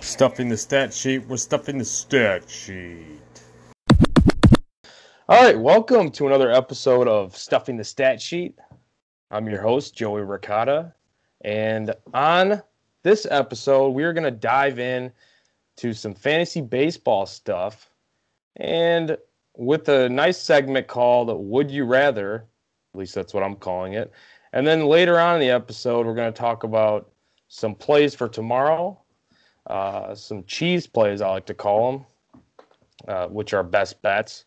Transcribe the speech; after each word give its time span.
Stuffing 0.00 0.50
the 0.50 0.56
stat 0.58 0.92
sheet. 0.92 1.26
We're 1.26 1.38
stuffing 1.38 1.78
the 1.78 1.84
stat 1.86 2.50
sheet. 2.50 3.22
All 5.26 5.42
right, 5.42 5.58
welcome 5.58 6.10
to 6.10 6.26
another 6.26 6.50
episode 6.50 7.08
of 7.08 7.34
Stuffing 7.34 7.78
the 7.78 7.84
Stat 7.84 8.20
Sheet. 8.20 8.58
I'm 9.30 9.48
your 9.48 9.62
host, 9.62 9.94
Joey 9.94 10.20
Ricotta. 10.20 10.92
And 11.40 11.94
on 12.12 12.62
this 13.02 13.26
episode, 13.30 13.90
we 13.90 14.04
are 14.04 14.12
going 14.12 14.24
to 14.24 14.30
dive 14.30 14.78
in 14.78 15.10
to 15.76 15.94
some 15.94 16.12
fantasy 16.12 16.60
baseball 16.60 17.24
stuff 17.24 17.88
and 18.56 19.16
with 19.56 19.88
a 19.88 20.08
nice 20.08 20.38
segment 20.38 20.86
called 20.86 21.28
Would 21.32 21.70
You 21.70 21.84
Rather, 21.84 22.46
at 22.94 22.98
least 22.98 23.14
that's 23.14 23.34
what 23.34 23.42
I'm 23.42 23.56
calling 23.56 23.94
it. 23.94 24.12
And 24.52 24.66
then 24.66 24.86
later 24.86 25.18
on 25.18 25.34
in 25.34 25.40
the 25.40 25.50
episode, 25.50 26.06
we're 26.06 26.14
going 26.14 26.32
to 26.32 26.38
talk 26.38 26.64
about 26.64 27.10
some 27.48 27.74
plays 27.74 28.14
for 28.14 28.28
tomorrow, 28.28 29.00
uh, 29.66 30.14
some 30.14 30.44
cheese 30.44 30.86
plays, 30.86 31.20
I 31.20 31.28
like 31.28 31.46
to 31.46 31.54
call 31.54 31.92
them, 31.92 32.06
uh, 33.08 33.28
which 33.28 33.52
are 33.52 33.62
best 33.62 34.00
bets 34.02 34.44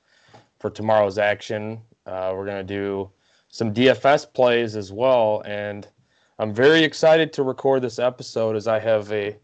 for 0.60 0.70
tomorrow's 0.70 1.18
action. 1.18 1.82
Uh, 2.06 2.34
we're 2.36 2.46
going 2.46 2.66
to 2.66 2.74
do 2.74 3.10
some 3.50 3.74
DFS 3.74 4.32
plays 4.34 4.76
as 4.76 4.92
well. 4.92 5.42
And 5.46 5.88
I'm 6.40 6.54
very 6.54 6.84
excited 6.84 7.34
to 7.34 7.44
record 7.44 7.82
this 7.82 8.00
episode 8.00 8.56
as 8.56 8.68
I 8.68 8.80
have 8.80 9.12
a 9.12 9.38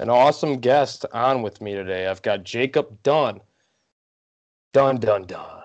an 0.00 0.08
awesome 0.08 0.60
guest 0.60 1.04
on 1.12 1.42
with 1.42 1.60
me 1.60 1.74
today. 1.74 2.06
I've 2.06 2.22
got 2.22 2.44
Jacob 2.44 3.02
Dunne. 3.02 3.40
Dunn, 4.78 4.98
Dunn, 4.98 5.24
Dunn. 5.24 5.64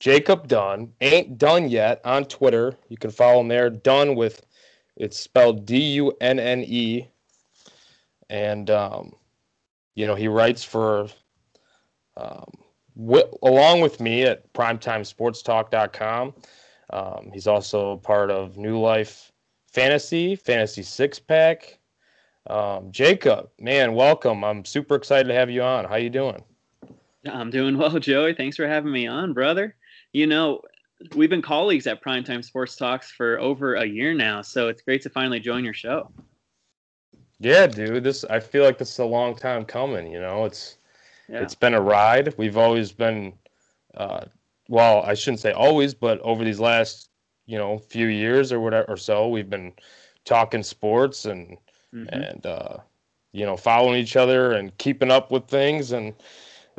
Jacob 0.00 0.48
Dunne 0.48 0.92
ain't 1.00 1.38
done 1.38 1.70
yet 1.70 2.02
on 2.04 2.26
Twitter. 2.26 2.76
You 2.90 2.98
can 2.98 3.10
follow 3.10 3.40
him 3.40 3.48
there. 3.48 3.70
Dunn 3.70 4.16
with 4.16 4.44
it's 4.96 5.18
spelled 5.18 5.64
D 5.64 5.78
U 5.94 6.12
N 6.20 6.38
N 6.38 6.62
E. 6.62 7.08
And 8.28 8.68
um, 8.68 9.14
you 9.94 10.06
know 10.06 10.14
he 10.14 10.28
writes 10.28 10.62
for 10.62 11.08
um, 12.18 12.52
along 13.42 13.80
with 13.80 13.98
me 13.98 14.24
at 14.24 14.52
primetimesportstalk.com. 14.52 16.34
Um, 16.90 17.30
he's 17.32 17.46
also 17.46 17.96
part 17.96 18.30
of 18.30 18.58
New 18.58 18.78
Life 18.78 19.32
Fantasy, 19.72 20.36
Fantasy 20.36 20.82
Six 20.82 21.18
Pack. 21.18 21.78
Um, 22.46 22.92
Jacob, 22.92 23.48
man, 23.58 23.94
welcome. 23.94 24.44
I'm 24.44 24.66
super 24.66 24.96
excited 24.96 25.28
to 25.28 25.34
have 25.34 25.48
you 25.48 25.62
on. 25.62 25.86
How 25.86 25.96
you 25.96 26.10
doing? 26.10 26.44
I'm 27.26 27.50
doing 27.50 27.76
well, 27.78 27.98
Joey. 27.98 28.34
Thanks 28.34 28.56
for 28.56 28.66
having 28.66 28.92
me 28.92 29.06
on, 29.06 29.32
brother. 29.32 29.74
You 30.12 30.26
know, 30.26 30.62
we've 31.14 31.30
been 31.30 31.42
colleagues 31.42 31.86
at 31.86 32.02
Primetime 32.02 32.44
Sports 32.44 32.76
Talks 32.76 33.10
for 33.10 33.38
over 33.38 33.74
a 33.74 33.84
year 33.84 34.14
now, 34.14 34.42
so 34.42 34.68
it's 34.68 34.82
great 34.82 35.02
to 35.02 35.10
finally 35.10 35.40
join 35.40 35.64
your 35.64 35.74
show. 35.74 36.10
Yeah, 37.40 37.66
dude. 37.66 38.02
This 38.02 38.24
I 38.24 38.40
feel 38.40 38.64
like 38.64 38.78
this 38.78 38.92
is 38.92 38.98
a 38.98 39.04
long 39.04 39.36
time 39.36 39.64
coming. 39.64 40.10
You 40.10 40.20
know, 40.20 40.44
it's 40.44 40.78
yeah. 41.28 41.40
it's 41.40 41.54
been 41.54 41.74
a 41.74 41.80
ride. 41.80 42.34
We've 42.36 42.56
always 42.56 42.90
been, 42.90 43.32
uh, 43.96 44.24
well, 44.68 45.02
I 45.02 45.14
shouldn't 45.14 45.40
say 45.40 45.52
always, 45.52 45.94
but 45.94 46.20
over 46.20 46.44
these 46.44 46.60
last 46.60 47.10
you 47.46 47.56
know 47.56 47.78
few 47.78 48.06
years 48.06 48.52
or 48.52 48.60
whatever 48.60 48.90
or 48.90 48.96
so, 48.96 49.28
we've 49.28 49.50
been 49.50 49.72
talking 50.24 50.62
sports 50.62 51.26
and 51.26 51.56
mm-hmm. 51.94 52.08
and 52.08 52.44
uh, 52.44 52.78
you 53.32 53.46
know 53.46 53.56
following 53.56 54.00
each 54.00 54.16
other 54.16 54.52
and 54.52 54.76
keeping 54.78 55.10
up 55.10 55.30
with 55.30 55.46
things 55.46 55.92
and 55.92 56.14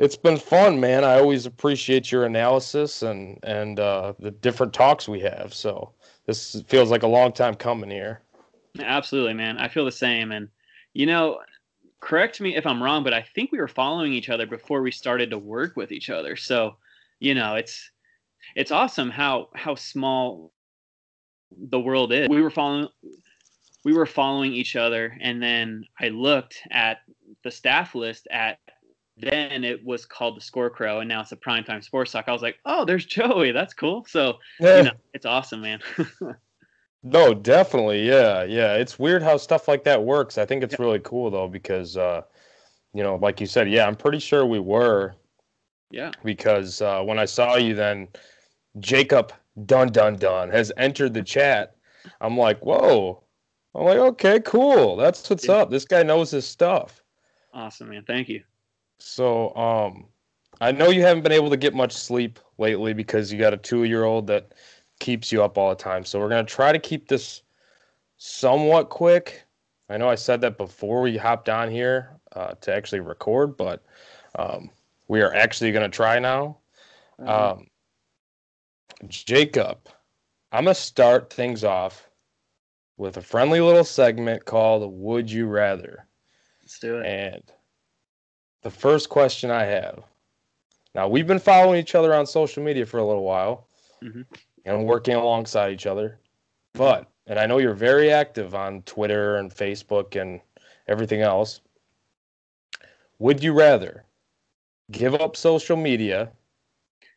it's 0.00 0.16
been 0.16 0.38
fun, 0.38 0.80
man. 0.80 1.04
I 1.04 1.18
always 1.18 1.44
appreciate 1.44 2.10
your 2.10 2.24
analysis 2.24 3.02
and 3.02 3.38
and 3.42 3.78
uh, 3.78 4.14
the 4.18 4.30
different 4.30 4.72
talks 4.72 5.06
we 5.06 5.20
have. 5.20 5.52
So 5.52 5.92
this 6.26 6.62
feels 6.68 6.90
like 6.90 7.02
a 7.02 7.08
long 7.08 7.32
time 7.32 7.54
coming 7.54 7.90
here. 7.90 8.22
Absolutely, 8.80 9.34
man. 9.34 9.58
I 9.58 9.68
feel 9.68 9.84
the 9.84 9.92
same. 9.92 10.32
And 10.32 10.48
you 10.94 11.04
know, 11.04 11.40
correct 12.00 12.40
me 12.40 12.56
if 12.56 12.66
I'm 12.66 12.82
wrong, 12.82 13.04
but 13.04 13.12
I 13.12 13.22
think 13.34 13.52
we 13.52 13.58
were 13.58 13.68
following 13.68 14.14
each 14.14 14.30
other 14.30 14.46
before 14.46 14.80
we 14.80 14.90
started 14.90 15.30
to 15.30 15.38
work 15.38 15.76
with 15.76 15.92
each 15.92 16.08
other. 16.08 16.34
So 16.34 16.76
you 17.20 17.34
know, 17.34 17.56
it's 17.56 17.90
it's 18.56 18.70
awesome 18.70 19.10
how 19.10 19.50
how 19.54 19.74
small 19.74 20.50
the 21.68 21.80
world 21.80 22.10
is. 22.12 22.28
We 22.30 22.40
were 22.40 22.50
following 22.50 22.88
we 23.84 23.92
were 23.92 24.06
following 24.06 24.54
each 24.54 24.76
other, 24.76 25.14
and 25.20 25.42
then 25.42 25.84
I 26.00 26.08
looked 26.08 26.62
at 26.70 27.00
the 27.44 27.50
staff 27.50 27.94
list 27.94 28.28
at 28.30 28.58
then 29.20 29.64
it 29.64 29.84
was 29.84 30.06
called 30.06 30.36
the 30.36 30.40
Score 30.40 30.70
Crow, 30.70 31.00
and 31.00 31.08
now 31.08 31.20
it's 31.20 31.32
a 31.32 31.36
primetime 31.36 31.82
sports 31.82 32.12
talk. 32.12 32.26
I 32.28 32.32
was 32.32 32.42
like, 32.42 32.58
oh, 32.64 32.84
there's 32.84 33.04
Joey. 33.06 33.52
That's 33.52 33.74
cool. 33.74 34.04
So 34.08 34.38
yeah. 34.58 34.76
you 34.78 34.82
know, 34.84 34.92
it's 35.14 35.26
awesome, 35.26 35.60
man. 35.60 35.80
no, 37.02 37.34
definitely, 37.34 38.06
yeah, 38.06 38.44
yeah. 38.44 38.74
It's 38.74 38.98
weird 38.98 39.22
how 39.22 39.36
stuff 39.36 39.68
like 39.68 39.84
that 39.84 40.02
works. 40.02 40.38
I 40.38 40.46
think 40.46 40.62
it's 40.62 40.74
yeah. 40.78 40.84
really 40.84 41.00
cool 41.00 41.30
though 41.30 41.48
because, 41.48 41.96
uh, 41.96 42.22
you 42.94 43.02
know, 43.02 43.16
like 43.16 43.40
you 43.40 43.46
said, 43.46 43.70
yeah, 43.70 43.86
I'm 43.86 43.96
pretty 43.96 44.18
sure 44.18 44.44
we 44.46 44.60
were. 44.60 45.14
Yeah. 45.90 46.12
Because 46.24 46.80
uh, 46.80 47.02
when 47.02 47.18
I 47.18 47.24
saw 47.24 47.56
you, 47.56 47.74
then 47.74 48.08
Jacob 48.78 49.32
Dun 49.66 49.90
Dun 49.90 50.16
Dun 50.16 50.50
has 50.50 50.72
entered 50.76 51.14
the 51.14 51.22
chat. 51.22 51.74
I'm 52.20 52.36
like, 52.36 52.64
whoa. 52.64 53.22
I'm 53.74 53.84
like, 53.84 53.98
okay, 53.98 54.40
cool. 54.40 54.96
That's 54.96 55.28
what's 55.28 55.46
yeah. 55.46 55.54
up. 55.54 55.70
This 55.70 55.84
guy 55.84 56.02
knows 56.02 56.30
his 56.30 56.46
stuff. 56.46 57.02
Awesome, 57.52 57.90
man. 57.90 58.04
Thank 58.06 58.28
you. 58.28 58.42
So, 59.00 59.54
um, 59.56 60.06
I 60.60 60.72
know 60.72 60.90
you 60.90 61.02
haven't 61.02 61.22
been 61.22 61.32
able 61.32 61.50
to 61.50 61.56
get 61.56 61.74
much 61.74 61.92
sleep 61.92 62.38
lately 62.58 62.92
because 62.92 63.32
you 63.32 63.38
got 63.38 63.54
a 63.54 63.56
two 63.56 63.84
year 63.84 64.04
old 64.04 64.26
that 64.28 64.52
keeps 64.98 65.32
you 65.32 65.42
up 65.42 65.56
all 65.56 65.70
the 65.70 65.74
time. 65.74 66.04
So, 66.04 66.18
we're 66.20 66.28
going 66.28 66.44
to 66.44 66.52
try 66.52 66.72
to 66.72 66.78
keep 66.78 67.08
this 67.08 67.42
somewhat 68.18 68.90
quick. 68.90 69.44
I 69.88 69.96
know 69.96 70.08
I 70.08 70.14
said 70.14 70.40
that 70.42 70.58
before 70.58 71.00
we 71.00 71.16
hopped 71.16 71.48
on 71.48 71.70
here 71.70 72.10
uh, 72.32 72.54
to 72.60 72.74
actually 72.74 73.00
record, 73.00 73.56
but 73.56 73.82
um, 74.38 74.70
we 75.08 75.20
are 75.22 75.34
actually 75.34 75.72
going 75.72 75.90
to 75.90 75.94
try 75.94 76.18
now. 76.18 76.58
Mm-hmm. 77.20 77.28
Um, 77.28 77.66
Jacob, 79.08 79.78
I'm 80.52 80.64
going 80.64 80.74
to 80.74 80.80
start 80.80 81.32
things 81.32 81.64
off 81.64 82.08
with 82.96 83.16
a 83.16 83.22
friendly 83.22 83.60
little 83.60 83.84
segment 83.84 84.44
called 84.44 84.92
Would 84.92 85.30
You 85.30 85.46
Rather? 85.46 86.06
Let's 86.62 86.78
do 86.78 86.98
it. 86.98 87.06
And 87.06 87.42
the 88.62 88.70
first 88.70 89.08
question 89.08 89.50
I 89.50 89.64
have. 89.64 90.02
Now 90.94 91.08
we've 91.08 91.26
been 91.26 91.38
following 91.38 91.78
each 91.78 91.94
other 91.94 92.14
on 92.14 92.26
social 92.26 92.62
media 92.62 92.84
for 92.86 92.98
a 92.98 93.04
little 93.04 93.24
while, 93.24 93.66
mm-hmm. 94.02 94.22
and 94.64 94.86
working 94.86 95.14
alongside 95.14 95.72
each 95.72 95.86
other. 95.86 96.18
But 96.72 97.08
and 97.26 97.38
I 97.38 97.46
know 97.46 97.58
you're 97.58 97.74
very 97.74 98.10
active 98.10 98.54
on 98.54 98.82
Twitter 98.82 99.36
and 99.36 99.54
Facebook 99.54 100.20
and 100.20 100.40
everything 100.88 101.22
else. 101.22 101.60
Would 103.18 103.42
you 103.42 103.52
rather 103.52 104.04
give 104.90 105.14
up 105.14 105.36
social 105.36 105.76
media 105.76 106.30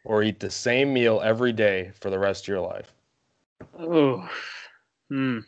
or 0.06 0.22
eat 0.22 0.40
the 0.40 0.52
same 0.52 0.94
meal 0.94 1.22
every 1.24 1.54
day 1.54 1.92
for 2.00 2.10
the 2.10 2.20
rest 2.20 2.44
of 2.44 2.50
your 2.50 2.62
life? 2.62 2.94
Oh, 3.80 4.28
hmm. 5.10 5.40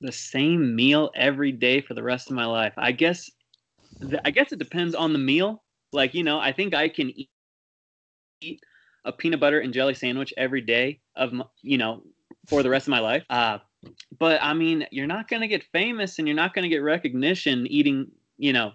The 0.00 0.12
same 0.12 0.74
meal 0.74 1.10
every 1.14 1.52
day 1.52 1.80
for 1.80 1.94
the 1.94 2.02
rest 2.02 2.28
of 2.28 2.36
my 2.36 2.44
life. 2.44 2.74
I 2.76 2.90
guess 2.90 3.30
I 4.24 4.30
guess 4.30 4.52
it 4.52 4.58
depends 4.58 4.94
on 4.94 5.12
the 5.12 5.18
meal. 5.18 5.62
Like, 5.92 6.14
you 6.14 6.24
know, 6.24 6.38
I 6.38 6.52
think 6.52 6.74
I 6.74 6.88
can 6.88 7.10
eat, 7.10 7.30
eat 8.40 8.60
a 9.04 9.12
peanut 9.12 9.40
butter 9.40 9.60
and 9.60 9.72
jelly 9.72 9.94
sandwich 9.94 10.32
every 10.36 10.60
day 10.60 11.00
of, 11.16 11.32
my, 11.32 11.44
you 11.62 11.78
know, 11.78 12.02
for 12.48 12.62
the 12.62 12.70
rest 12.70 12.86
of 12.86 12.90
my 12.90 13.00
life. 13.00 13.24
Uh, 13.28 13.58
but 14.18 14.42
I 14.42 14.54
mean, 14.54 14.86
you're 14.90 15.06
not 15.06 15.28
going 15.28 15.42
to 15.42 15.48
get 15.48 15.64
famous 15.64 16.18
and 16.18 16.26
you're 16.26 16.36
not 16.36 16.54
going 16.54 16.62
to 16.62 16.68
get 16.68 16.82
recognition 16.82 17.66
eating, 17.66 18.10
you 18.38 18.52
know, 18.52 18.72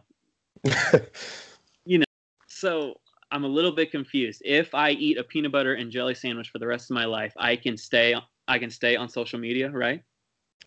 you 1.86 2.00
know. 2.00 2.06
So 2.48 2.96
I'm 3.32 3.44
a 3.44 3.48
little 3.48 3.72
bit 3.72 3.92
confused. 3.92 4.42
If 4.46 4.74
I 4.74 4.92
eat 4.92 5.18
a 5.18 5.24
peanut 5.24 5.52
butter 5.52 5.76
and 5.76 5.92
jelly 5.92 6.16
sandwich 6.16 6.50
for 6.50 6.60
the 6.60 6.68
rest 6.68 6.90
of 6.90 6.96
my 6.96 7.06
life, 7.06 7.34
I 7.38 7.56
can 7.56 7.78
stay 7.78 8.16
I 8.48 8.60
can 8.60 8.70
stay 8.70 8.96
on 8.96 9.10
social 9.10 9.40
media, 9.40 9.70
right? 9.70 10.02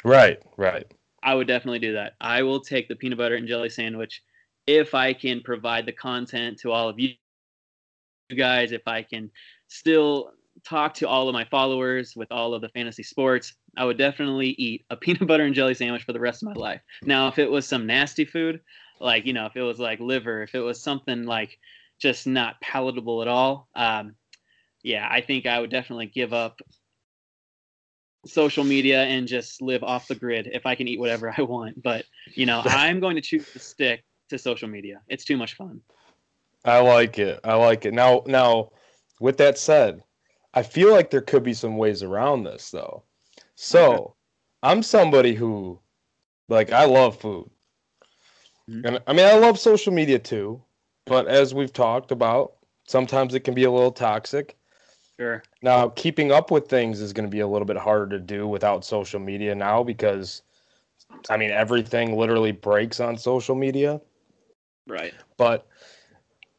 Right, 0.05 0.43
right. 0.57 0.87
I 1.23 1.35
would 1.35 1.47
definitely 1.47 1.79
do 1.79 1.95
that. 1.95 2.15
I 2.21 2.43
will 2.43 2.61
take 2.61 2.89
the 2.89 2.97
peanut 2.97 3.19
butter 3.19 3.35
and 3.35 3.47
jelly 3.47 3.69
sandwich 3.69 4.23
if 4.67 4.95
I 4.95 5.13
can 5.13 5.41
provide 5.41 5.87
the 5.87 5.93
content 5.93 6.59
to 6.61 6.73
all 6.73 6.89
of 6.89 6.99
you 6.99 7.15
guys, 8.37 8.73
if 8.73 8.87
I 8.87 9.03
can 9.03 9.31
still 9.69 10.33
talk 10.65 10.95
to 10.95 11.09
all 11.09 11.29
of 11.29 11.33
my 11.33 11.45
followers 11.45 12.15
with 12.17 12.31
all 12.31 12.55
of 12.55 12.61
the 12.61 12.69
fantasy 12.71 13.03
sports, 13.03 13.55
I 13.77 13.85
would 13.85 13.99
definitely 13.99 14.51
eat 14.51 14.85
a 14.91 14.97
peanut 14.97 15.27
butter 15.27 15.45
and 15.45 15.55
jelly 15.55 15.75
sandwich 15.75 16.05
for 16.05 16.13
the 16.13 16.21
rest 16.21 16.43
of 16.43 16.49
my 16.49 16.55
life. 16.55 16.81
Now, 17.03 17.29
if 17.29 17.39
it 17.39 17.51
was 17.51 17.67
some 17.67 17.87
nasty 17.87 18.25
food, 18.25 18.61
like, 19.01 19.27
you 19.27 19.33
know, 19.33 19.47
if 19.47 19.57
it 19.57 19.63
was 19.63 19.79
like 19.79 20.01
liver, 20.01 20.43
if 20.43 20.55
it 20.55 20.61
was 20.61 20.83
something 20.83 21.25
like 21.25 21.59
just 21.99 22.27
not 22.27 22.61
palatable 22.61 23.23
at 23.23 23.29
all, 23.29 23.69
um, 23.75 24.15
yeah, 24.83 25.07
I 25.11 25.21
think 25.21 25.47
I 25.47 25.61
would 25.61 25.71
definitely 25.71 26.07
give 26.07 26.33
up 26.33 26.61
social 28.27 28.65
media 28.65 29.05
and 29.05 29.27
just 29.27 29.63
live 29.63 29.83
off 29.83 30.09
the 30.09 30.15
grid 30.15 30.49
if 30.53 30.67
I 30.67 30.75
can 30.75 30.89
eat 30.89 31.01
whatever 31.01 31.35
I 31.37 31.43
want. 31.43 31.83
But, 31.83 32.05
you 32.35 32.47
know, 32.47 32.63
I'm 32.65 33.01
going 33.01 33.17
to 33.17 33.23
choose 33.23 33.51
to 33.53 33.59
stick 33.59 34.05
to 34.31 34.39
social 34.39 34.69
media. 34.69 35.01
It's 35.09 35.25
too 35.25 35.37
much 35.37 35.55
fun. 35.55 35.81
I 36.65 36.81
like 36.81 37.19
it. 37.19 37.41
I 37.45 37.55
like 37.55 37.85
it. 37.87 37.95
Now, 37.95 38.23
now, 38.27 38.71
with 39.21 39.37
that 39.39 39.59
said, 39.59 40.03
I 40.55 40.63
feel 40.63 40.91
like 40.91 41.11
there 41.11 41.21
could 41.21 41.43
be 41.43 41.55
some 41.55 41.77
ways 41.77 42.03
around 42.03 42.45
this 42.45 42.71
though. 42.71 43.05
So, 43.55 44.15
I'm 44.63 44.83
somebody 44.83 45.35
who 45.35 45.79
like 46.49 46.73
I 46.73 46.85
love 46.85 47.19
food. 47.19 47.51
Mhm. 48.69 48.85
And 48.85 49.01
I 49.07 49.13
mean 49.13 49.27
I 49.27 49.35
love 49.35 49.59
social 49.59 49.93
media 49.93 50.19
too, 50.19 50.63
but 51.07 51.29
as 51.29 51.55
we've 51.55 51.73
talked 51.73 52.13
about, 52.13 52.55
sometimes 52.87 53.35
it 53.35 53.41
can 53.41 53.55
be 53.55 53.65
a 53.65 53.71
little 53.71 53.93
toxic. 53.93 54.57
Sure. 55.19 55.43
Now, 55.63 55.91
keeping 55.91 56.33
up 56.33 56.51
with 56.51 56.69
things 56.69 57.01
is 57.01 57.13
going 57.13 57.29
to 57.29 57.31
be 57.31 57.41
a 57.41 57.47
little 57.47 57.67
bit 57.67 57.77
harder 57.77 58.09
to 58.09 58.19
do 58.19 58.49
without 58.49 58.85
social 58.85 59.21
media 59.21 59.55
now 59.55 59.83
because 59.83 60.43
I 61.29 61.37
mean 61.37 61.51
everything 61.51 62.17
literally 62.17 62.53
breaks 62.53 63.01
on 63.01 63.17
social 63.17 63.55
media 63.55 64.01
Right. 64.91 65.15
but 65.37 65.67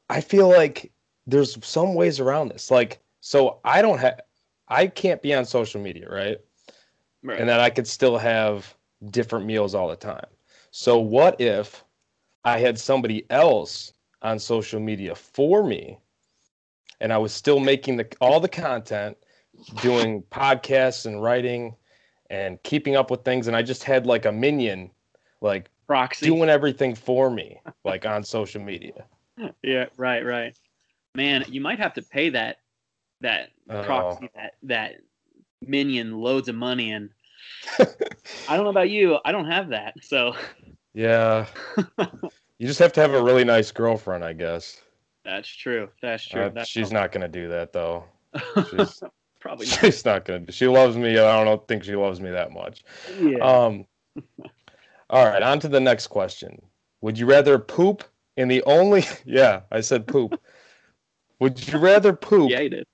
I 0.10 0.22
feel 0.22 0.50
like 0.50 0.92
there's 1.28 1.58
some 1.66 1.94
ways 1.96 2.20
around 2.20 2.50
this. 2.50 2.72
Like, 2.72 3.00
so 3.22 3.60
I 3.64 3.82
don't 3.82 4.00
have, 4.00 4.20
I 4.68 4.88
can't 4.88 5.22
be 5.22 5.34
on 5.34 5.46
social 5.46 5.82
media, 5.82 6.10
right? 6.10 6.38
Right. 7.24 7.40
And 7.40 7.48
then 7.48 7.60
I 7.60 7.70
could 7.70 7.88
still 7.88 8.18
have 8.18 8.76
different 9.10 9.46
meals 9.46 9.76
all 9.76 9.88
the 9.88 9.96
time. 9.96 10.26
So, 10.72 11.00
what 11.00 11.40
if 11.40 11.84
I 12.44 12.58
had 12.58 12.80
somebody 12.80 13.26
else 13.30 13.94
on 14.22 14.40
social 14.40 14.80
media 14.80 15.16
for 15.16 15.64
me 15.64 15.98
and 17.00 17.12
I 17.12 17.18
was 17.18 17.34
still 17.34 17.60
making 17.60 17.98
the, 17.98 18.08
all 18.22 18.40
the 18.40 18.50
content, 18.50 19.18
doing 19.82 20.24
podcasts 20.32 21.06
and 21.06 21.22
writing 21.22 21.76
and 22.30 22.62
keeping 22.64 22.96
up 22.96 23.12
with 23.12 23.24
things, 23.24 23.48
and 23.48 23.56
I 23.56 23.62
just 23.62 23.84
had 23.84 24.06
like 24.06 24.26
a 24.26 24.32
minion, 24.32 24.92
like 25.42 25.70
Proxy. 25.88 26.26
doing 26.26 26.50
everything 26.50 26.96
for 26.96 27.30
me, 27.30 27.60
like 27.84 28.06
on 28.06 28.24
social 28.24 28.62
media? 28.62 29.06
yeah. 29.64 29.86
Right. 29.98 30.26
Right. 30.26 30.58
Man, 31.16 31.44
you 31.50 31.60
might 31.62 31.80
have 31.80 31.94
to 31.96 32.02
pay 32.02 32.30
that 32.30 32.58
that 33.22 33.50
Oh. 33.70 33.84
proxy 33.84 34.30
that 34.36 34.54
that 34.64 34.96
minion 35.66 36.20
loads 36.20 36.50
of 36.50 36.56
money 36.56 36.92
and 36.92 37.10
I 37.80 38.56
don't 38.56 38.64
know 38.64 38.70
about 38.72 38.90
you. 38.90 39.20
I 39.26 39.32
don't 39.32 39.46
have 39.48 39.70
that. 39.70 39.94
So 40.02 40.36
Yeah. 40.94 41.46
you 42.58 42.68
just 42.68 42.80
have 42.80 42.94
to 42.94 43.02
have 43.02 43.14
a 43.14 43.22
really 43.22 43.44
nice 43.44 43.72
girlfriend, 43.72 44.24
I 44.24 44.34
guess. 44.34 44.82
that's 45.24 45.48
true. 45.50 45.90
That's 46.02 46.26
true. 46.28 46.44
Uh, 46.46 46.50
That's 46.50 46.70
she's 46.70 46.92
not 46.92 47.12
to 47.14 47.28
do 47.28 47.48
that, 47.50 47.72
though. 47.74 48.06
she's- 48.70 49.04
probably 49.40 49.68
not. 49.68 49.80
She's 49.80 50.06
not 50.06 50.26
to. 50.26 50.46
She 50.52 50.68
loves 50.68 50.96
me. 50.98 51.18
I 51.18 51.44
don't 51.44 51.68
think 51.68 51.84
she 51.84 51.96
loves 51.96 52.20
me 52.22 52.30
that 52.32 52.52
much. 52.52 52.84
Yeah. 53.20 53.38
Um, 53.40 53.86
all 55.12 55.26
right, 55.26 55.44
on 55.44 55.60
to 55.60 55.68
the 55.68 55.80
next 55.80 56.08
question. 56.08 56.62
Would 57.02 57.20
you 57.20 57.26
rather 57.28 57.60
poop 57.60 58.04
in 58.38 58.48
the 58.48 58.64
only. 58.64 59.04
Yeah, 59.26 59.62
I 59.72 59.82
said 59.82 60.08
poop. 60.08 60.40
Would 61.40 61.68
you 61.68 61.78
rather 61.78 62.14
poop 62.14 62.52
yeah, 62.52 62.68
did. 62.68 62.86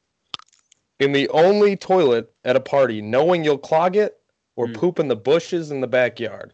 in 0.99 1.11
the 1.11 1.29
only 1.29 1.75
toilet 1.75 2.33
at 2.43 2.55
a 2.55 2.59
party 2.61 3.01
knowing 3.01 3.43
you'll 3.43 3.57
clog 3.57 3.95
it 3.95 4.19
or 4.55 4.67
Hmm. 4.67 4.73
poop 4.73 4.99
in 4.99 5.07
the 5.07 5.15
bushes 5.15 5.71
in 5.71 5.81
the 5.81 5.87
backyard? 5.87 6.53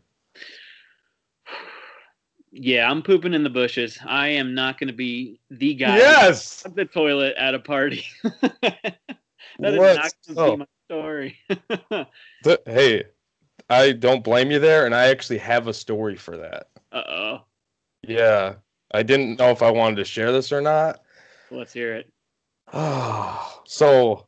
Yeah, 2.51 2.89
I'm 2.89 3.01
pooping 3.01 3.33
in 3.33 3.43
the 3.43 3.49
bushes. 3.49 3.97
I 4.05 4.27
am 4.29 4.53
not 4.53 4.79
going 4.79 4.87
to 4.89 4.93
be 4.93 5.39
the 5.49 5.73
guy 5.73 5.97
Yes. 5.97 6.63
at 6.65 6.75
the 6.75 6.85
toilet 6.85 7.35
at 7.35 7.55
a 7.55 7.59
party. 7.59 8.05
that 8.61 8.97
is 9.59 9.79
not 9.79 10.13
going 10.27 10.35
to 10.35 10.35
be 10.35 10.57
my 10.57 10.65
story. 10.85 11.37
Th- 12.43 12.59
hey, 12.67 13.05
I 13.73 13.91
don't 13.91 14.23
blame 14.23 14.51
you 14.51 14.59
there, 14.59 14.85
and 14.85 14.93
I 14.93 15.07
actually 15.07 15.39
have 15.39 15.67
a 15.67 15.73
story 15.73 16.15
for 16.15 16.37
that. 16.37 16.67
uh 16.91 17.03
oh. 17.07 17.41
Yeah, 18.03 18.55
I 18.93 19.01
didn't 19.03 19.39
know 19.39 19.49
if 19.49 19.61
I 19.61 19.71
wanted 19.71 19.95
to 19.95 20.05
share 20.05 20.31
this 20.31 20.51
or 20.51 20.61
not. 20.61 21.01
Let's 21.49 21.73
hear 21.73 21.95
it. 21.95 22.11
so, 23.65 24.27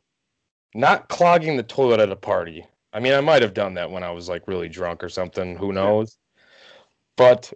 not 0.74 1.08
clogging 1.08 1.56
the 1.56 1.62
toilet 1.62 2.00
at 2.00 2.10
a 2.10 2.16
party. 2.16 2.66
I 2.92 3.00
mean, 3.00 3.12
I 3.12 3.20
might 3.20 3.42
have 3.42 3.54
done 3.54 3.74
that 3.74 3.90
when 3.90 4.02
I 4.02 4.10
was 4.10 4.28
like 4.28 4.48
really 4.48 4.68
drunk 4.68 5.04
or 5.04 5.08
something. 5.08 5.56
Who 5.56 5.72
knows? 5.72 6.18
But 7.16 7.52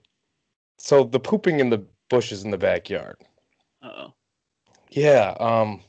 so 0.79 1.05
the 1.05 1.21
pooping 1.21 1.61
in 1.61 1.71
the 1.71 1.85
bushes 2.09 2.45
in 2.45 2.51
the 2.51 2.59
backyard. 2.59 3.17
Uh 3.83 3.93
oh. 3.97 4.15
Yeah. 4.91 5.35
Um. 5.41 5.81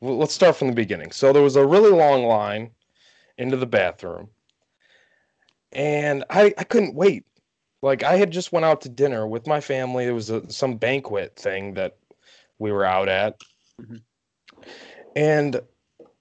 well, 0.00 0.16
let's 0.16 0.34
start 0.34 0.56
from 0.56 0.68
the 0.68 0.74
beginning. 0.74 1.12
So 1.12 1.32
there 1.32 1.42
was 1.42 1.56
a 1.56 1.66
really 1.66 1.90
long 1.90 2.24
line 2.24 2.70
into 3.38 3.56
the 3.56 3.66
bathroom, 3.66 4.28
and 5.74 6.24
I 6.30 6.54
I 6.58 6.64
couldn't 6.64 6.94
wait. 6.94 7.24
Like 7.82 8.02
I 8.02 8.16
had 8.16 8.30
just 8.30 8.52
went 8.52 8.64
out 8.64 8.80
to 8.82 8.88
dinner 8.88 9.26
with 9.26 9.46
my 9.46 9.60
family. 9.60 10.04
It 10.06 10.12
was 10.12 10.30
a, 10.30 10.50
some 10.50 10.76
banquet 10.76 11.36
thing 11.36 11.74
that 11.74 11.96
we 12.58 12.72
were 12.72 12.84
out 12.84 13.08
at, 13.08 13.36
Mhm. 13.80 14.02
and 15.16 15.60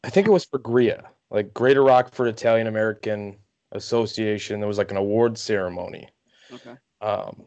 I 0.03 0.09
think 0.09 0.27
it 0.27 0.31
was 0.31 0.45
for 0.45 0.59
GRIA, 0.59 1.09
like 1.31 1.53
Greater 1.53 1.83
Rockford 1.83 2.27
Italian 2.27 2.67
American 2.67 3.37
Association. 3.71 4.59
There 4.59 4.67
was 4.67 4.77
like 4.77 4.91
an 4.91 4.97
award 4.97 5.37
ceremony. 5.37 6.09
Okay. 6.51 6.75
Um, 7.01 7.45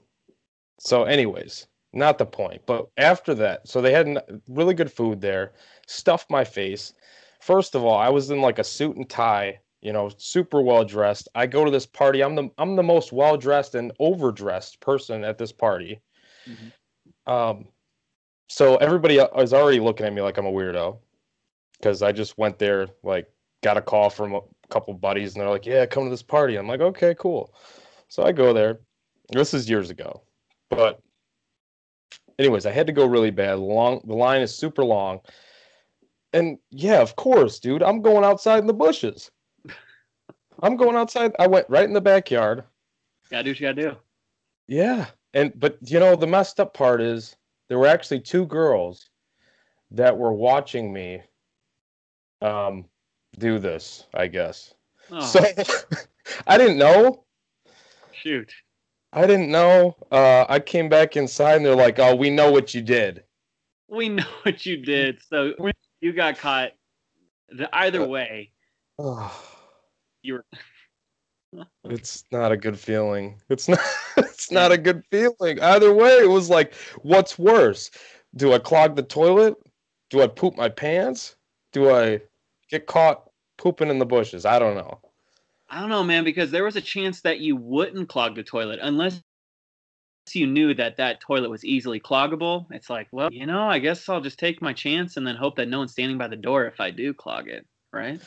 so, 0.79 1.05
anyways, 1.05 1.67
not 1.93 2.19
the 2.19 2.27
point. 2.27 2.63
But 2.67 2.89
after 2.97 3.35
that, 3.35 3.69
so 3.69 3.81
they 3.81 3.93
had 3.93 4.19
really 4.49 4.75
good 4.75 4.93
food 4.93 5.21
there, 5.21 5.53
stuffed 5.87 6.31
my 6.31 6.45
face. 6.45 6.93
First 7.41 7.75
of 7.75 7.85
all, 7.85 7.97
I 7.99 8.09
was 8.09 8.31
in 8.31 8.41
like 8.41 8.59
a 8.59 8.65
suit 8.65 8.97
and 8.97 9.09
tie, 9.09 9.61
you 9.81 9.93
know, 9.93 10.11
super 10.17 10.63
well 10.63 10.85
dressed. 10.85 11.29
I 11.35 11.47
go 11.47 11.65
to 11.65 11.71
this 11.71 11.87
party. 11.87 12.23
I'm 12.23 12.35
the 12.35 12.51
I'm 12.59 12.77
the 12.77 12.83
most 12.83 13.13
well 13.13 13.37
dressed 13.37 13.75
and 13.75 13.93
overdressed 13.99 14.81
person 14.81 15.25
at 15.25 15.39
this 15.39 15.53
party. 15.53 16.01
Mhm. 16.47 16.73
Um, 17.31 17.69
so 18.49 18.77
everybody 18.77 19.19
is 19.19 19.53
already 19.53 19.81
looking 19.81 20.07
at 20.07 20.13
me 20.13 20.23
like 20.23 20.39
I'm 20.39 20.47
a 20.47 20.53
weirdo 20.53 20.99
because 21.73 22.03
I 22.03 22.13
just 22.13 22.39
went 22.39 22.59
there, 22.59 22.89
like, 23.03 23.29
got 23.63 23.77
a 23.77 23.83
call 23.83 24.09
from 24.11 24.35
a 24.35 24.41
couple 24.71 24.95
buddies, 24.95 25.35
and 25.35 25.43
they're 25.43 25.51
like, 25.51 25.67
"Yeah, 25.67 25.87
come 25.87 26.05
to 26.05 26.11
this 26.11 26.23
party." 26.23 26.57
I'm 26.57 26.69
like, 26.69 26.81
"Okay, 26.81 27.15
cool." 27.19 27.53
So 28.09 28.23
I 28.23 28.33
go 28.33 28.53
there. 28.53 28.81
This 29.31 29.53
is 29.55 29.69
years 29.69 29.91
ago, 29.91 30.23
but 30.71 31.01
anyways, 32.39 32.67
I 32.67 32.71
had 32.71 32.87
to 32.87 32.93
go 32.93 33.07
really 33.07 33.31
bad. 33.33 33.59
Long, 33.59 34.01
the 34.05 34.15
line 34.15 34.41
is 34.41 34.55
super 34.57 34.85
long, 34.85 35.21
and 36.33 36.59
yeah, 36.71 37.01
of 37.03 37.17
course, 37.17 37.59
dude, 37.59 37.83
I'm 37.83 38.03
going 38.03 38.25
outside 38.25 38.61
in 38.61 38.67
the 38.67 38.75
bushes. 38.75 39.31
I'm 40.63 40.77
going 40.77 40.97
outside. 40.97 41.33
I 41.39 41.47
went 41.47 41.69
right 41.69 41.85
in 41.85 41.93
the 41.93 42.01
backyard. 42.01 42.65
Gotta 43.31 43.45
do 43.45 43.51
what 43.51 43.61
you 43.61 43.67
gotta 43.69 43.91
do. 43.91 43.97
Yeah, 44.69 45.07
and 45.35 45.53
but 45.59 45.79
you 45.83 45.99
know 46.01 46.17
the 46.17 46.27
messed 46.27 46.61
up 46.61 46.75
part 46.75 47.01
is 47.01 47.37
there 47.69 47.79
were 47.79 47.87
actually 47.87 48.21
two 48.21 48.47
girls 48.47 49.11
that 49.91 50.17
were 50.17 50.33
watching 50.33 50.93
me 50.93 51.23
um 52.43 52.85
do 53.39 53.59
this, 53.59 54.07
I 54.15 54.27
guess. 54.27 54.75
Oh, 55.11 55.21
So 55.21 55.41
I 56.47 56.59
didn't 56.59 56.79
know. 56.79 57.25
shoot. 58.13 58.53
I 59.13 59.27
didn't 59.27 59.51
know. 59.51 59.97
Uh 60.11 60.45
I 60.49 60.61
came 60.61 60.89
back 60.89 61.17
inside 61.17 61.57
and 61.57 61.65
they're 61.67 61.77
like, 61.77 61.99
"Oh, 61.99 62.15
we 62.15 62.31
know 62.31 62.51
what 62.51 62.75
you 62.75 62.83
did." 62.83 63.23
We 63.89 64.09
know 64.09 64.25
what 64.43 64.67
you 64.67 64.79
did. 64.79 65.21
So 65.29 65.55
you 66.01 66.13
got 66.13 66.39
caught. 66.39 66.73
The, 67.49 67.69
either 67.75 68.05
way, 68.07 68.51
you 70.27 70.35
were. 70.35 71.67
it's 71.85 72.25
not 72.31 72.53
a 72.53 72.57
good 72.57 72.79
feeling. 72.79 73.41
It's 73.49 73.69
not 73.69 73.81
it's 74.17 74.51
not 74.51 74.73
a 74.73 74.79
good 74.79 75.03
feeling. 75.11 75.61
Either 75.61 75.93
way, 75.93 76.19
it 76.19 76.29
was 76.29 76.51
like, 76.51 76.75
what's 77.03 77.39
worse? 77.39 77.91
Do 78.35 78.53
I 78.53 78.59
clog 78.59 78.97
the 78.97 79.03
toilet? 79.03 79.55
Do 80.11 80.23
I 80.23 80.27
poop 80.27 80.57
my 80.57 80.69
pants? 80.69 81.37
Do 81.73 81.91
I 81.91 82.21
get 82.71 82.87
caught 82.87 83.31
pooping 83.57 83.89
in 83.89 83.99
the 83.99 84.07
bushes? 84.07 84.45
I 84.45 84.59
don't 84.59 84.75
know. 84.75 85.01
I 85.69 85.81
don't 85.81 85.89
know, 85.89 86.05
man, 86.05 86.25
because 86.25 86.51
there 86.51 86.65
was 86.65 86.77
a 86.77 86.81
chance 86.81 87.23
that 87.23 87.41
you 87.41 87.57
wouldn't 87.57 88.09
clog 88.09 88.37
the 88.37 88.45
toilet 88.45 88.79
unless 88.83 89.21
you 90.33 90.47
knew 90.47 90.75
that 90.75 90.97
that 90.97 91.21
toilet 91.21 91.51
was 91.51 91.65
easily 91.65 92.01
cloggable. 92.01 92.67
It's 92.71 92.91
like, 92.91 93.09
well, 93.13 93.29
you 93.33 93.47
know, 93.47 93.69
I 93.69 93.79
guess 93.79 94.09
I'll 94.09 94.21
just 94.21 94.39
take 94.39 94.63
my 94.63 94.73
chance 94.73 95.17
and 95.17 95.27
then 95.27 95.37
hope 95.37 95.57
that 95.57 95.69
no 95.69 95.79
one's 95.79 95.93
standing 95.93 96.19
by 96.19 96.29
the 96.29 96.37
door 96.37 96.67
if 96.67 96.81
I 96.81 96.91
do 96.91 97.15
clog 97.15 97.49
it, 97.49 97.67
right? 97.93 98.21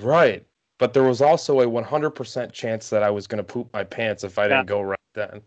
Right. 0.00 0.46
But 0.78 0.92
there 0.92 1.04
was 1.04 1.20
also 1.20 1.60
a 1.60 1.66
100% 1.66 2.52
chance 2.52 2.88
that 2.90 3.02
I 3.02 3.10
was 3.10 3.26
going 3.26 3.38
to 3.38 3.44
poop 3.44 3.72
my 3.72 3.84
pants 3.84 4.24
if 4.24 4.38
I 4.38 4.48
didn't 4.48 4.66
go 4.66 4.80
right 4.80 4.98
then. 5.14 5.40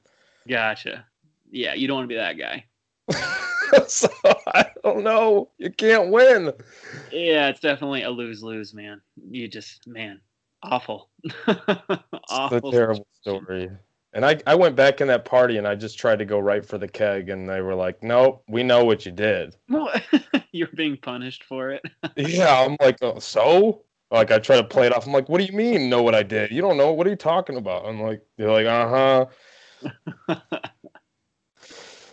Gotcha. 0.47 1.05
Yeah, 1.51 1.73
you 1.73 1.87
don't 1.87 1.97
want 1.97 2.05
to 2.05 2.13
be 2.13 2.15
that 2.15 2.37
guy. 2.37 2.65
so 3.87 4.09
I 4.47 4.67
don't 4.83 5.03
know. 5.03 5.49
You 5.57 5.71
can't 5.71 6.11
win. 6.11 6.53
Yeah, 7.11 7.49
it's 7.49 7.59
definitely 7.59 8.03
a 8.03 8.09
lose 8.09 8.41
lose, 8.41 8.73
man. 8.73 9.01
You 9.29 9.47
just, 9.47 9.85
man, 9.87 10.21
awful. 10.63 11.09
It's 11.47 12.33
awful. 12.33 12.69
a 12.69 12.71
terrible 12.71 13.07
story. 13.21 13.69
And 14.13 14.25
I, 14.25 14.39
I 14.47 14.55
went 14.55 14.75
back 14.75 14.99
in 14.99 15.07
that 15.07 15.25
party 15.25 15.57
and 15.57 15.67
I 15.67 15.75
just 15.75 15.97
tried 15.99 16.19
to 16.19 16.25
go 16.25 16.39
right 16.39 16.65
for 16.65 16.77
the 16.77 16.87
keg 16.87 17.29
and 17.29 17.47
they 17.47 17.61
were 17.61 17.75
like, 17.75 18.01
nope, 18.03 18.43
we 18.47 18.63
know 18.63 18.83
what 18.83 19.05
you 19.05 19.11
did. 19.11 19.55
Well, 19.69 19.93
You're 20.51 20.69
being 20.75 20.97
punished 20.97 21.43
for 21.43 21.71
it. 21.71 21.83
yeah, 22.15 22.61
I'm 22.61 22.75
like, 22.81 22.97
oh, 23.01 23.19
so? 23.19 23.83
Like 24.11 24.31
I 24.31 24.39
try 24.39 24.55
to 24.55 24.63
play 24.63 24.87
it 24.87 24.93
off. 24.95 25.05
I'm 25.05 25.13
like, 25.13 25.27
what 25.29 25.39
do 25.39 25.45
you 25.45 25.53
mean 25.53 25.89
know 25.89 26.01
what 26.01 26.15
I 26.15 26.23
did? 26.23 26.51
You 26.51 26.61
don't 26.61 26.77
know. 26.77 26.93
What 26.93 27.07
are 27.07 27.09
you 27.09 27.15
talking 27.15 27.57
about? 27.57 27.85
I'm 27.85 28.01
like, 28.01 28.21
they're 28.37 28.51
like, 28.51 28.65
uh 28.65 29.25
huh. 30.27 30.35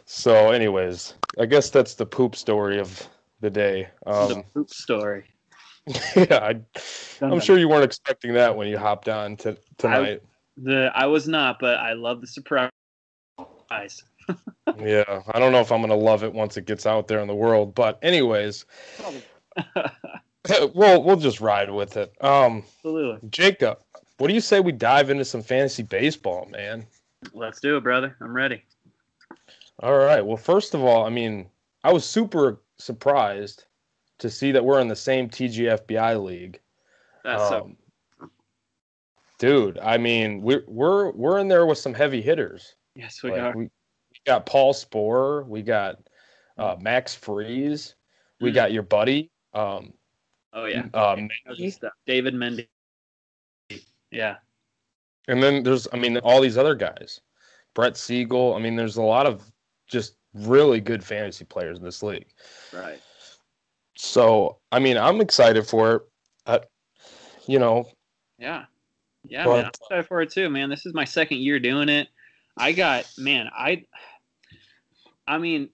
So, 0.07 0.51
anyways, 0.51 1.15
I 1.41 1.47
guess 1.47 1.71
that's 1.71 1.95
the 1.95 2.07
poop 2.07 2.37
story 2.37 2.79
of 2.79 3.09
the 3.41 3.51
day. 3.51 3.89
the 4.05 4.37
Um, 4.37 4.45
poop 4.53 4.71
story. 4.71 5.25
yeah, 6.17 6.39
I, 6.41 6.61
I'm 7.21 7.41
sure 7.41 7.59
you 7.59 7.69
weren't 7.69 7.85
expecting 7.85 8.33
that 8.35 8.57
when 8.57 8.69
you 8.69 8.79
hopped 8.79 9.09
on 9.09 9.37
to, 9.39 9.57
tonight. 9.77 10.23
The 10.57 10.93
I 10.95 11.07
was 11.07 11.27
not, 11.27 11.59
but 11.59 11.79
I 11.79 11.95
love 11.95 12.21
the 12.21 12.27
surprise. 12.27 12.71
yeah, 14.79 15.23
I 15.33 15.39
don't 15.39 15.53
know 15.53 15.61
if 15.61 15.73
I'm 15.73 15.81
gonna 15.81 15.97
love 15.97 16.23
it 16.23 16.33
once 16.33 16.57
it 16.57 16.65
gets 16.65 16.87
out 16.87 17.09
there 17.09 17.19
in 17.19 17.27
the 17.27 17.35
world, 17.35 17.75
but 17.75 17.99
anyways, 18.03 18.67
we'll 20.75 21.03
we'll 21.03 21.17
just 21.17 21.41
ride 21.41 21.71
with 21.71 21.97
it. 21.97 22.13
Um, 22.21 22.65
Absolutely, 22.77 23.29
Jacob, 23.31 23.79
what 24.19 24.29
do 24.29 24.35
you 24.35 24.41
say 24.41 24.61
we 24.61 24.73
dive 24.73 25.11
into 25.11 25.25
some 25.25 25.43
fantasy 25.43 25.83
baseball, 25.83 26.47
man? 26.51 26.87
Let's 27.33 27.61
do 27.61 27.77
it, 27.77 27.83
brother. 27.83 28.17
I'm 28.21 28.35
ready. 28.35 28.63
All 29.81 29.97
right. 29.97 30.25
Well, 30.25 30.37
first 30.37 30.75
of 30.75 30.83
all, 30.83 31.05
I 31.05 31.11
mean, 31.11 31.49
I 31.83 31.93
was 31.93 32.05
super 32.05 32.61
surprised 32.77 33.65
to 34.19 34.31
see 34.31 34.53
that 34.53 34.65
we're 34.65 34.81
in 34.81 34.89
the 34.89 34.97
same 34.97 35.29
TGFBI 35.29 36.23
league. 36.23 36.61
That's 37.25 37.51
um, 37.51 37.77
so. 38.21 38.31
Dude, 39.39 39.79
I 39.79 39.99
mean, 39.99 40.43
we're 40.43 40.65
we're 40.69 41.11
we're 41.13 41.39
in 41.39 41.49
there 41.49 41.67
with 41.67 41.79
some 41.79 41.95
heavy 41.95 42.23
hitters. 42.23 42.77
Yes, 42.95 43.23
we 43.23 43.33
like, 43.33 43.41
are. 43.41 43.57
We, 43.57 43.71
got 44.25 44.47
Paul 44.47 44.73
Sporer. 44.73 45.47
We 45.47 45.61
got 45.61 45.99
uh, 46.57 46.77
Max 46.81 47.15
Freeze. 47.15 47.95
We 48.41 48.51
mm. 48.51 48.55
got 48.55 48.73
your 48.73 48.83
buddy. 48.85 49.31
Um, 49.53 49.93
oh 50.55 50.65
yeah. 50.65 50.87
Um, 50.95 51.29
David 52.07 52.35
Mendy. 52.35 52.69
Yeah. 54.11 54.37
And 55.29 55.43
then 55.43 55.63
there's, 55.63 55.89
I 55.93 55.97
mean, 55.97 56.19
all 56.19 56.41
these 56.41 56.59
other 56.59 56.75
guys, 56.75 57.21
Brett 57.75 57.97
Siegel. 57.97 58.55
I 58.55 58.59
mean, 58.59 58.77
there's 58.77 58.97
a 58.97 59.03
lot 59.03 59.27
of 59.27 59.43
just 59.87 60.17
really 60.35 60.81
good 60.81 61.03
fantasy 61.03 61.45
players 61.45 61.79
in 61.79 61.85
this 61.85 62.03
league. 62.03 62.29
Right. 62.73 63.01
So, 63.97 64.59
I 64.71 64.79
mean, 64.79 64.97
I'm 64.97 65.21
excited 65.21 65.67
for 65.67 65.95
it. 65.95 66.03
I, 66.47 66.61
you 67.47 67.59
know. 67.59 67.89
Yeah. 68.39 68.65
Yeah, 69.27 69.45
but, 69.45 69.57
man. 69.57 69.65
I'm 69.65 69.69
excited 69.69 70.07
for 70.07 70.21
it 70.21 70.31
too, 70.31 70.51
man. 70.51 70.69
This 70.69 70.85
is 70.85 70.93
my 70.93 71.05
second 71.05 71.39
year 71.39 71.59
doing 71.59 71.89
it. 71.89 72.09
I 72.57 72.73
got, 72.73 73.11
man, 73.17 73.49
I, 73.57 73.85
I 75.27 75.39
mean, 75.39 75.71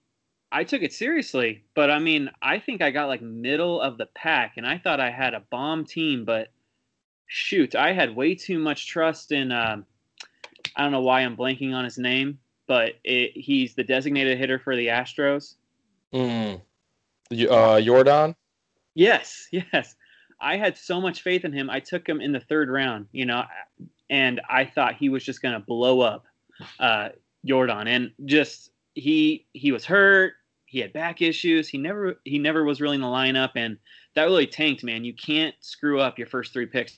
I 0.51 0.63
took 0.63 0.81
it 0.81 0.91
seriously, 0.93 1.63
but 1.75 1.89
I 1.89 1.99
mean, 1.99 2.29
I 2.41 2.59
think 2.59 2.81
I 2.81 2.91
got 2.91 3.07
like 3.07 3.21
middle 3.21 3.79
of 3.79 3.97
the 3.97 4.07
pack, 4.07 4.53
and 4.57 4.67
I 4.67 4.77
thought 4.77 4.99
I 4.99 5.09
had 5.09 5.33
a 5.33 5.43
bomb 5.49 5.85
team, 5.85 6.25
but 6.25 6.49
shoot, 7.27 7.75
I 7.75 7.93
had 7.93 8.15
way 8.15 8.35
too 8.35 8.59
much 8.59 8.87
trust 8.87 9.31
in. 9.31 9.51
Um, 9.51 9.85
I 10.75 10.83
don't 10.83 10.91
know 10.91 11.01
why 11.01 11.21
I'm 11.21 11.37
blanking 11.37 11.73
on 11.73 11.85
his 11.85 11.97
name, 11.97 12.39
but 12.67 12.93
it, 13.03 13.31
he's 13.33 13.75
the 13.75 13.83
designated 13.83 14.37
hitter 14.37 14.59
for 14.59 14.75
the 14.75 14.87
Astros. 14.87 15.55
Mm. 16.13 16.61
Uh, 17.31 17.77
Yordan. 17.77 18.35
Yes, 18.93 19.47
yes. 19.51 19.95
I 20.41 20.57
had 20.57 20.77
so 20.77 20.99
much 20.99 21.21
faith 21.21 21.45
in 21.45 21.53
him. 21.53 21.69
I 21.69 21.79
took 21.79 22.07
him 22.07 22.19
in 22.19 22.31
the 22.31 22.39
third 22.39 22.69
round, 22.69 23.07
you 23.11 23.25
know, 23.25 23.43
and 24.09 24.41
I 24.49 24.65
thought 24.65 24.95
he 24.95 25.07
was 25.07 25.23
just 25.23 25.41
going 25.41 25.53
to 25.53 25.59
blow 25.59 26.01
up 26.01 26.25
uh, 26.79 27.09
Yordan. 27.47 27.87
And 27.87 28.11
just 28.25 28.71
he 28.95 29.45
he 29.53 29.71
was 29.71 29.85
hurt. 29.85 30.33
He 30.71 30.79
had 30.79 30.93
back 30.93 31.21
issues. 31.21 31.67
He 31.69 31.77
never 31.77 32.19
he 32.23 32.39
never 32.39 32.63
was 32.63 32.81
really 32.81 32.95
in 32.95 33.01
the 33.01 33.07
lineup, 33.07 33.51
and 33.55 33.77
that 34.15 34.23
really 34.23 34.47
tanked. 34.47 34.83
Man, 34.83 35.03
you 35.03 35.13
can't 35.13 35.53
screw 35.59 35.99
up 35.99 36.17
your 36.17 36.27
first 36.27 36.53
three 36.53 36.65
picks 36.65 36.97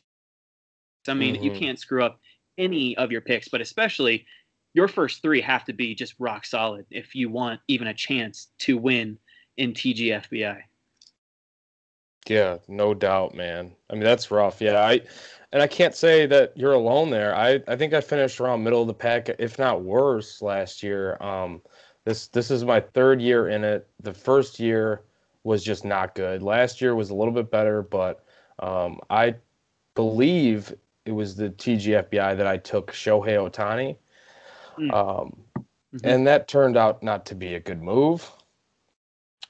I 1.08 1.14
mean, 1.14 1.36
mm-hmm. 1.36 1.44
you 1.44 1.52
can't 1.52 1.80
screw 1.80 2.04
up 2.04 2.20
any 2.58 2.96
of 2.98 3.12
your 3.12 3.22
picks, 3.22 3.48
but 3.48 3.62
especially 3.62 4.26
your 4.74 4.88
first 4.88 5.22
three 5.22 5.42
have 5.42 5.66
to 5.66 5.74
be 5.74 5.96
just 5.96 6.16
rock 6.20 6.46
solid 6.46 6.86
if 6.90 7.16
you 7.16 7.30
want 7.30 7.60
even 7.68 7.88
a 7.88 7.94
chance 7.94 8.48
to 8.60 8.78
win 8.78 9.18
in 9.58 9.74
TGFBI. 9.74 10.62
Yeah, 12.28 12.58
no 12.68 12.94
doubt, 12.94 13.36
man. 13.36 13.76
I 13.90 13.94
mean, 13.94 14.04
that's 14.04 14.32
rough. 14.32 14.62
Yeah, 14.62 14.80
I 14.80 15.02
and 15.52 15.62
I 15.62 15.68
can't 15.68 15.94
say 15.94 16.26
that 16.28 16.54
you're 16.56 16.72
alone 16.72 17.10
there. 17.10 17.36
I 17.36 17.62
I 17.68 17.76
think 17.76 17.94
I 17.94 18.00
finished 18.00 18.40
around 18.40 18.64
middle 18.64 18.82
of 18.82 18.88
the 18.88 18.94
pack, 18.94 19.30
if 19.40 19.60
not 19.60 19.84
worse, 19.84 20.42
last 20.42 20.82
year. 20.82 21.18
Um, 21.22 21.62
this 22.06 22.28
this 22.28 22.52
is 22.52 22.64
my 22.66 22.80
third 22.80 23.22
year 23.22 23.50
in 23.50 23.64
it. 23.64 23.88
The 24.02 24.14
first 24.14 24.60
year 24.60 25.04
was 25.44 25.64
just 25.64 25.86
not 25.86 26.16
good. 26.16 26.42
Last 26.42 26.82
year 26.82 26.96
was 26.96 27.10
a 27.10 27.16
little 27.16 27.34
bit 27.34 27.52
better, 27.52 27.82
but 27.82 28.24
um, 28.60 29.00
I 29.10 29.36
believe 29.96 30.74
it 31.06 31.12
was 31.12 31.36
the 31.36 31.50
TGFBI 31.50 32.38
that 32.38 32.48
I 32.48 32.58
took 32.58 32.92
Shohei 32.92 33.38
Ohtani. 33.38 33.98
Mm. 34.78 34.94
Um, 34.94 35.38
mm-hmm. 35.58 35.98
And 36.04 36.28
that 36.28 36.48
turned 36.48 36.78
out 36.78 37.04
not 37.04 37.26
to 37.28 37.36
be 37.36 37.56
a 37.56 37.60
good 37.60 37.82
move 37.82 38.30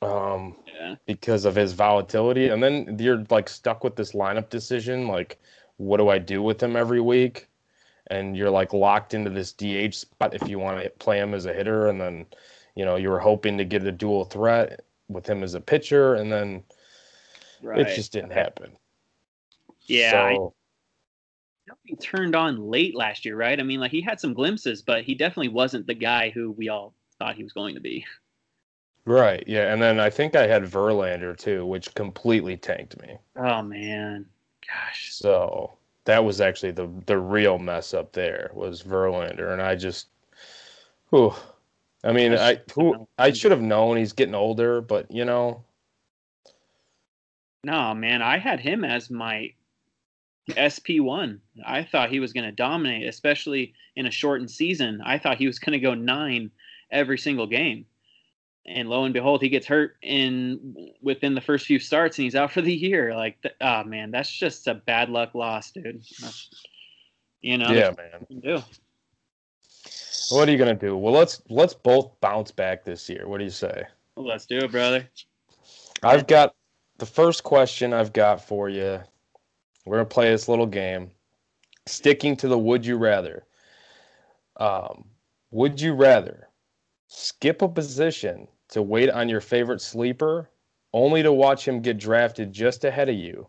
um, 0.02 0.56
yeah. 0.74 0.96
because 1.06 1.46
of 1.46 1.56
his 1.56 1.74
volatility. 1.74 2.50
And 2.50 2.62
then 2.62 2.98
you're 3.00 3.24
like 3.30 3.48
stuck 3.48 3.84
with 3.84 3.96
this 3.96 4.14
lineup 4.14 4.50
decision 4.50 5.08
like, 5.08 5.40
what 5.78 5.98
do 5.98 6.10
I 6.10 6.18
do 6.18 6.42
with 6.42 6.62
him 6.62 6.76
every 6.76 7.02
week? 7.02 7.48
And 8.14 8.38
you're 8.38 8.50
like 8.50 8.74
locked 8.74 9.14
into 9.14 9.30
this 9.30 9.54
DH 9.54 9.96
spot 9.96 10.34
if 10.34 10.48
you 10.48 10.60
want 10.60 10.84
to 10.84 10.90
play 10.92 11.18
him 11.18 11.34
as 11.34 11.46
a 11.46 11.54
hitter. 11.54 11.88
And 11.88 12.00
then, 12.00 12.26
you 12.76 12.86
know, 12.86 12.96
you 12.96 13.10
were 13.10 13.20
hoping 13.20 13.58
to 13.58 13.66
get 13.66 13.86
a 13.86 13.92
dual 13.92 14.26
threat 14.26 14.82
with 15.08 15.28
him 15.28 15.44
as 15.44 15.56
a 15.56 15.62
pitcher. 15.62 16.16
And 16.16 16.32
then 16.32 16.64
right. 17.62 17.80
it 17.80 17.96
just 17.96 18.12
didn't 18.12 18.34
happen. 18.34 18.72
Yeah. 19.82 20.36
So, 20.36 20.54
he 21.86 21.96
turned 21.96 22.36
on 22.36 22.70
late 22.70 22.96
last 22.96 23.26
year, 23.26 23.36
right? 23.36 23.60
I 23.60 23.64
mean, 23.64 23.80
like 23.80 23.92
he 23.92 24.02
had 24.02 24.20
some 24.20 24.34
glimpses, 24.34 24.82
but 24.82 25.04
he 25.04 25.16
definitely 25.16 25.50
wasn't 25.50 25.88
the 25.88 25.94
guy 25.94 26.30
who 26.30 26.52
we 26.52 26.70
all 26.70 26.94
thought 27.20 27.36
he 27.36 27.44
was 27.44 27.54
going 27.54 27.76
to 27.76 27.82
be. 27.82 28.06
Right. 29.06 29.44
Yeah, 29.48 29.74
and 29.74 29.82
then 29.82 30.00
I 30.00 30.10
think 30.10 30.36
I 30.36 30.48
had 30.48 30.64
Verlander 30.64 31.38
too, 31.38 31.66
which 31.66 31.94
completely 31.94 32.56
tanked 32.56 33.02
me. 33.02 33.18
Oh 33.36 33.62
man, 33.62 34.26
gosh. 34.66 35.14
So 35.14 35.74
that 36.06 36.24
was 36.24 36.42
actually 36.42 36.72
the 36.72 36.90
the 37.06 37.18
real 37.18 37.60
mess 37.60 37.94
up 37.94 38.12
there 38.12 38.52
was 38.54 38.84
Verlander, 38.84 39.52
and 39.52 39.62
I 39.62 39.76
just, 39.76 40.08
whew. 41.10 41.34
I 42.04 42.12
mean, 42.12 42.34
I 42.34 42.60
who 42.74 43.08
I 43.18 43.32
should 43.32 43.52
have 43.52 43.62
known 43.62 43.98
he's 43.98 44.14
getting 44.14 44.36
older, 44.36 44.82
but 44.82 45.10
you 45.10 45.24
know. 45.24 45.64
No, 47.64 47.94
man, 47.94 48.22
I 48.22 48.38
had 48.40 48.60
him 48.60 48.84
as 48.84 49.10
my 49.10 49.54
SP1. 50.50 51.40
I 51.66 51.84
thought 51.84 52.10
he 52.10 52.20
was 52.20 52.34
going 52.34 52.46
to 52.46 52.52
dominate, 52.52 53.08
especially 53.08 53.74
in 53.96 54.06
a 54.06 54.12
shortened 54.12 54.52
season. 54.52 55.02
I 55.06 55.18
thought 55.18 55.38
he 55.38 55.48
was 55.48 55.60
going 55.60 55.72
to 55.72 55.80
go 55.80 55.94
nine 55.94 56.52
every 56.92 57.18
single 57.18 57.48
game. 57.48 57.86
And 58.66 58.90
lo 58.90 59.04
and 59.04 59.14
behold, 59.14 59.42
he 59.42 59.50
gets 59.50 59.68
hurt 59.68 59.98
in 60.02 60.92
within 61.02 61.36
the 61.36 61.42
first 61.42 61.66
few 61.66 61.80
starts, 61.80 62.18
and 62.18 62.24
he's 62.24 62.36
out 62.36 62.52
for 62.52 62.62
the 62.62 62.74
year. 62.74 63.14
Like, 63.14 63.38
oh 63.60 63.84
man, 63.84 64.10
that's 64.12 64.32
just 64.32 64.68
a 64.68 64.76
bad 64.76 65.10
luck 65.10 65.36
loss, 65.36 65.72
dude. 65.72 66.02
You 67.42 67.58
know, 67.58 67.72
yeah, 67.72 67.92
man. 67.98 68.40
do. 68.42 68.64
What 70.30 70.48
are 70.48 70.52
you 70.52 70.58
gonna 70.58 70.76
do? 70.76 70.96
Well, 70.96 71.14
let's 71.14 71.42
let's 71.50 71.74
both 71.74 72.20
bounce 72.22 72.52
back 72.52 72.86
this 72.86 73.10
year. 73.10 73.28
What 73.28 73.40
do 73.40 73.44
you 73.44 73.50
say? 73.50 73.84
Well, 74.16 74.28
let's 74.28 74.46
do 74.46 74.60
it, 74.60 74.72
brother. 74.72 75.10
I've 76.02 76.26
got 76.28 76.56
the 77.00 77.06
first 77.06 77.44
question 77.44 77.94
I've 77.94 78.14
got 78.14 78.42
for 78.42 78.70
you 78.70 79.02
we're 79.86 79.98
gonna 79.98 80.06
play 80.06 80.30
this 80.30 80.48
little 80.48 80.66
game, 80.66 81.12
sticking 81.86 82.36
to 82.38 82.48
the 82.48 82.58
would 82.58 82.86
you 82.86 82.98
rather. 82.98 83.46
Um, 84.58 85.06
would 85.52 85.82
you 85.82 85.94
rather 85.94 86.48
skip 87.16 87.62
a 87.62 87.70
position 87.70 88.48
to 88.70 88.82
wait 88.82 89.10
on 89.10 89.30
your 89.30 89.40
favorite 89.40 89.82
sleeper, 89.82 90.50
only 90.94 91.22
to 91.22 91.32
watch 91.32 91.68
him 91.68 91.82
get 91.82 92.00
drafted 92.00 92.52
just 92.52 92.84
ahead 92.84 93.08
of 93.08 93.16
you, 93.16 93.48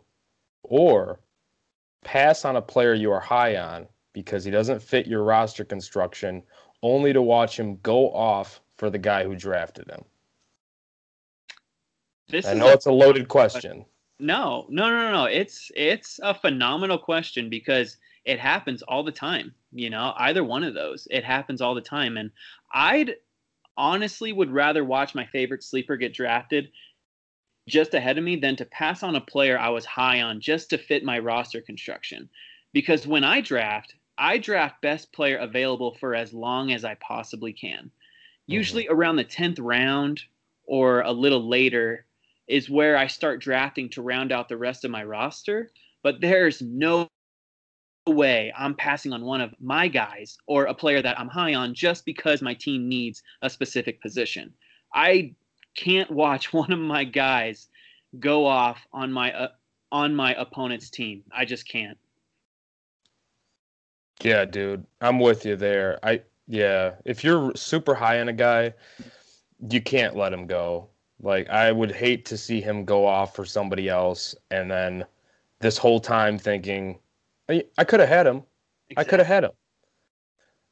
or 0.63 1.19
pass 2.03 2.45
on 2.45 2.57
a 2.57 2.61
player 2.61 2.93
you 2.93 3.11
are 3.11 3.19
high 3.19 3.57
on 3.57 3.87
because 4.13 4.43
he 4.43 4.51
doesn't 4.51 4.81
fit 4.81 5.07
your 5.07 5.23
roster 5.23 5.65
construction, 5.65 6.43
only 6.83 7.11
to 7.11 7.21
watch 7.21 7.59
him 7.59 7.77
go 7.81 8.11
off 8.13 8.61
for 8.77 8.91
the 8.91 8.99
guy 8.99 9.23
who 9.23 9.35
drafted 9.35 9.89
him? 9.89 10.03
This 12.29 12.45
I 12.45 12.53
know 12.53 12.67
a, 12.67 12.73
it's 12.73 12.85
a 12.85 12.91
loaded 12.91 13.27
question. 13.27 13.83
No, 14.19 14.67
no, 14.69 14.89
no, 14.89 15.11
no. 15.11 15.25
It's 15.25 15.71
it's 15.75 16.19
a 16.23 16.33
phenomenal 16.33 16.97
question 16.97 17.49
because 17.49 17.97
it 18.25 18.39
happens 18.39 18.83
all 18.83 19.03
the 19.03 19.11
time. 19.11 19.53
You 19.71 19.89
know, 19.89 20.13
either 20.17 20.43
one 20.43 20.63
of 20.63 20.73
those, 20.73 21.07
it 21.11 21.23
happens 21.23 21.61
all 21.61 21.75
the 21.75 21.81
time. 21.81 22.17
And 22.17 22.31
I'd 22.73 23.15
honestly 23.77 24.31
would 24.31 24.51
rather 24.51 24.83
watch 24.83 25.15
my 25.15 25.25
favorite 25.25 25.63
sleeper 25.63 25.97
get 25.97 26.13
drafted 26.13 26.69
just 27.67 27.93
ahead 27.93 28.17
of 28.17 28.23
me 28.23 28.35
than 28.35 28.55
to 28.55 28.65
pass 28.65 29.03
on 29.03 29.15
a 29.15 29.21
player 29.21 29.57
I 29.57 29.69
was 29.69 29.85
high 29.85 30.21
on 30.21 30.39
just 30.39 30.69
to 30.69 30.77
fit 30.77 31.03
my 31.03 31.19
roster 31.19 31.61
construction. 31.61 32.29
Because 32.73 33.07
when 33.07 33.23
I 33.23 33.41
draft, 33.41 33.95
I 34.17 34.37
draft 34.37 34.81
best 34.81 35.11
player 35.11 35.37
available 35.37 35.95
for 35.99 36.13
as 36.13 36.33
long 36.33 36.71
as 36.71 36.85
I 36.85 36.95
possibly 36.95 37.53
can. 37.53 37.85
Mm-hmm. 37.85 38.53
Usually 38.53 38.87
around 38.87 39.15
the 39.15 39.25
10th 39.25 39.57
round 39.59 40.21
or 40.65 41.01
a 41.01 41.11
little 41.11 41.47
later 41.47 42.05
is 42.47 42.69
where 42.69 42.97
I 42.97 43.07
start 43.07 43.41
drafting 43.41 43.89
to 43.89 44.01
round 44.01 44.31
out 44.31 44.47
the 44.47 44.57
rest 44.57 44.85
of 44.85 44.91
my 44.91 45.03
roster. 45.03 45.71
But 46.03 46.21
there's 46.21 46.61
no 46.61 47.09
way 48.11 48.53
I'm 48.57 48.75
passing 48.75 49.13
on 49.13 49.25
one 49.25 49.41
of 49.41 49.53
my 49.59 49.87
guys 49.87 50.37
or 50.47 50.65
a 50.65 50.73
player 50.73 51.01
that 51.01 51.19
I'm 51.19 51.27
high 51.27 51.55
on 51.55 51.73
just 51.73 52.05
because 52.05 52.41
my 52.41 52.53
team 52.53 52.87
needs 52.87 53.23
a 53.41 53.49
specific 53.49 54.01
position. 54.01 54.53
I 54.93 55.33
can't 55.75 56.11
watch 56.11 56.53
one 56.53 56.71
of 56.71 56.79
my 56.79 57.03
guys 57.03 57.67
go 58.19 58.45
off 58.45 58.85
on 58.93 59.11
my 59.11 59.33
uh, 59.33 59.49
on 59.91 60.15
my 60.15 60.33
opponent's 60.35 60.89
team. 60.89 61.23
I 61.31 61.45
just 61.45 61.67
can't. 61.67 61.97
Yeah, 64.21 64.45
dude, 64.45 64.85
I'm 65.01 65.19
with 65.19 65.45
you 65.45 65.55
there. 65.55 65.99
I 66.03 66.21
yeah, 66.47 66.95
if 67.05 67.23
you're 67.23 67.53
super 67.55 67.95
high 67.95 68.19
on 68.21 68.29
a 68.29 68.33
guy, 68.33 68.73
you 69.69 69.81
can't 69.81 70.15
let 70.15 70.31
him 70.31 70.47
go. 70.47 70.89
Like 71.21 71.49
I 71.49 71.71
would 71.71 71.91
hate 71.91 72.25
to 72.25 72.37
see 72.37 72.61
him 72.61 72.85
go 72.85 73.05
off 73.05 73.35
for 73.35 73.45
somebody 73.45 73.89
else, 73.89 74.35
and 74.51 74.69
then 74.69 75.05
this 75.59 75.77
whole 75.77 75.99
time 75.99 76.37
thinking, 76.37 76.99
I, 77.49 77.63
I 77.77 77.83
could 77.83 77.99
have 77.99 78.09
had 78.09 78.27
him. 78.27 78.43
I 78.97 79.03
could 79.03 79.19
have 79.19 79.27
had 79.27 79.43
him. 79.43 79.51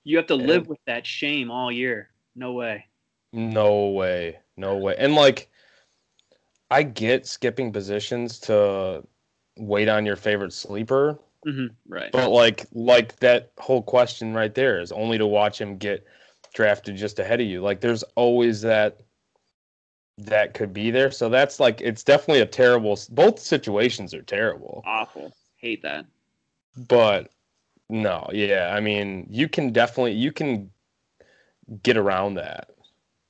You 0.04 0.18
have 0.18 0.28
to 0.28 0.36
live 0.36 0.68
with 0.68 0.80
that 0.86 1.06
shame 1.06 1.50
all 1.50 1.72
year. 1.72 2.10
No 2.36 2.54
way. 2.54 2.86
No 3.32 3.88
way. 3.90 4.40
No 4.58 4.78
way. 4.78 4.96
And 4.98 5.16
like, 5.16 5.50
I 6.70 6.84
get 6.84 7.26
skipping 7.26 7.72
positions 7.72 8.40
to 8.42 9.04
wait 9.58 9.88
on 9.88 10.06
your 10.06 10.16
favorite 10.16 10.54
sleeper. 10.54 11.20
Mm-hmm. 11.48 11.68
Right. 11.88 12.12
But 12.12 12.30
like, 12.32 12.66
like 12.74 13.18
that 13.20 13.52
whole 13.58 13.82
question 13.82 14.34
right 14.34 14.54
there 14.54 14.80
is 14.80 14.92
only 14.92 15.18
to 15.18 15.28
watch 15.28 15.60
him 15.60 15.78
get 15.78 16.06
drafted 16.54 16.96
just 16.96 17.20
ahead 17.20 17.42
of 17.42 17.48
you. 17.48 17.62
Like, 17.62 17.82
there's 17.82 18.04
always 18.16 18.62
that 18.62 19.02
that 20.18 20.54
could 20.54 20.74
be 20.74 20.92
there. 20.92 21.12
So 21.12 21.30
that's 21.30 21.60
like, 21.60 21.82
it's 21.82 22.04
definitely 22.04 22.42
a 22.42 22.46
terrible. 22.46 23.00
Both 23.12 23.40
situations 23.40 24.14
are 24.14 24.22
terrible. 24.22 24.84
Awful. 24.86 25.34
Hate 25.58 25.82
that. 25.84 26.06
But 26.76 27.32
no, 27.90 28.30
yeah, 28.34 28.74
I 28.76 28.80
mean, 28.80 29.28
you 29.30 29.48
can 29.48 29.72
definitely 29.72 30.14
you 30.14 30.32
can 30.32 30.72
get 31.82 31.98
around 31.98 32.36
that, 32.36 32.72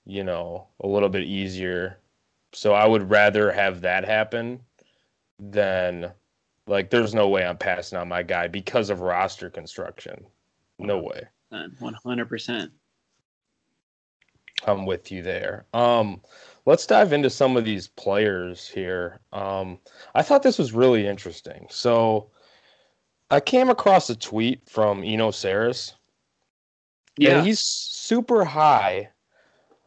you 0.06 0.24
know, 0.24 0.68
a 0.80 0.88
little 0.88 1.10
bit 1.10 1.24
easier. 1.24 2.00
So 2.54 2.74
I 2.74 2.86
would 2.86 3.10
rather 3.10 3.52
have 3.52 3.82
that 3.82 4.06
happen 4.06 4.62
than 5.40 6.12
like 6.68 6.90
there's 6.90 7.14
no 7.14 7.28
way 7.28 7.46
I'm 7.46 7.58
passing 7.58 7.98
on 7.98 8.08
my 8.08 8.24
guy 8.24 8.48
because 8.48 8.90
of 8.90 9.02
roster 9.02 9.50
construction. 9.50 10.26
No 10.80 11.00
way. 11.00 11.28
100%. 11.52 12.72
I'm 14.66 14.86
with 14.86 15.12
you 15.12 15.22
there. 15.22 15.66
Um 15.74 16.22
let's 16.66 16.86
dive 16.86 17.12
into 17.12 17.30
some 17.30 17.58
of 17.58 17.66
these 17.66 17.88
players 17.88 18.68
here. 18.68 19.20
Um 19.34 19.80
I 20.16 20.22
thought 20.22 20.44
this 20.44 20.58
was 20.58 20.72
really 20.74 21.06
interesting. 21.06 21.68
So 21.70 22.30
I 23.30 23.40
came 23.40 23.70
across 23.70 24.10
a 24.10 24.16
tweet 24.16 24.68
from 24.70 25.04
Eno 25.04 25.32
Sarris. 25.32 25.94
Yeah. 27.18 27.38
And 27.38 27.48
he's 27.48 27.60
super 27.60 28.44
high 28.44 29.10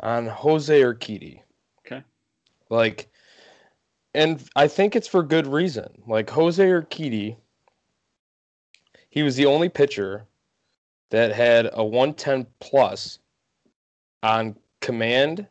on 0.00 0.26
Jose 0.26 0.80
Urquidy. 0.80 1.40
Okay. 1.86 2.02
Like, 2.70 3.08
and 4.14 4.42
I 4.56 4.68
think 4.68 4.96
it's 4.96 5.08
for 5.08 5.22
good 5.22 5.46
reason. 5.46 6.02
Like 6.06 6.30
Jose 6.30 6.64
Urquidy, 6.64 7.36
he 9.10 9.22
was 9.22 9.36
the 9.36 9.46
only 9.46 9.68
pitcher 9.68 10.26
that 11.10 11.32
had 11.32 11.70
a 11.72 11.84
110 11.84 12.46
plus 12.60 13.18
on 14.22 14.56
command, 14.80 15.46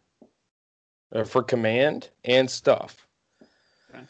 or 1.11 1.25
for 1.25 1.43
command 1.43 2.09
and 2.25 2.49
stuff. 2.49 3.07
Okay. 3.93 4.03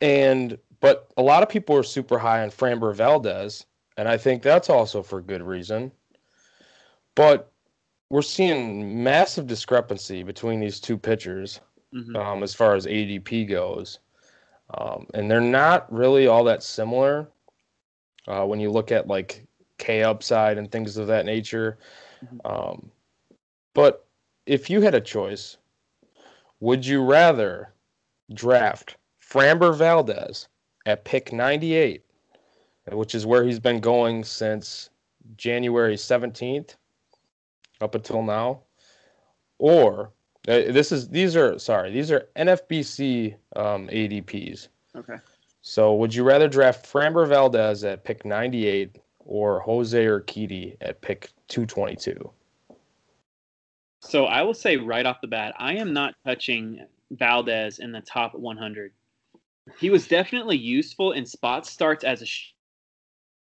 And 0.00 0.58
but 0.80 1.10
a 1.16 1.22
lot 1.22 1.42
of 1.42 1.48
people 1.48 1.76
are 1.76 1.82
super 1.82 2.18
high 2.18 2.42
on 2.42 2.50
Framber 2.50 2.94
Valdez, 2.94 3.66
and 3.96 4.08
I 4.08 4.16
think 4.16 4.42
that's 4.42 4.70
also 4.70 5.02
for 5.02 5.20
good 5.20 5.42
reason. 5.42 5.92
But 7.14 7.52
we're 8.08 8.22
seeing 8.22 9.02
massive 9.02 9.46
discrepancy 9.46 10.22
between 10.22 10.60
these 10.60 10.80
two 10.80 10.96
pitchers 10.96 11.60
mm-hmm. 11.94 12.16
um, 12.16 12.42
as 12.42 12.54
far 12.54 12.74
as 12.74 12.86
ADP 12.86 13.48
goes. 13.48 14.00
Um, 14.74 15.06
and 15.14 15.30
they're 15.30 15.40
not 15.40 15.92
really 15.92 16.26
all 16.26 16.44
that 16.44 16.62
similar 16.62 17.28
uh, 18.28 18.44
when 18.44 18.60
you 18.60 18.70
look 18.70 18.92
at 18.92 19.08
like 19.08 19.46
K 19.78 20.02
upside 20.02 20.58
and 20.58 20.70
things 20.70 20.96
of 20.96 21.06
that 21.08 21.26
nature. 21.26 21.78
Mm-hmm. 22.24 22.46
Um, 22.46 22.90
but 23.74 24.06
if 24.46 24.70
you 24.70 24.80
had 24.80 24.94
a 24.94 25.00
choice, 25.00 25.56
would 26.60 26.84
you 26.84 27.02
rather 27.02 27.72
draft 28.32 28.96
Framber 29.20 29.74
Valdez 29.74 30.48
at 30.90 31.04
pick 31.04 31.32
98, 31.32 32.04
which 32.92 33.14
is 33.14 33.24
where 33.24 33.44
he's 33.44 33.60
been 33.60 33.80
going 33.80 34.24
since 34.24 34.90
January 35.36 35.94
17th 35.94 36.74
up 37.80 37.94
until 37.94 38.22
now. 38.22 38.60
Or 39.58 40.10
uh, 40.48 40.72
this 40.72 40.90
is 40.90 41.08
these 41.08 41.36
are 41.36 41.58
sorry, 41.58 41.92
these 41.92 42.10
are 42.10 42.28
NFBC 42.36 43.34
um, 43.56 43.88
ADPs. 43.88 44.68
Okay. 44.96 45.16
So 45.62 45.94
would 45.94 46.14
you 46.14 46.24
rather 46.24 46.48
draft 46.48 46.90
Framber 46.90 47.28
Valdez 47.28 47.84
at 47.84 48.04
pick 48.04 48.24
98 48.24 48.96
or 49.20 49.60
Jose 49.60 50.04
Urquidy 50.04 50.76
at 50.80 51.00
pick 51.02 51.30
222? 51.48 52.32
So 54.00 54.24
I 54.24 54.42
will 54.42 54.54
say 54.54 54.78
right 54.78 55.04
off 55.04 55.20
the 55.20 55.28
bat, 55.28 55.54
I 55.58 55.74
am 55.74 55.92
not 55.92 56.14
touching 56.24 56.86
Valdez 57.10 57.78
in 57.78 57.92
the 57.92 58.00
top 58.00 58.34
100 58.34 58.92
he 59.78 59.90
was 59.90 60.08
definitely 60.08 60.56
useful 60.56 61.12
in 61.12 61.26
spot 61.26 61.66
starts 61.66 62.04
as 62.04 62.22
a 62.22 62.26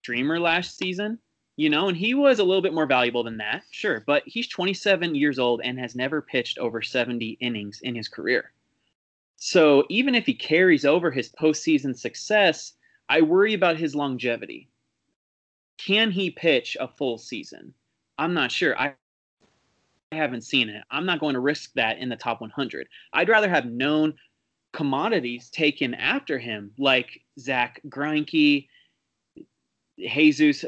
streamer 0.02 0.38
last 0.38 0.76
season, 0.76 1.18
you 1.56 1.70
know, 1.70 1.88
and 1.88 1.96
he 1.96 2.14
was 2.14 2.38
a 2.38 2.44
little 2.44 2.62
bit 2.62 2.74
more 2.74 2.86
valuable 2.86 3.24
than 3.24 3.38
that, 3.38 3.62
sure. 3.70 4.02
But 4.06 4.22
he's 4.26 4.48
27 4.48 5.14
years 5.14 5.38
old 5.38 5.60
and 5.62 5.78
has 5.78 5.94
never 5.94 6.20
pitched 6.20 6.58
over 6.58 6.82
70 6.82 7.38
innings 7.40 7.80
in 7.82 7.94
his 7.94 8.08
career. 8.08 8.52
So 9.36 9.84
even 9.88 10.14
if 10.14 10.26
he 10.26 10.34
carries 10.34 10.84
over 10.84 11.10
his 11.10 11.30
postseason 11.30 11.96
success, 11.96 12.74
I 13.08 13.20
worry 13.20 13.54
about 13.54 13.76
his 13.76 13.94
longevity. 13.94 14.68
Can 15.78 16.10
he 16.10 16.30
pitch 16.30 16.76
a 16.80 16.88
full 16.88 17.18
season? 17.18 17.74
I'm 18.18 18.32
not 18.34 18.52
sure. 18.52 18.78
I 18.78 18.94
haven't 20.12 20.42
seen 20.42 20.68
it. 20.68 20.84
I'm 20.90 21.04
not 21.04 21.20
going 21.20 21.34
to 21.34 21.40
risk 21.40 21.72
that 21.74 21.98
in 21.98 22.08
the 22.08 22.16
top 22.16 22.40
100. 22.40 22.88
I'd 23.12 23.28
rather 23.28 23.48
have 23.48 23.66
known 23.66 24.14
commodities 24.74 25.48
taken 25.50 25.94
after 25.94 26.38
him, 26.38 26.72
like 26.78 27.22
Zack 27.38 27.80
Greinke, 27.88 28.66
Jesus 29.98 30.64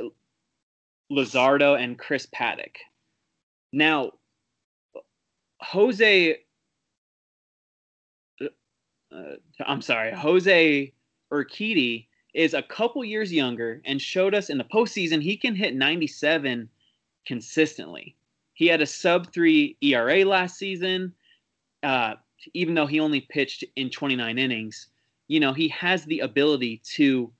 Luzardo, 1.10 1.78
and 1.78 1.98
Chris 1.98 2.26
Paddack. 2.26 2.76
Now, 3.72 4.12
Jose, 5.60 6.38
uh, 8.40 8.46
I'm 9.66 9.82
sorry, 9.82 10.12
Jose 10.12 10.92
Urquidy 11.32 12.06
is 12.32 12.54
a 12.54 12.62
couple 12.62 13.04
years 13.04 13.32
younger 13.32 13.82
and 13.84 14.00
showed 14.00 14.34
us 14.34 14.50
in 14.50 14.58
the 14.58 14.64
postseason 14.64 15.20
he 15.20 15.36
can 15.36 15.56
hit 15.56 15.74
97 15.74 16.68
consistently. 17.26 18.14
He 18.54 18.68
had 18.68 18.80
a 18.80 18.86
sub 18.86 19.32
three 19.32 19.76
ERA 19.80 20.24
last 20.24 20.58
season. 20.58 21.12
Uh, 21.82 22.14
even 22.54 22.74
though 22.74 22.86
he 22.86 23.00
only 23.00 23.20
pitched 23.20 23.64
in 23.76 23.90
29 23.90 24.38
innings, 24.38 24.88
you 25.28 25.40
know, 25.40 25.52
he 25.52 25.68
has 25.68 26.04
the 26.04 26.20
ability 26.20 26.82
to 26.94 27.32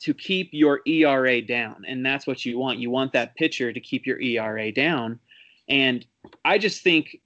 to 0.00 0.14
keep 0.14 0.50
your 0.52 0.80
ERA 0.86 1.42
down. 1.42 1.84
And 1.86 2.06
that's 2.06 2.26
what 2.26 2.44
you 2.44 2.58
want. 2.58 2.78
You 2.78 2.88
want 2.88 3.12
that 3.14 3.34
pitcher 3.34 3.72
to 3.72 3.80
keep 3.80 4.06
your 4.06 4.20
ERA 4.20 4.70
down. 4.70 5.18
And 5.68 6.06
I 6.44 6.58
just 6.58 6.82
think 6.82 7.20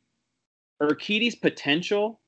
Urquidy's 0.81 1.35
potential 1.35 2.18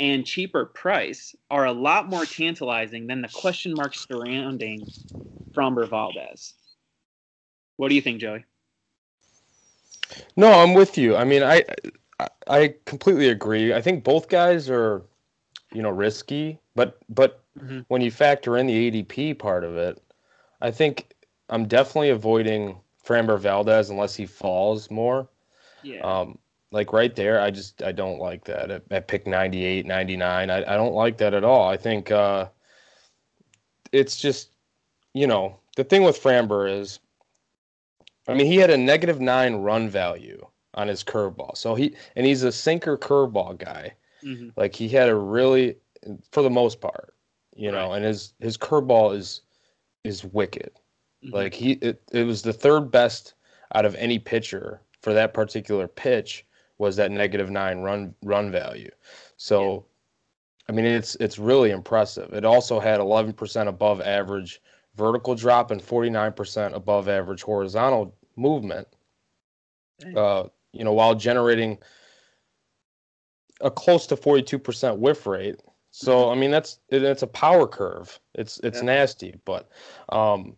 and 0.00 0.26
cheaper 0.26 0.66
price 0.66 1.36
are 1.50 1.66
a 1.66 1.72
lot 1.72 2.08
more 2.08 2.24
tantalizing 2.24 3.06
than 3.06 3.22
the 3.22 3.28
question 3.28 3.74
marks 3.74 4.04
surrounding 4.08 4.88
Framber 5.54 5.88
Valdez. 5.88 6.54
What 7.76 7.88
do 7.88 7.94
you 7.94 8.02
think, 8.02 8.20
Joey? 8.20 8.44
No, 10.36 10.52
I'm 10.52 10.74
with 10.74 10.98
you. 10.98 11.16
I 11.16 11.24
mean, 11.24 11.42
I 11.42 11.64
I 12.48 12.74
completely 12.84 13.28
agree. 13.28 13.72
I 13.72 13.80
think 13.80 14.04
both 14.04 14.28
guys 14.28 14.68
are, 14.68 15.02
you 15.72 15.82
know, 15.82 15.90
risky, 15.90 16.58
but 16.74 16.98
but 17.08 17.42
mm-hmm. 17.58 17.80
when 17.88 18.02
you 18.02 18.10
factor 18.10 18.56
in 18.56 18.66
the 18.66 18.90
ADP 18.90 19.38
part 19.38 19.64
of 19.64 19.76
it, 19.76 20.02
I 20.60 20.70
think 20.70 21.14
I'm 21.48 21.66
definitely 21.66 22.10
avoiding 22.10 22.76
Framber 23.04 23.38
Valdez 23.38 23.90
unless 23.90 24.14
he 24.14 24.26
falls 24.26 24.90
more. 24.90 25.28
Yeah. 25.82 26.00
Um, 26.00 26.38
like 26.70 26.92
right 26.92 27.14
there, 27.14 27.40
I 27.40 27.50
just 27.50 27.82
I 27.82 27.92
don't 27.92 28.18
like 28.18 28.44
that 28.44 28.70
at, 28.70 28.82
at 28.90 29.08
pick 29.08 29.26
98, 29.26 29.86
99. 29.86 30.50
I, 30.50 30.56
I 30.56 30.76
don't 30.76 30.94
like 30.94 31.18
that 31.18 31.34
at 31.34 31.44
all. 31.44 31.68
I 31.68 31.76
think 31.76 32.10
uh, 32.10 32.48
it's 33.92 34.16
just, 34.16 34.50
you 35.12 35.26
know, 35.26 35.58
the 35.76 35.84
thing 35.84 36.02
with 36.02 36.20
Framber 36.20 36.70
is, 36.70 36.98
I 38.26 38.34
mean, 38.34 38.46
he 38.46 38.56
had 38.56 38.70
a 38.70 38.76
negative 38.76 39.20
nine 39.20 39.56
run 39.56 39.88
value 39.90 40.46
on 40.74 40.88
his 40.88 41.04
curveball. 41.04 41.56
So 41.56 41.74
he 41.74 41.94
and 42.16 42.26
he's 42.26 42.42
a 42.42 42.52
sinker 42.52 42.96
curveball 42.96 43.58
guy. 43.58 43.94
Mm-hmm. 44.24 44.50
Like 44.56 44.74
he 44.74 44.88
had 44.88 45.08
a 45.08 45.14
really, 45.14 45.76
for 46.30 46.42
the 46.42 46.50
most 46.50 46.80
part, 46.80 47.14
you 47.54 47.70
know, 47.70 47.88
right. 47.88 47.96
and 47.96 48.04
his 48.04 48.34
his 48.40 48.56
curveball 48.56 49.16
is 49.16 49.42
is 50.04 50.24
wicked. 50.24 50.72
Mm-hmm. 51.24 51.34
Like 51.34 51.54
he 51.54 51.72
it, 51.72 52.02
it 52.12 52.24
was 52.24 52.42
the 52.42 52.52
third 52.52 52.90
best 52.90 53.34
out 53.74 53.84
of 53.84 53.94
any 53.96 54.18
pitcher 54.18 54.80
for 55.00 55.12
that 55.12 55.34
particular 55.34 55.88
pitch 55.88 56.46
was 56.78 56.96
that 56.96 57.10
negative 57.10 57.50
nine 57.50 57.78
run 57.78 58.14
run 58.22 58.50
value. 58.50 58.90
So 59.36 59.86
I 60.68 60.72
mean, 60.72 60.84
it's 60.84 61.16
it's 61.16 61.38
really 61.38 61.70
impressive. 61.70 62.32
It 62.32 62.44
also 62.44 62.78
had 62.80 63.00
11% 63.00 63.66
above 63.66 64.00
average 64.00 64.62
vertical 64.94 65.34
drop 65.34 65.70
and 65.70 65.82
49% 65.82 66.74
above 66.74 67.08
average 67.08 67.42
horizontal 67.42 68.14
movement. 68.36 68.86
Uh, 70.16 70.44
you 70.72 70.84
know, 70.84 70.92
while 70.92 71.14
generating 71.14 71.78
a 73.60 73.70
close 73.70 74.06
to 74.08 74.16
42% 74.16 74.98
whiff 74.98 75.26
rate. 75.26 75.60
So 75.90 76.30
I 76.30 76.34
mean, 76.34 76.50
that's 76.50 76.78
it, 76.88 77.02
it's 77.02 77.22
a 77.22 77.26
power 77.26 77.66
curve. 77.66 78.18
It's 78.34 78.58
it's 78.60 78.78
Yeah. 78.78 78.84
nasty, 78.84 79.34
but 79.44 79.68
um, 80.08 80.56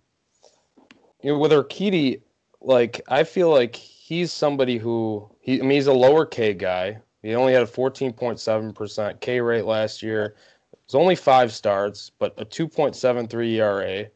you 1.22 1.32
know, 1.32 1.38
with 1.38 1.50
Urquidy, 1.52 2.20
like 2.60 3.00
I 3.08 3.24
feel 3.24 3.50
like 3.50 3.74
he's 3.74 4.32
somebody 4.32 4.78
who 4.78 5.28
he. 5.40 5.58
I 5.58 5.62
mean, 5.62 5.72
he's 5.72 5.88
a 5.88 5.92
lower 5.92 6.24
K 6.24 6.54
guy. 6.54 6.98
He 7.22 7.34
only 7.34 7.52
had 7.54 7.62
a 7.62 7.66
14.7% 7.66 9.20
K 9.20 9.40
rate 9.40 9.64
last 9.64 10.02
year. 10.02 10.36
It's 10.84 10.94
only 10.94 11.16
five 11.16 11.52
starts, 11.52 12.10
but 12.10 12.34
a 12.36 12.44
2.73 12.44 13.54
ERA. 13.54 14.06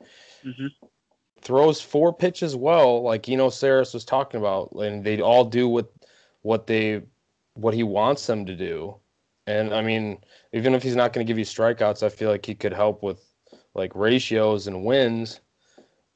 Mhm. 0.44 0.68
Throws 1.40 1.80
four 1.80 2.12
pitches 2.12 2.56
well, 2.56 3.02
like 3.02 3.28
Eno 3.28 3.48
Sarris 3.48 3.94
was 3.94 4.04
talking 4.04 4.40
about, 4.40 4.72
and 4.72 5.04
they 5.04 5.20
all 5.20 5.44
do 5.44 5.68
what 5.68 5.92
what 6.42 6.66
they 6.66 7.02
what 7.54 7.74
he 7.74 7.82
wants 7.82 8.26
them 8.26 8.44
to 8.46 8.54
do. 8.54 8.96
And 9.46 9.72
I 9.72 9.80
mean, 9.82 10.18
even 10.52 10.74
if 10.74 10.82
he's 10.82 10.96
not 10.96 11.12
going 11.12 11.26
to 11.26 11.30
give 11.30 11.38
you 11.38 11.44
strikeouts, 11.44 12.02
I 12.02 12.08
feel 12.08 12.30
like 12.30 12.44
he 12.44 12.54
could 12.54 12.72
help 12.72 13.02
with 13.02 13.24
like 13.74 13.94
ratios 13.94 14.66
and 14.66 14.84
wins, 14.84 15.40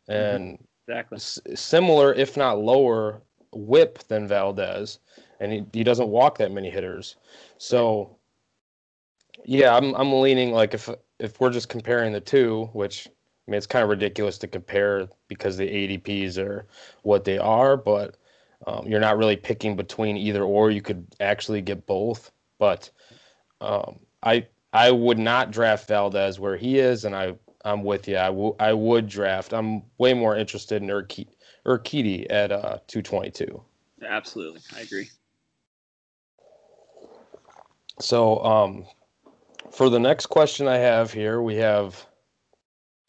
mm-hmm. 0.08 0.12
and 0.12 0.58
Exactly. 0.88 1.16
s- 1.16 1.40
similar, 1.54 2.12
if 2.14 2.36
not 2.36 2.58
lower, 2.58 3.22
whip 3.52 4.00
than 4.08 4.26
Valdez, 4.26 4.98
and 5.40 5.52
he, 5.52 5.64
he 5.72 5.84
doesn't 5.84 6.08
walk 6.08 6.38
that 6.38 6.52
many 6.52 6.70
hitters. 6.70 7.16
So, 7.58 8.16
yeah, 9.44 9.74
I'm 9.76 9.94
I'm 9.94 10.12
leaning 10.12 10.52
like 10.52 10.74
if 10.74 10.88
if 11.18 11.40
we're 11.40 11.50
just 11.50 11.68
comparing 11.68 12.12
the 12.12 12.20
two, 12.20 12.68
which 12.72 13.08
mean 13.52 13.58
it's 13.58 13.66
kind 13.66 13.82
of 13.82 13.90
ridiculous 13.90 14.38
to 14.38 14.48
compare 14.48 15.08
because 15.28 15.56
the 15.56 15.68
ADPs 15.68 16.38
are 16.38 16.66
what 17.02 17.24
they 17.24 17.38
are, 17.38 17.76
but 17.76 18.16
um, 18.66 18.86
you're 18.86 19.00
not 19.00 19.18
really 19.18 19.36
picking 19.36 19.76
between 19.76 20.16
either 20.16 20.42
or. 20.42 20.70
You 20.70 20.82
could 20.82 21.06
actually 21.20 21.60
get 21.60 21.86
both, 21.86 22.32
but 22.58 22.90
um, 23.60 24.00
I 24.22 24.46
I 24.72 24.90
would 24.90 25.18
not 25.18 25.50
draft 25.50 25.86
Valdez 25.86 26.40
where 26.40 26.56
he 26.56 26.78
is, 26.78 27.04
and 27.04 27.14
I 27.14 27.34
I'm 27.64 27.84
with 27.84 28.08
you. 28.08 28.16
I 28.16 28.30
wou- 28.30 28.56
I 28.58 28.72
would 28.72 29.08
draft. 29.08 29.52
I'm 29.52 29.82
way 29.98 30.14
more 30.14 30.36
interested 30.36 30.82
in 30.82 30.88
Urquidy 30.88 32.26
at 32.30 32.50
uh 32.50 32.78
222. 32.88 33.62
Absolutely. 34.02 34.60
I 34.74 34.80
agree. 34.80 35.10
So 38.00 38.42
um, 38.44 38.86
for 39.70 39.90
the 39.90 40.00
next 40.00 40.26
question 40.26 40.66
I 40.66 40.78
have 40.78 41.12
here, 41.12 41.42
we 41.42 41.56
have 41.56 42.04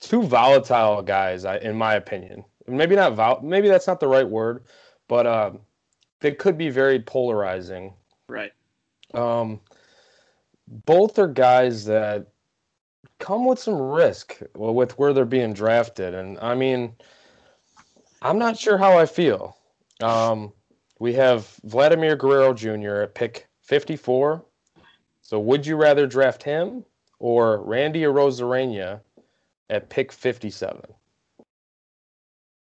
two 0.04 0.24
volatile 0.24 1.02
guys, 1.02 1.46
in 1.46 1.76
my 1.76 1.96
opinion. 1.96 2.44
Maybe 2.68 2.96
not 2.96 3.14
vol. 3.14 3.42
Maybe 3.42 3.68
that's 3.68 3.88
not 3.88 4.00
the 4.00 4.08
right 4.08 4.28
word, 4.28 4.64
but 5.08 5.28
um, 5.28 5.60
they 6.20 6.32
could 6.32 6.58
be 6.58 6.70
very 6.70 7.00
polarizing. 7.00 7.94
Right. 8.28 8.52
Um, 9.14 9.60
both 10.68 11.20
are 11.20 11.28
guys 11.28 11.86
that 11.86 12.28
come 13.20 13.46
with 13.46 13.60
some 13.60 13.80
risk 13.80 14.42
well, 14.56 14.74
with 14.74 14.98
where 14.98 15.14
they're 15.14 15.26
being 15.26 15.54
drafted, 15.54 16.14
and 16.14 16.38
I 16.40 16.56
mean, 16.56 16.96
I'm 18.22 18.40
not 18.40 18.58
sure 18.58 18.78
how 18.78 18.98
I 18.98 19.06
feel. 19.06 19.58
Um, 20.02 20.54
we 21.00 21.14
have 21.14 21.48
Vladimir 21.66 22.16
Guerrero 22.16 22.54
Jr. 22.54 23.02
at 23.02 23.16
pick 23.16 23.48
54. 23.62 24.44
So, 25.22 25.40
would 25.40 25.66
you 25.66 25.76
rather 25.76 26.08
draft 26.08 26.44
him 26.44 26.86
or 27.20 27.62
Randy 27.64 28.02
Arozarena 28.02 29.00
at 29.70 29.90
pick 29.90 30.12
57? 30.12 30.82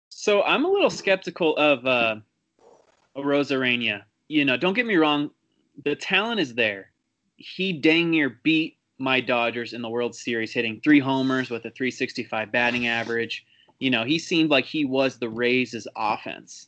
So 0.09 0.43
I'm 0.43 0.65
a 0.65 0.69
little 0.69 0.89
skeptical 0.89 1.55
of 1.57 1.85
uh, 1.85 2.15
Arozarena. 3.17 4.03
You 4.27 4.45
know, 4.45 4.57
don't 4.57 4.73
get 4.73 4.85
me 4.85 4.95
wrong, 4.95 5.29
the 5.83 5.95
talent 5.95 6.39
is 6.39 6.53
there. 6.53 6.91
He 7.35 7.73
dang 7.73 8.11
near 8.11 8.39
beat 8.43 8.77
my 8.97 9.19
Dodgers 9.19 9.73
in 9.73 9.81
the 9.81 9.89
World 9.89 10.15
Series, 10.15 10.53
hitting 10.53 10.79
three 10.81 10.99
homers 10.99 11.49
with 11.49 11.65
a 11.65 11.71
365 11.71 12.51
batting 12.51 12.87
average. 12.87 13.45
You 13.79 13.89
know, 13.89 14.05
he 14.05 14.17
seemed 14.17 14.49
like 14.49 14.65
he 14.65 14.85
was 14.85 15.17
the 15.17 15.29
Rays' 15.29 15.87
offense. 15.95 16.67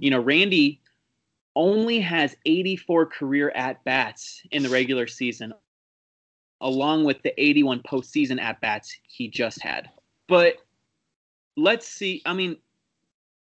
You 0.00 0.10
know, 0.10 0.20
Randy 0.20 0.80
only 1.54 2.00
has 2.00 2.36
84 2.46 3.06
career 3.06 3.50
at 3.50 3.82
bats 3.84 4.42
in 4.50 4.62
the 4.62 4.68
regular 4.68 5.06
season, 5.06 5.52
along 6.60 7.04
with 7.04 7.22
the 7.22 7.32
81 7.40 7.82
postseason 7.82 8.40
at 8.40 8.60
bats 8.60 8.96
he 9.02 9.28
just 9.28 9.62
had. 9.62 9.88
But 10.28 10.56
let's 11.56 11.86
see. 11.86 12.22
I 12.26 12.34
mean, 12.34 12.56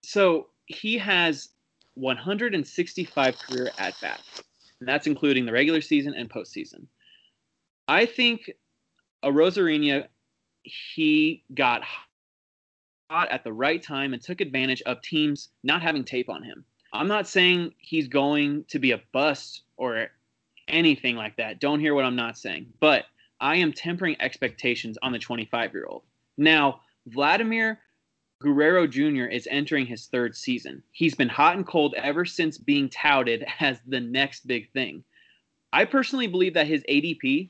so 0.04 0.48
he 0.66 0.98
has 0.98 1.50
165 1.96 3.38
career 3.38 3.70
at 3.78 4.00
bats, 4.02 4.44
and 4.80 4.88
that's 4.88 5.08
including 5.08 5.46
the 5.46 5.52
regular 5.52 5.82
season 5.82 6.14
and 6.14 6.30
postseason. 6.30 6.86
I 7.88 8.06
think 8.06 8.52
Arozarena, 9.24 10.08
he 10.64 11.44
got 11.54 11.84
hot 13.10 13.30
at 13.32 13.44
the 13.44 13.54
right 13.54 13.82
time 13.82 14.14
and 14.14 14.22
took 14.22 14.42
advantage 14.42 14.82
of 14.84 15.02
teams 15.02 15.50
not 15.64 15.82
having 15.82 16.04
tape 16.04 16.30
on 16.30 16.44
him. 16.44 16.66
I'm 16.94 17.08
not 17.08 17.28
saying 17.28 17.74
he's 17.78 18.08
going 18.08 18.66
to 18.70 18.80
be 18.80 18.92
a 18.92 19.02
bust 19.12 19.64
or 19.78 20.10
anything 20.68 21.16
like 21.16 21.38
that. 21.38 21.60
Don't 21.60 21.80
hear 21.80 21.94
what 21.94 22.06
I'm 22.06 22.16
not 22.16 22.38
saying. 22.38 22.68
But 22.80 23.06
I 23.40 23.58
am 23.58 23.74
tempering 23.74 24.16
expectations 24.20 24.98
on 25.02 25.12
the 25.12 25.20
25 25.20 25.74
year 25.74 25.86
old. 25.86 26.04
Now, 26.38 26.82
Vladimir 27.08 27.80
Guerrero 28.44 28.88
Jr. 28.88 29.26
is 29.26 29.48
entering 29.50 29.86
his 29.86 30.08
third 30.08 30.36
season. 30.36 30.84
He's 30.92 31.16
been 31.16 31.30
hot 31.30 31.56
and 31.56 31.66
cold 31.66 31.96
ever 31.98 32.26
since 32.26 32.58
being 32.58 32.90
touted 32.90 33.46
as 33.60 33.80
the 33.88 34.00
next 34.00 34.48
big 34.48 34.72
thing. 34.72 35.04
I 35.72 35.86
personally 35.86 36.28
believe 36.28 36.54
that 36.54 36.68
his 36.68 36.84
ADP 36.90 37.50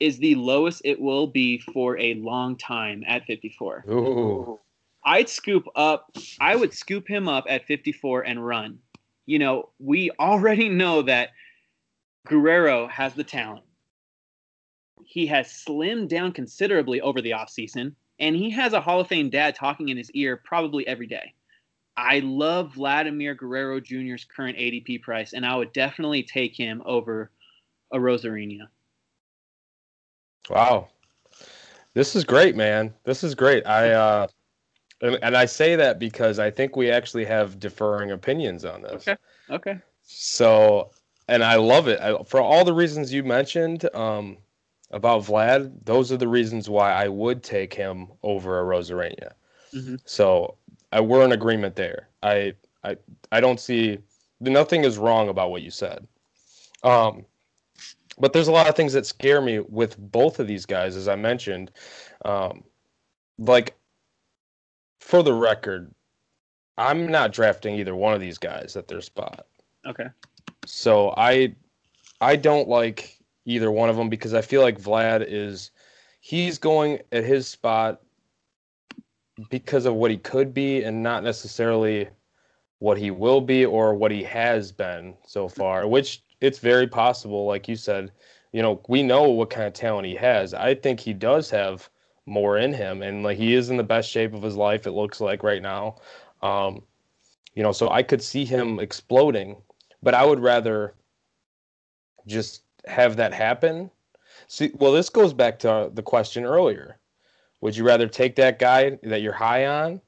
is 0.00 0.18
the 0.18 0.34
lowest 0.34 0.82
it 0.84 1.00
will 1.00 1.26
be 1.26 1.58
for 1.58 1.98
a 1.98 2.14
long 2.14 2.56
time 2.56 3.02
at 3.06 3.24
54. 3.24 3.84
Ooh. 3.88 4.60
I'd 5.04 5.28
scoop 5.28 5.66
up, 5.74 6.10
I 6.40 6.54
would 6.54 6.74
scoop 6.74 7.08
him 7.08 7.28
up 7.28 7.46
at 7.48 7.66
54 7.66 8.22
and 8.22 8.44
run. 8.44 8.78
You 9.24 9.38
know, 9.38 9.70
we 9.78 10.10
already 10.18 10.68
know 10.68 11.02
that 11.02 11.30
Guerrero 12.28 12.86
has 12.88 13.14
the 13.14 13.24
talent. 13.24 13.64
He 15.04 15.26
has 15.26 15.48
slimmed 15.48 16.08
down 16.08 16.32
considerably 16.32 17.00
over 17.00 17.20
the 17.20 17.30
offseason, 17.30 17.94
and 18.18 18.36
he 18.36 18.50
has 18.50 18.72
a 18.72 18.80
Hall 18.80 19.00
of 19.00 19.08
Fame 19.08 19.30
dad 19.30 19.54
talking 19.54 19.88
in 19.88 19.96
his 19.96 20.10
ear 20.12 20.36
probably 20.36 20.86
every 20.86 21.06
day. 21.06 21.34
I 21.96 22.20
love 22.20 22.74
Vladimir 22.74 23.34
Guerrero 23.34 23.80
Jr.'s 23.80 24.24
current 24.24 24.56
ADP 24.56 25.02
price, 25.02 25.32
and 25.32 25.44
I 25.44 25.56
would 25.56 25.72
definitely 25.72 26.22
take 26.22 26.54
him 26.54 26.82
over 26.84 27.30
Arozarena. 27.92 28.68
Wow. 30.48 30.88
This 31.94 32.14
is 32.14 32.24
great, 32.24 32.54
man. 32.54 32.94
This 33.04 33.24
is 33.24 33.34
great. 33.34 33.66
I 33.66 33.90
uh 33.90 34.26
and, 35.00 35.18
and 35.22 35.36
I 35.36 35.46
say 35.46 35.76
that 35.76 35.98
because 35.98 36.38
I 36.38 36.50
think 36.50 36.76
we 36.76 36.90
actually 36.90 37.24
have 37.24 37.58
differing 37.58 38.10
opinions 38.12 38.64
on 38.64 38.82
this. 38.82 39.08
Okay. 39.08 39.16
Okay. 39.50 39.78
So, 40.02 40.90
and 41.28 41.44
I 41.44 41.56
love 41.56 41.88
it. 41.88 42.00
I, 42.00 42.22
for 42.24 42.40
all 42.40 42.64
the 42.64 42.74
reasons 42.74 43.12
you 43.12 43.22
mentioned 43.22 43.88
um 43.94 44.38
about 44.90 45.22
Vlad, 45.22 45.72
those 45.84 46.10
are 46.10 46.16
the 46.16 46.28
reasons 46.28 46.68
why 46.70 46.92
I 46.92 47.08
would 47.08 47.42
take 47.42 47.74
him 47.74 48.08
over 48.22 48.62
Arozarena. 48.62 49.32
Mhm. 49.74 50.00
So, 50.04 50.56
I 50.92 51.00
we're 51.00 51.24
in 51.24 51.32
agreement 51.32 51.76
there. 51.76 52.08
I 52.22 52.54
I 52.84 52.96
I 53.30 53.40
don't 53.40 53.60
see 53.60 53.98
nothing 54.40 54.84
is 54.84 54.98
wrong 54.98 55.28
about 55.28 55.50
what 55.50 55.62
you 55.62 55.70
said. 55.70 56.06
Um 56.82 57.26
but 58.20 58.32
there's 58.32 58.48
a 58.48 58.52
lot 58.52 58.68
of 58.68 58.74
things 58.74 58.92
that 58.94 59.06
scare 59.06 59.40
me 59.40 59.60
with 59.60 59.96
both 59.96 60.40
of 60.40 60.46
these 60.48 60.66
guys, 60.66 60.96
as 60.96 61.06
I 61.06 61.14
mentioned. 61.14 61.70
Um, 62.24 62.64
like, 63.38 63.76
for 65.00 65.22
the 65.22 65.32
record, 65.32 65.94
I'm 66.76 67.06
not 67.06 67.32
drafting 67.32 67.76
either 67.76 67.94
one 67.94 68.14
of 68.14 68.20
these 68.20 68.38
guys 68.38 68.76
at 68.76 68.88
their 68.88 69.00
spot. 69.00 69.46
Okay. 69.86 70.08
So 70.68 71.14
I, 71.16 71.54
I 72.20 72.36
don't 72.36 72.68
like 72.68 73.18
either 73.44 73.70
one 73.70 73.88
of 73.88 73.96
them 73.96 74.08
because 74.08 74.34
I 74.34 74.42
feel 74.42 74.62
like 74.62 74.80
Vlad 74.80 75.24
is, 75.26 75.70
he's 76.20 76.58
going 76.58 77.00
at 77.12 77.24
his 77.24 77.48
spot 77.48 78.00
because 79.50 79.86
of 79.86 79.94
what 79.94 80.10
he 80.10 80.18
could 80.18 80.52
be 80.52 80.82
and 80.82 81.02
not 81.02 81.24
necessarily 81.24 82.08
what 82.80 82.98
he 82.98 83.10
will 83.10 83.40
be 83.40 83.64
or 83.64 83.94
what 83.94 84.10
he 84.10 84.22
has 84.22 84.70
been 84.72 85.14
so 85.26 85.48
far, 85.48 85.86
which 85.88 86.22
it's 86.40 86.58
very 86.58 86.86
possible, 86.86 87.46
like 87.46 87.66
you 87.66 87.76
said, 87.76 88.12
you 88.52 88.62
know, 88.62 88.80
we 88.88 89.02
know 89.02 89.28
what 89.30 89.50
kind 89.50 89.66
of 89.66 89.72
talent 89.72 90.06
he 90.06 90.14
has. 90.14 90.54
I 90.54 90.74
think 90.74 91.00
he 91.00 91.12
does 91.12 91.50
have 91.50 91.88
more 92.26 92.58
in 92.58 92.72
him, 92.72 93.02
and 93.02 93.22
like 93.22 93.38
he 93.38 93.54
is 93.54 93.70
in 93.70 93.76
the 93.76 93.82
best 93.82 94.10
shape 94.10 94.34
of 94.34 94.42
his 94.42 94.56
life. 94.56 94.86
It 94.86 94.92
looks 94.92 95.20
like 95.20 95.42
right 95.42 95.62
now, 95.62 95.96
um, 96.42 96.82
you 97.54 97.62
know. 97.62 97.72
So 97.72 97.90
I 97.90 98.02
could 98.02 98.22
see 98.22 98.44
him 98.44 98.78
exploding, 98.78 99.56
but 100.02 100.14
I 100.14 100.24
would 100.24 100.40
rather 100.40 100.94
just 102.26 102.62
have 102.86 103.16
that 103.16 103.32
happen 103.32 103.90
See, 104.46 104.70
well, 104.74 104.92
this 104.92 105.10
goes 105.10 105.32
back 105.32 105.58
to 105.60 105.90
the 105.92 106.02
question 106.02 106.44
earlier. 106.44 106.98
Would 107.60 107.76
you 107.76 107.84
rather 107.84 108.06
take 108.06 108.36
that 108.36 108.58
guy 108.58 108.98
that 109.02 109.20
you're 109.20 109.32
high 109.32 109.66
on, 109.66 110.00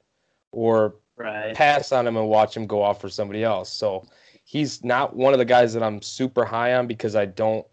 or 0.51 0.95
Right. 1.17 1.53
pass 1.53 1.91
on 1.91 2.07
him 2.07 2.17
and 2.17 2.27
watch 2.27 2.57
him 2.57 2.65
go 2.65 2.81
off 2.81 2.99
for 3.01 3.09
somebody 3.09 3.43
else? 3.43 3.71
So 3.71 4.07
he's 4.43 4.83
not 4.83 5.15
one 5.15 5.33
of 5.33 5.39
the 5.39 5.45
guys 5.45 5.73
that 5.73 5.83
I'm 5.83 6.01
super 6.01 6.43
high 6.43 6.73
on 6.73 6.87
because 6.87 7.15
I 7.15 7.25
don't 7.25 7.67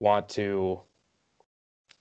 want 0.00 0.28
to. 0.30 0.80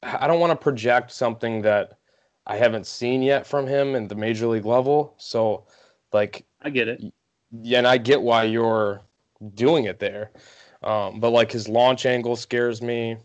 I 0.02 0.28
don't 0.28 0.39
want 0.39 0.52
to 0.52 0.56
project 0.56 1.12
something 1.12 1.62
that 1.63 2.00
I 2.48 2.56
haven't 2.56 2.88
seen 2.88 3.22
yet 3.22 3.45
from 3.45 3.67
him 3.67 3.95
in 3.95 4.08
the 4.08 4.15
major 4.15 4.48
league 4.48 4.65
level. 4.65 5.13
So, 5.17 5.67
like, 6.13 6.45
I 6.62 6.69
get 6.69 6.88
it. 6.88 7.04
yeah, 7.62 7.80
and 7.80 7.88
I 7.88 7.98
get 7.98 8.22
why 8.22 8.45
you're 8.45 9.02
doing 9.54 9.86
it 9.86 9.99
there. 9.99 10.32
Um, 10.84 11.19
but 11.19 11.32
like 11.32 11.52
his 11.52 11.67
launch 11.67 12.06
angle 12.06 12.36
scares 12.36 12.82
me. 12.82 13.17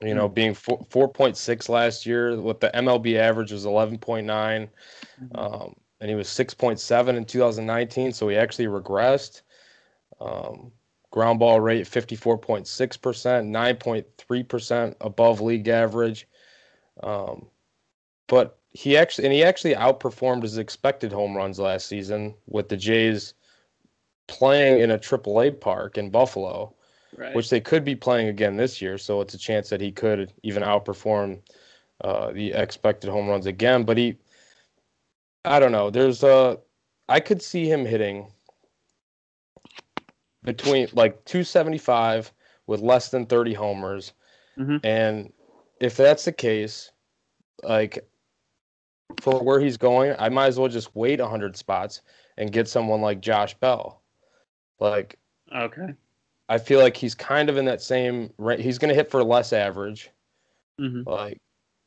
You 0.00 0.14
know, 0.14 0.28
being 0.28 0.52
four, 0.52 1.12
4.6 1.12 1.68
last 1.68 2.06
year, 2.06 2.40
with 2.40 2.58
the 2.58 2.72
MLB 2.74 3.14
average 3.14 3.52
was 3.52 3.64
11.9, 3.64 4.68
um, 5.36 5.76
and 6.00 6.10
he 6.10 6.16
was 6.16 6.26
6.7 6.26 7.16
in 7.16 7.24
2019, 7.24 8.12
so 8.12 8.28
he 8.28 8.36
actually 8.36 8.66
regressed. 8.66 9.42
Um, 10.20 10.72
ground 11.12 11.38
ball 11.38 11.60
rate 11.60 11.86
54.6%, 11.86 12.66
9.3% 12.66 14.94
above 15.00 15.40
league 15.40 15.68
average. 15.68 16.26
Um, 17.00 17.46
but 18.26 18.58
he 18.70 18.96
actually 18.96 19.26
and 19.26 19.34
he 19.34 19.44
actually 19.44 19.74
outperformed 19.74 20.42
his 20.42 20.58
expected 20.58 21.12
home 21.12 21.36
runs 21.36 21.58
last 21.58 21.86
season 21.86 22.34
with 22.46 22.68
the 22.68 22.76
Jays 22.76 23.34
playing 24.32 24.80
in 24.80 24.90
a 24.90 24.98
AAA 24.98 25.60
park 25.60 25.98
in 25.98 26.10
Buffalo, 26.10 26.74
Right. 27.16 27.36
which 27.36 27.50
they 27.50 27.60
could 27.60 27.84
be 27.84 27.94
playing 27.94 28.28
again 28.28 28.56
this 28.56 28.80
year. 28.80 28.96
So 28.96 29.20
it's 29.20 29.34
a 29.34 29.38
chance 29.38 29.68
that 29.68 29.82
he 29.82 29.92
could 29.92 30.32
even 30.42 30.62
outperform 30.62 31.40
uh, 32.00 32.32
the 32.32 32.52
expected 32.52 33.10
home 33.10 33.28
runs 33.28 33.44
again. 33.46 33.84
But 33.84 33.98
he, 33.98 34.16
I 35.44 35.60
don't 35.60 35.72
know. 35.72 35.90
There's 35.90 36.22
a, 36.22 36.58
I 37.10 37.20
could 37.20 37.42
see 37.42 37.70
him 37.70 37.84
hitting 37.84 38.26
between 40.42 40.88
like 40.94 41.22
275 41.26 42.32
with 42.66 42.80
less 42.80 43.10
than 43.10 43.26
30 43.26 43.52
homers. 43.52 44.14
Mhm. 44.58 44.80
And 44.82 45.32
if 45.80 45.96
that's 45.96 46.24
the 46.24 46.32
case, 46.32 46.92
like 47.62 48.08
for 49.20 49.42
where 49.42 49.60
he's 49.60 49.76
going, 49.76 50.16
I 50.18 50.30
might 50.30 50.46
as 50.46 50.58
well 50.58 50.68
just 50.68 50.96
wait 50.96 51.20
100 51.20 51.56
spots 51.56 52.00
and 52.38 52.50
get 52.50 52.68
someone 52.68 53.02
like 53.02 53.20
Josh 53.20 53.54
Bell. 53.54 54.01
Like 54.82 55.18
okay. 55.54 55.94
I 56.48 56.58
feel 56.58 56.80
like 56.80 56.96
he's 56.96 57.14
kind 57.14 57.48
of 57.48 57.56
in 57.56 57.64
that 57.66 57.80
same 57.80 58.32
he's 58.58 58.78
going 58.78 58.88
to 58.88 58.94
hit 58.94 59.10
for 59.10 59.22
less 59.22 59.52
average 59.52 60.10
hmm 60.78 61.02
like 61.06 61.38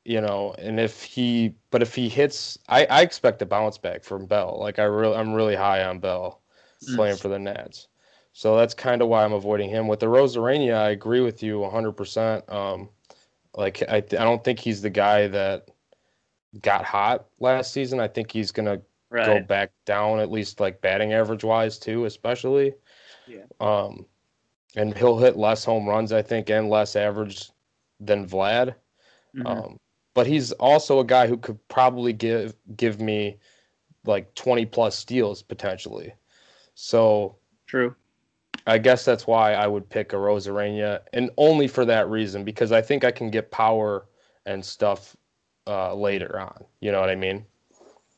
you 0.05 0.21
know 0.21 0.53
and 0.59 0.79
if 0.79 1.03
he 1.03 1.53
but 1.71 1.81
if 1.81 1.95
he 1.95 2.07
hits 2.09 2.57
I 2.69 2.85
I 2.85 3.01
expect 3.01 3.41
a 3.41 3.45
bounce 3.45 3.77
back 3.77 4.03
from 4.03 4.25
Bell. 4.27 4.57
Like 4.59 4.79
I 4.79 4.83
really 4.83 5.15
I'm 5.17 5.33
really 5.33 5.55
high 5.55 5.83
on 5.83 5.99
Bell 5.99 6.41
Mm. 6.83 6.95
playing 6.95 7.17
for 7.17 7.29
the 7.29 7.39
Nats. 7.39 7.87
So 8.33 8.57
that's 8.57 8.73
kind 8.73 9.01
of 9.01 9.07
why 9.07 9.23
I'm 9.25 9.33
avoiding 9.33 9.69
him. 9.69 9.87
With 9.87 9.99
the 10.01 10.07
Arozarena, 10.07 10.73
I 10.75 10.89
agree 10.91 11.21
with 11.21 11.41
you 11.41 11.59
100%. 11.61 12.51
Um, 12.51 12.89
like 13.55 13.81
I, 13.89 13.97
I 13.97 14.01
don't 14.01 14.43
think 14.43 14.59
he's 14.59 14.81
the 14.81 14.89
guy 14.89 15.27
that 15.29 15.69
got 16.61 16.85
hot 16.85 17.27
last 17.39 17.73
season. 17.73 17.99
I 17.99 18.07
think 18.07 18.31
he's 18.31 18.51
gonna 18.51 18.81
go 19.23 19.39
back 19.39 19.71
down 19.85 20.19
at 20.19 20.31
least 20.31 20.59
like 20.59 20.81
batting 20.81 21.13
average 21.13 21.43
wise 21.43 21.79
too, 21.79 22.05
especially. 22.05 22.73
Yeah. 23.27 23.43
Um, 23.59 24.05
and 24.75 24.95
he'll 24.97 25.17
hit 25.17 25.37
less 25.37 25.63
home 25.63 25.87
runs, 25.87 26.11
I 26.11 26.21
think, 26.21 26.49
and 26.49 26.69
less 26.69 26.95
average 26.95 27.49
than 27.99 28.27
Vlad. 28.27 28.75
Mhm. 29.35 29.45
Um, 29.45 29.79
but 30.13 30.27
he's 30.27 30.51
also 30.53 30.99
a 30.99 31.05
guy 31.05 31.27
who 31.27 31.37
could 31.37 31.65
probably 31.67 32.13
give 32.13 32.55
give 32.75 32.99
me 32.99 33.37
like 34.05 34.33
20 34.35 34.65
plus 34.65 34.95
steals 34.95 35.41
potentially. 35.41 36.13
So 36.75 37.35
True. 37.67 37.95
I 38.67 38.77
guess 38.77 39.05
that's 39.05 39.27
why 39.27 39.53
I 39.53 39.67
would 39.67 39.89
pick 39.89 40.09
Arozarena, 40.09 41.01
and 41.13 41.29
only 41.37 41.67
for 41.67 41.85
that 41.85 42.09
reason 42.09 42.43
because 42.43 42.71
I 42.71 42.81
think 42.81 43.03
I 43.03 43.11
can 43.11 43.29
get 43.29 43.51
power 43.51 44.07
and 44.45 44.63
stuff 44.63 45.15
uh, 45.67 45.93
later 45.93 46.39
on. 46.39 46.65
You 46.79 46.91
know 46.91 46.99
what 46.99 47.09
I 47.09 47.15
mean? 47.15 47.45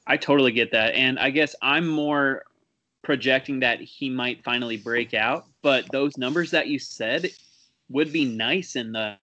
I 0.08 0.18
totally 0.18 0.52
get 0.52 0.72
that. 0.72 0.96
And 0.96 1.20
I 1.20 1.30
guess 1.30 1.56
I'm 1.62 1.88
more 1.88 2.44
projecting 3.08 3.62
that 3.62 3.80
he 3.80 4.10
might 4.10 4.44
finally 4.44 4.76
break 4.76 5.14
out. 5.14 5.46
But 5.62 5.90
those 5.94 6.18
numbers 6.18 6.52
that 6.52 6.68
you 6.68 6.78
said 6.78 7.32
would 7.88 8.12
be 8.12 8.26
nice 8.26 8.76
in 8.76 8.92
the, 8.92 9.18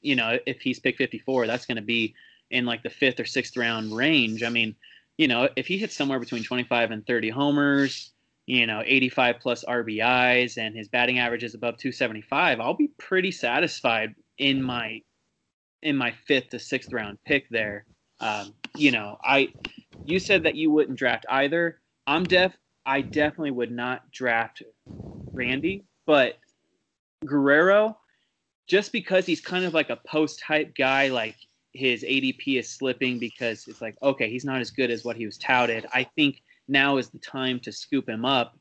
you 0.00 0.16
know, 0.16 0.38
if 0.46 0.62
he's 0.62 0.80
pick 0.80 0.96
54, 0.96 1.46
that's 1.46 1.66
going 1.66 1.76
to 1.76 1.82
be 1.82 2.14
in 2.50 2.64
like 2.64 2.82
the 2.82 2.88
fifth 2.88 3.20
or 3.20 3.26
sixth 3.26 3.54
round 3.58 3.94
range. 3.94 4.42
I 4.42 4.48
mean, 4.48 4.74
you 5.18 5.28
know, 5.28 5.50
if 5.56 5.66
he 5.66 5.76
hits 5.76 5.94
somewhere 5.94 6.18
between 6.18 6.42
25 6.42 6.90
and 6.90 7.06
30 7.06 7.28
homers, 7.28 8.12
you 8.46 8.66
know, 8.66 8.82
85 8.82 9.40
plus 9.40 9.62
RBIs, 9.62 10.56
and 10.56 10.74
his 10.74 10.88
batting 10.88 11.18
average 11.18 11.44
is 11.44 11.54
above 11.54 11.76
275, 11.76 12.60
I'll 12.60 12.72
be 12.72 12.88
pretty 12.96 13.30
satisfied 13.30 14.14
in 14.38 14.62
my 14.62 15.02
in 15.82 15.98
my 15.98 16.12
fifth 16.26 16.48
to 16.50 16.58
sixth 16.58 16.94
round 16.94 17.18
pick 17.26 17.46
there. 17.50 17.84
Um, 18.20 18.54
you 18.74 18.90
know, 18.90 19.18
I 19.22 19.52
you 20.06 20.18
said 20.18 20.44
that 20.44 20.54
you 20.54 20.70
wouldn't 20.70 20.98
draft 20.98 21.26
either. 21.28 21.78
I'm 22.06 22.24
def 22.24 22.56
I 22.86 23.02
definitely 23.02 23.52
would 23.52 23.70
not 23.70 24.10
draft 24.10 24.62
Randy, 25.32 25.84
but 26.06 26.38
Guerrero, 27.24 27.98
just 28.66 28.92
because 28.92 29.26
he's 29.26 29.40
kind 29.40 29.64
of 29.64 29.74
like 29.74 29.90
a 29.90 29.96
post 29.96 30.40
hype 30.40 30.74
guy, 30.74 31.08
like 31.08 31.36
his 31.72 32.02
ADP 32.02 32.58
is 32.58 32.68
slipping 32.68 33.18
because 33.18 33.66
it's 33.68 33.80
like, 33.80 33.96
okay, 34.02 34.30
he's 34.30 34.44
not 34.44 34.60
as 34.60 34.70
good 34.70 34.90
as 34.90 35.04
what 35.04 35.16
he 35.16 35.26
was 35.26 35.38
touted. 35.38 35.86
I 35.92 36.04
think 36.04 36.42
now 36.68 36.96
is 36.96 37.10
the 37.10 37.18
time 37.18 37.60
to 37.60 37.72
scoop 37.72 38.08
him 38.08 38.24
up 38.24 38.56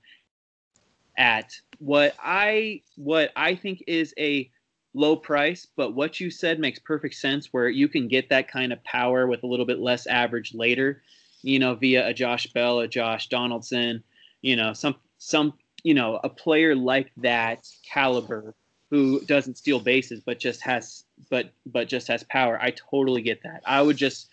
at 1.17 1.53
what 1.79 2.15
I 2.19 2.81
what 2.95 3.31
I 3.35 3.55
think 3.55 3.83
is 3.87 4.13
a 4.17 4.49
low 4.93 5.15
price, 5.15 5.67
but 5.75 5.93
what 5.93 6.19
you 6.19 6.31
said 6.31 6.59
makes 6.59 6.79
perfect 6.79 7.15
sense 7.15 7.49
where 7.51 7.69
you 7.69 7.87
can 7.87 8.07
get 8.07 8.29
that 8.29 8.51
kind 8.51 8.73
of 8.73 8.83
power 8.83 9.27
with 9.27 9.43
a 9.43 9.47
little 9.47 9.65
bit 9.65 9.79
less 9.79 10.07
average 10.07 10.53
later, 10.53 11.03
you 11.41 11.59
know, 11.59 11.75
via 11.75 12.07
a 12.07 12.13
Josh 12.13 12.47
Bell, 12.47 12.79
a 12.79 12.87
Josh 12.87 13.27
Donaldson, 13.29 14.03
you 14.41 14.55
know, 14.55 14.73
some 14.73 14.95
some 15.17 15.53
you 15.83 15.93
know, 15.93 16.19
a 16.23 16.29
player 16.29 16.75
like 16.75 17.11
that 17.17 17.67
caliber 17.83 18.53
who 18.89 19.21
doesn't 19.21 19.57
steal 19.57 19.79
bases 19.79 20.19
but 20.25 20.39
just 20.39 20.61
has 20.61 21.05
but 21.29 21.51
but 21.65 21.87
just 21.87 22.07
has 22.07 22.23
power. 22.23 22.59
I 22.61 22.71
totally 22.71 23.21
get 23.21 23.43
that. 23.43 23.61
I 23.65 23.81
would 23.81 23.97
just 23.97 24.29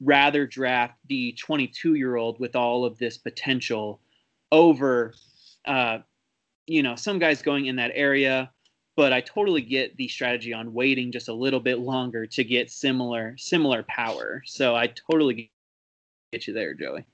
rather 0.00 0.46
draft 0.46 0.94
the 1.08 1.32
22 1.32 1.94
year 1.94 2.16
old 2.16 2.38
with 2.38 2.54
all 2.54 2.84
of 2.84 2.98
this 2.98 3.18
potential 3.18 4.00
over 4.52 5.12
uh 5.66 5.98
you 6.68 6.82
know 6.84 6.94
some 6.94 7.18
guys 7.18 7.42
going 7.42 7.66
in 7.66 7.76
that 7.76 7.90
area 7.94 8.50
but 8.98 9.12
I 9.12 9.20
totally 9.20 9.60
get 9.60 9.96
the 9.96 10.08
strategy 10.08 10.52
on 10.52 10.72
waiting 10.72 11.12
just 11.12 11.28
a 11.28 11.32
little 11.32 11.60
bit 11.60 11.78
longer 11.78 12.26
to 12.26 12.42
get 12.42 12.68
similar 12.68 13.36
similar 13.38 13.84
power. 13.84 14.42
So 14.44 14.74
I 14.74 14.88
totally 14.88 15.52
get 16.32 16.48
you 16.48 16.52
there, 16.52 16.74
Joey. 16.74 17.04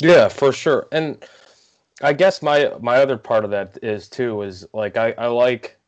Yeah, 0.00 0.28
for 0.28 0.52
sure. 0.52 0.88
And 0.92 1.24
I 2.02 2.12
guess 2.12 2.42
my 2.42 2.72
my 2.80 2.96
other 2.98 3.16
part 3.16 3.44
of 3.44 3.50
that 3.50 3.78
is 3.82 4.08
too 4.08 4.42
is 4.42 4.66
like 4.72 4.96
I 4.96 5.12
I 5.12 5.26
like. 5.26 5.78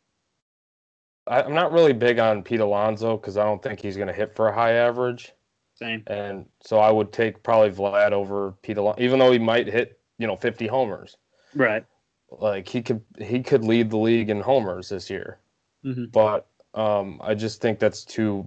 I, 1.27 1.43
I'm 1.43 1.55
not 1.55 1.73
really 1.73 1.93
big 1.93 2.19
on 2.19 2.43
Pete 2.43 2.61
Alonso 2.61 3.17
because 3.19 3.37
I 3.37 3.45
don't 3.45 3.63
think 3.63 3.81
he's 3.81 3.97
going 3.97 4.09
to 4.09 4.15
hit 4.15 4.35
for 4.35 4.49
a 4.49 4.55
high 4.55 4.73
average, 4.73 5.33
Same. 5.75 6.03
and 6.07 6.47
so 6.61 6.79
I 6.79 6.91
would 6.91 7.13
take 7.13 7.43
probably 7.43 7.71
Vlad 7.71 8.13
over 8.13 8.53
Pete 8.63 8.79
Alonso, 8.79 9.03
even 9.03 9.19
though 9.19 9.31
he 9.31 9.39
might 9.39 9.67
hit 9.67 9.99
you 10.19 10.27
know 10.27 10.37
50 10.37 10.67
homers. 10.67 11.17
Right. 11.55 11.85
Like 12.31 12.69
he 12.69 12.83
could 12.83 13.03
he 13.19 13.43
could 13.43 13.65
lead 13.65 13.91
the 13.91 13.99
league 13.99 14.31
in 14.31 14.41
homers 14.41 14.89
this 14.89 15.11
year. 15.11 15.39
hmm 15.83 16.07
but 16.07 16.47
um, 16.75 17.21
I 17.23 17.35
just 17.35 17.61
think 17.61 17.79
that's 17.79 18.05
too 18.05 18.47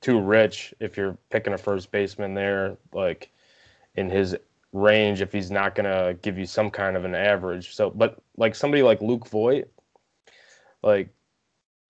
too 0.00 0.20
rich 0.20 0.74
if 0.80 0.96
you're 0.96 1.16
picking 1.30 1.52
a 1.52 1.58
first 1.58 1.90
baseman 1.90 2.34
there, 2.34 2.76
like 2.92 3.30
in 3.94 4.10
his 4.10 4.36
range, 4.72 5.20
if 5.20 5.32
he's 5.32 5.50
not 5.50 5.74
gonna 5.74 6.14
give 6.22 6.38
you 6.38 6.46
some 6.46 6.70
kind 6.70 6.96
of 6.96 7.04
an 7.04 7.14
average. 7.14 7.74
So, 7.74 7.90
but 7.90 8.20
like 8.36 8.54
somebody 8.54 8.82
like 8.82 9.00
Luke 9.00 9.28
Voit, 9.28 9.68
like 10.82 11.08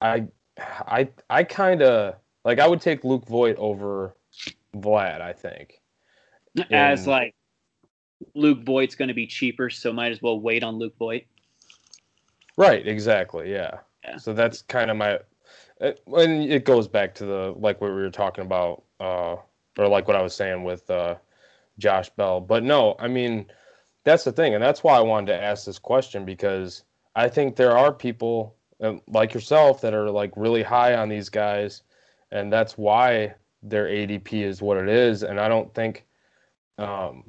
I 0.01 0.27
I 0.59 1.09
I 1.31 1.45
kind 1.45 1.83
of 1.83 2.16
like 2.45 2.59
I 2.59 2.66
would 2.66 2.81
take 2.81 3.05
Luke 3.05 3.27
Voit 3.27 3.57
over 3.57 4.14
Vlad. 4.75 5.21
I 5.21 5.33
think. 5.33 5.81
As 6.71 7.07
like 7.07 7.35
Luke 8.35 8.62
Voit's 8.64 8.95
going 8.95 9.09
to 9.09 9.14
be 9.14 9.27
cheaper, 9.27 9.71
so 9.71 9.92
might 9.92 10.12
as 10.12 10.21
well 10.23 10.38
wait 10.38 10.62
on 10.62 10.79
Luke 10.79 10.97
Voit. 10.99 11.25
Right, 12.57 12.87
exactly. 12.87 13.51
Yeah. 13.51 13.79
Yeah. 14.05 14.16
So 14.16 14.33
that's 14.33 14.62
kind 14.62 14.90
of 14.90 14.97
my, 14.97 15.18
uh, 15.81 15.92
and 16.09 16.51
it 16.51 16.64
goes 16.64 16.88
back 16.88 17.14
to 17.16 17.25
the 17.25 17.55
like 17.57 17.81
what 17.81 17.88
we 17.88 17.97
were 17.97 18.11
talking 18.11 18.45
about, 18.45 18.83
uh, 19.01 19.37
or 19.79 19.88
like 19.88 20.07
what 20.07 20.16
I 20.16 20.23
was 20.23 20.35
saying 20.35 20.64
with 20.64 20.90
uh, 20.90 21.14
Josh 21.78 22.11
Bell. 22.11 22.40
But 22.40 22.62
no, 22.62 22.96
I 22.98 23.08
mean, 23.08 23.46
that's 24.04 24.24
the 24.24 24.32
thing, 24.32 24.54
and 24.54 24.62
that's 24.62 24.82
why 24.82 24.96
I 24.96 25.00
wanted 25.00 25.28
to 25.28 25.42
ask 25.42 25.64
this 25.64 25.78
question 25.78 26.24
because 26.24 26.85
I 27.14 27.28
think 27.28 27.56
there 27.56 27.76
are 27.76 27.92
people, 27.92 28.56
um, 28.80 29.00
like 29.06 29.35
yourself 29.35 29.80
that 29.82 29.94
are 29.94 30.11
like 30.11 30.32
really 30.37 30.62
high 30.62 30.94
on 30.94 31.08
these 31.08 31.28
guys, 31.28 31.82
and 32.30 32.52
that's 32.52 32.76
why 32.76 33.35
their 33.62 33.87
ADP 33.87 34.32
is 34.32 34.61
what 34.61 34.76
it 34.76 34.88
is. 34.88 35.22
And 35.22 35.38
I 35.38 35.48
don't 35.48 35.72
think 35.74 36.04
um, 36.78 37.24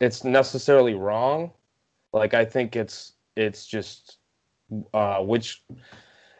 it's 0.00 0.24
necessarily 0.24 0.94
wrong. 0.94 1.52
Like 2.12 2.34
I 2.34 2.44
think 2.44 2.76
it's 2.76 3.12
it's 3.36 3.66
just 3.66 4.18
uh, 4.92 5.18
which 5.18 5.62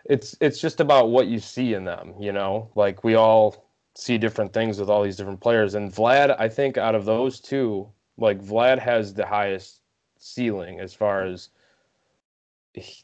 it's 0.05 0.37
it's 0.41 0.61
just 0.61 0.81
about 0.81 1.11
what 1.11 1.29
you 1.29 1.39
see 1.39 1.75
in 1.75 1.85
them. 1.85 2.15
You 2.21 2.33
know, 2.33 2.71
like 2.75 3.05
we 3.05 3.15
all 3.15 3.68
see 3.99 4.17
different 4.17 4.53
things 4.53 4.79
with 4.79 4.89
all 4.89 5.03
these 5.03 5.17
different 5.17 5.41
players, 5.41 5.75
and 5.75 5.93
Vlad, 5.93 6.35
I 6.39 6.49
think 6.49 6.79
out 6.79 6.95
of 6.95 7.05
those 7.05 7.41
two, 7.41 7.89
like 8.17 8.41
Vlad 8.41 8.79
has 8.79 9.13
the 9.13 9.27
highest 9.27 9.81
ceiling 10.19 10.81
as 10.81 10.95
far 10.95 11.25
as 11.25 11.51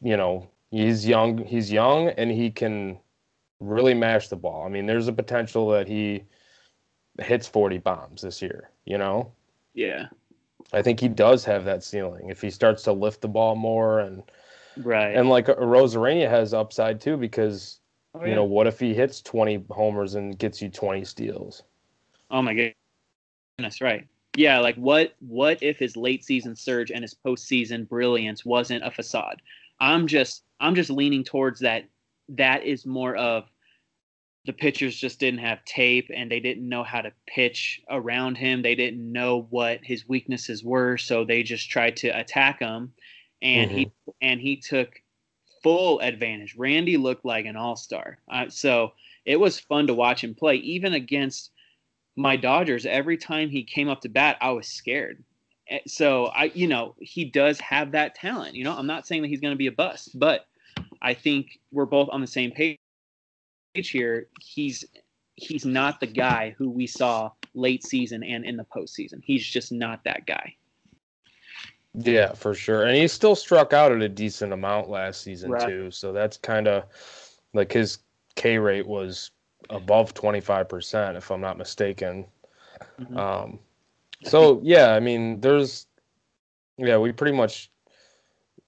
you 0.00 0.16
know 0.16 0.48
he's 0.70 1.06
young 1.06 1.38
he's 1.38 1.70
young 1.70 2.08
and 2.08 2.30
he 2.30 2.50
can 2.50 2.98
really 3.60 3.94
mash 3.94 4.26
the 4.28 4.36
ball 4.36 4.64
i 4.64 4.68
mean 4.68 4.84
there's 4.86 5.06
a 5.06 5.12
potential 5.12 5.68
that 5.68 5.86
he 5.86 6.24
hits 7.20 7.46
40 7.46 7.78
bombs 7.78 8.22
this 8.22 8.42
year 8.42 8.70
you 8.84 8.98
know 8.98 9.32
Yeah. 9.74 10.06
i 10.72 10.82
think 10.82 10.98
he 10.98 11.08
does 11.08 11.44
have 11.44 11.64
that 11.64 11.84
ceiling 11.84 12.30
if 12.30 12.40
he 12.40 12.50
starts 12.50 12.82
to 12.84 12.92
lift 12.92 13.20
the 13.20 13.28
ball 13.28 13.54
more 13.54 14.00
and 14.00 14.22
Right. 14.76 15.14
and 15.16 15.28
like 15.28 15.46
Arozarena 15.46 16.28
has 16.28 16.52
upside 16.52 17.00
too 17.00 17.16
because 17.16 17.78
Oh, 18.14 18.24
you 18.24 18.34
know 18.34 18.44
what 18.44 18.66
if 18.66 18.78
he 18.78 18.94
hits 18.94 19.20
20 19.22 19.64
homers 19.70 20.14
and 20.14 20.38
gets 20.38 20.62
you 20.62 20.68
20 20.68 21.04
steals 21.04 21.64
Oh 22.30 22.42
my 22.42 22.54
goodness, 22.54 23.80
right. 23.80 24.06
Yeah, 24.36 24.58
like 24.58 24.74
what 24.74 25.14
what 25.20 25.62
if 25.62 25.78
his 25.78 25.96
late 25.96 26.24
season 26.24 26.56
surge 26.56 26.90
and 26.90 27.02
his 27.02 27.14
postseason 27.14 27.88
brilliance 27.88 28.44
wasn't 28.44 28.84
a 28.84 28.90
facade? 28.90 29.40
I'm 29.80 30.08
just 30.08 30.42
I'm 30.58 30.74
just 30.74 30.90
leaning 30.90 31.22
towards 31.22 31.60
that 31.60 31.84
that 32.30 32.64
is 32.64 32.86
more 32.86 33.14
of 33.14 33.44
the 34.46 34.52
pitchers 34.52 34.96
just 34.96 35.20
didn't 35.20 35.40
have 35.40 35.64
tape 35.64 36.10
and 36.12 36.30
they 36.30 36.40
didn't 36.40 36.68
know 36.68 36.82
how 36.82 37.00
to 37.00 37.12
pitch 37.26 37.80
around 37.88 38.36
him. 38.36 38.60
They 38.62 38.74
didn't 38.74 39.12
know 39.12 39.46
what 39.50 39.80
his 39.82 40.08
weaknesses 40.08 40.64
were, 40.64 40.98
so 40.98 41.24
they 41.24 41.44
just 41.44 41.70
tried 41.70 41.96
to 41.98 42.08
attack 42.08 42.58
him 42.58 42.92
and 43.40 43.70
he 43.70 43.86
mm-hmm. 43.86 44.10
and 44.22 44.40
he 44.40 44.56
took 44.56 45.00
full 45.64 45.98
advantage. 45.98 46.54
Randy 46.56 46.96
looked 46.96 47.24
like 47.24 47.46
an 47.46 47.56
all-star. 47.56 48.18
Uh, 48.30 48.48
so 48.48 48.92
it 49.24 49.40
was 49.40 49.58
fun 49.58 49.88
to 49.88 49.94
watch 49.94 50.22
him 50.22 50.34
play 50.34 50.56
even 50.56 50.94
against 50.94 51.50
my 52.16 52.36
Dodgers, 52.36 52.86
every 52.86 53.16
time 53.16 53.48
he 53.48 53.64
came 53.64 53.88
up 53.88 54.00
to 54.02 54.08
bat, 54.08 54.36
I 54.40 54.50
was 54.50 54.68
scared. 54.68 55.22
Eh, 55.68 55.80
So 55.86 56.26
I, 56.26 56.44
you 56.54 56.68
know, 56.68 56.94
he 57.00 57.24
does 57.24 57.58
have 57.60 57.92
that 57.92 58.14
talent. 58.14 58.54
You 58.54 58.64
know, 58.64 58.76
I'm 58.76 58.86
not 58.86 59.06
saying 59.06 59.22
that 59.22 59.28
he's 59.28 59.40
going 59.40 59.54
to 59.54 59.58
be 59.58 59.66
a 59.66 59.72
bust, 59.72 60.18
but 60.18 60.46
I 61.02 61.14
think 61.14 61.58
we're 61.72 61.86
both 61.86 62.08
on 62.12 62.20
the 62.20 62.26
same 62.26 62.52
page 62.52 62.78
here. 63.74 64.28
He's 64.40 64.84
he's 65.36 65.66
not 65.66 65.98
the 65.98 66.06
guy 66.06 66.54
who 66.56 66.70
we 66.70 66.86
saw 66.86 67.32
late 67.54 67.84
season 67.84 68.22
and 68.22 68.44
in 68.44 68.56
the 68.56 68.64
postseason. 68.64 69.20
He's 69.24 69.44
just 69.44 69.72
not 69.72 70.04
that 70.04 70.26
guy. 70.26 70.54
Yeah, 71.94 72.32
for 72.32 72.54
sure. 72.54 72.84
And 72.84 72.96
he 72.96 73.06
still 73.08 73.36
struck 73.36 73.72
out 73.72 73.92
at 73.92 74.02
a 74.02 74.08
decent 74.08 74.52
amount 74.52 74.88
last 74.88 75.22
season 75.22 75.52
Right. 75.52 75.66
too. 75.66 75.90
So 75.90 76.12
that's 76.12 76.36
kind 76.36 76.66
of 76.66 76.84
like 77.52 77.72
his 77.72 77.98
K 78.34 78.58
rate 78.58 78.86
was 78.86 79.30
above 79.70 80.12
25% 80.12 81.16
if 81.16 81.30
I'm 81.30 81.40
not 81.40 81.56
mistaken. 81.56 82.26
Mhm. 83.00 83.16
Um 83.16 83.58
so 84.24 84.60
yeah, 84.62 84.92
I 84.94 85.00
mean 85.00 85.40
there's 85.40 85.86
yeah, 86.76 86.98
we 86.98 87.12
pretty 87.12 87.36
much 87.36 87.70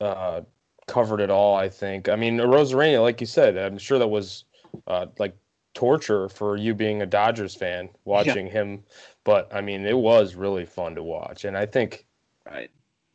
uh 0.00 0.42
covered 0.86 1.20
it 1.20 1.30
all, 1.30 1.56
I 1.56 1.68
think. 1.68 2.08
I 2.08 2.14
mean, 2.14 2.38
Arozarena, 2.38 3.02
like 3.02 3.20
you 3.20 3.26
said, 3.26 3.56
I'm 3.58 3.78
sure 3.78 3.98
that 3.98 4.06
was 4.06 4.44
uh 4.86 5.06
like 5.18 5.36
torture 5.74 6.28
for 6.28 6.56
you 6.56 6.74
being 6.74 7.02
a 7.02 7.06
Dodgers 7.06 7.54
fan 7.54 7.88
watching 8.04 8.46
him, 8.46 8.84
but 9.24 9.52
I 9.52 9.60
mean, 9.60 9.84
it 9.84 9.98
was 9.98 10.36
really 10.36 10.64
fun 10.64 10.94
to 10.94 11.02
watch. 11.02 11.44
And 11.44 11.56
I 11.56 11.66
think 11.66 12.06
Right. 12.46 12.70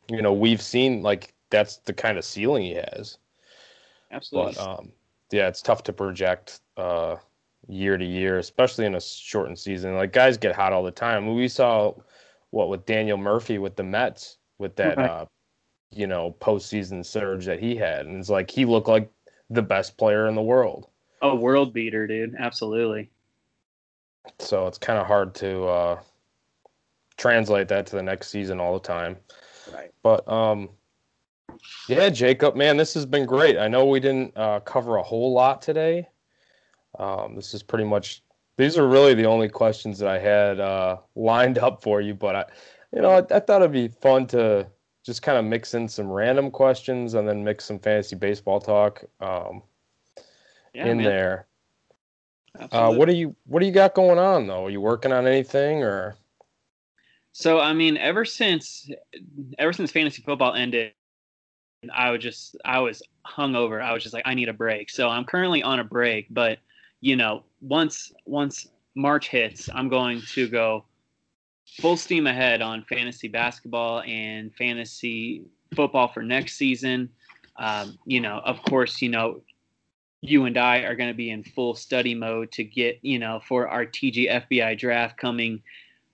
You 0.08 0.22
know 0.22 0.32
we've 0.32 0.62
seen 0.62 1.02
like 1.02 1.34
that's 1.50 1.78
the 1.78 1.92
kind 1.92 2.18
of 2.18 2.24
ceiling 2.24 2.64
he 2.64 2.74
has. 2.74 3.18
Absolutely. 4.10 4.54
but 4.54 4.78
um 4.78 4.92
yeah 5.30 5.48
it's 5.48 5.62
tough 5.62 5.82
to 5.84 5.92
project 5.92 6.60
uh 6.76 7.16
year 7.68 7.96
to 7.96 8.04
year 8.04 8.38
especially 8.38 8.86
in 8.86 8.94
a 8.94 9.00
shortened 9.00 9.58
season. 9.58 9.94
Like 9.94 10.12
guys 10.12 10.36
get 10.36 10.54
hot 10.54 10.72
all 10.72 10.82
the 10.82 10.90
time. 10.90 11.34
We 11.34 11.48
saw 11.48 11.94
what 12.50 12.68
with 12.68 12.84
daniel 12.86 13.16
murphy 13.16 13.58
with 13.58 13.76
the 13.76 13.82
mets 13.82 14.38
with 14.58 14.76
that 14.76 14.98
uh 14.98 15.26
you 15.90 16.06
know 16.06 16.34
postseason 16.40 17.04
surge 17.04 17.46
that 17.46 17.60
he 17.60 17.76
had. 17.76 18.06
And 18.06 18.18
it's 18.18 18.30
like 18.30 18.50
he 18.50 18.64
looked 18.64 18.88
like 18.88 19.10
the 19.50 19.62
best 19.62 19.96
player 19.96 20.26
in 20.26 20.34
the 20.34 20.42
world. 20.42 20.88
A 21.20 21.34
world 21.34 21.72
beater, 21.72 22.06
dude. 22.06 22.34
Absolutely. 22.38 23.10
so 24.38 24.66
it's 24.66 24.78
kind 24.78 24.98
of 24.98 25.06
hard 25.06 25.34
to 25.36 25.64
uh 25.64 26.00
translate 27.16 27.68
that 27.68 27.86
to 27.86 27.96
the 27.96 28.02
next 28.02 28.28
season 28.28 28.58
all 28.58 28.72
the 28.74 28.86
time 28.86 29.16
Right. 29.72 29.92
But 30.02 30.26
um, 30.30 30.70
yeah, 31.88 32.08
Jacob, 32.08 32.56
man, 32.56 32.76
this 32.76 32.94
has 32.94 33.06
been 33.06 33.26
great. 33.26 33.58
I 33.58 33.68
know 33.68 33.86
we 33.86 34.00
didn't 34.00 34.36
uh, 34.36 34.60
cover 34.60 34.96
a 34.96 35.02
whole 35.02 35.32
lot 35.32 35.62
today. 35.62 36.08
Um, 36.98 37.34
this 37.34 37.54
is 37.54 37.62
pretty 37.62 37.84
much 37.84 38.22
these 38.56 38.76
are 38.76 38.86
really 38.86 39.14
the 39.14 39.24
only 39.26 39.48
questions 39.48 39.98
that 39.98 40.08
I 40.08 40.18
had 40.18 40.60
uh, 40.60 40.98
lined 41.14 41.58
up 41.58 41.82
for 41.82 42.00
you. 42.00 42.14
But 42.14 42.36
I, 42.36 42.44
you 42.94 43.02
know, 43.02 43.10
I, 43.10 43.18
I 43.18 43.40
thought 43.40 43.62
it'd 43.62 43.72
be 43.72 43.88
fun 43.88 44.26
to 44.28 44.66
just 45.04 45.22
kind 45.22 45.38
of 45.38 45.44
mix 45.44 45.74
in 45.74 45.88
some 45.88 46.10
random 46.10 46.50
questions 46.50 47.14
and 47.14 47.26
then 47.26 47.42
mix 47.42 47.64
some 47.64 47.78
fantasy 47.78 48.16
baseball 48.16 48.60
talk 48.60 49.04
um, 49.20 49.62
Yeah, 50.74 50.86
in 50.86 50.98
man. 50.98 51.06
there. 51.06 51.46
Uh, 52.70 52.92
what 52.92 53.08
do 53.08 53.14
you 53.14 53.34
What 53.46 53.60
do 53.60 53.66
you 53.66 53.72
got 53.72 53.94
going 53.94 54.18
on 54.18 54.46
though? 54.46 54.66
Are 54.66 54.70
you 54.70 54.80
working 54.80 55.12
on 55.12 55.26
anything 55.26 55.82
or? 55.82 56.14
So 57.32 57.60
I 57.60 57.72
mean, 57.72 57.96
ever 57.96 58.24
since 58.24 58.90
ever 59.58 59.72
since 59.72 59.90
fantasy 59.90 60.22
football 60.22 60.54
ended, 60.54 60.92
I 61.94 62.10
was 62.10 62.22
just 62.22 62.56
I 62.64 62.78
was 62.80 63.02
hungover. 63.26 63.82
I 63.82 63.92
was 63.92 64.02
just 64.02 64.14
like, 64.14 64.24
I 64.26 64.34
need 64.34 64.48
a 64.48 64.52
break. 64.52 64.90
So 64.90 65.08
I'm 65.08 65.24
currently 65.24 65.62
on 65.62 65.80
a 65.80 65.84
break, 65.84 66.26
but 66.30 66.58
you 67.00 67.16
know, 67.16 67.44
once 67.60 68.12
once 68.26 68.68
March 68.94 69.28
hits, 69.28 69.68
I'm 69.74 69.88
going 69.88 70.22
to 70.32 70.48
go 70.48 70.84
full 71.80 71.96
steam 71.96 72.26
ahead 72.26 72.60
on 72.60 72.84
fantasy 72.84 73.28
basketball 73.28 74.02
and 74.02 74.54
fantasy 74.54 75.42
football 75.74 76.08
for 76.08 76.22
next 76.22 76.56
season. 76.56 77.08
Um, 77.56 77.98
you 78.04 78.20
know, 78.20 78.40
of 78.44 78.62
course, 78.62 79.00
you 79.00 79.08
know, 79.08 79.42
you 80.20 80.44
and 80.44 80.56
I 80.56 80.78
are 80.78 80.94
going 80.94 81.10
to 81.10 81.16
be 81.16 81.30
in 81.30 81.42
full 81.42 81.74
study 81.74 82.14
mode 82.14 82.52
to 82.52 82.64
get, 82.64 82.98
you 83.02 83.18
know, 83.18 83.40
for 83.46 83.68
our 83.68 83.84
TG 83.84 84.30
FBI 84.30 84.78
draft 84.78 85.16
coming 85.16 85.62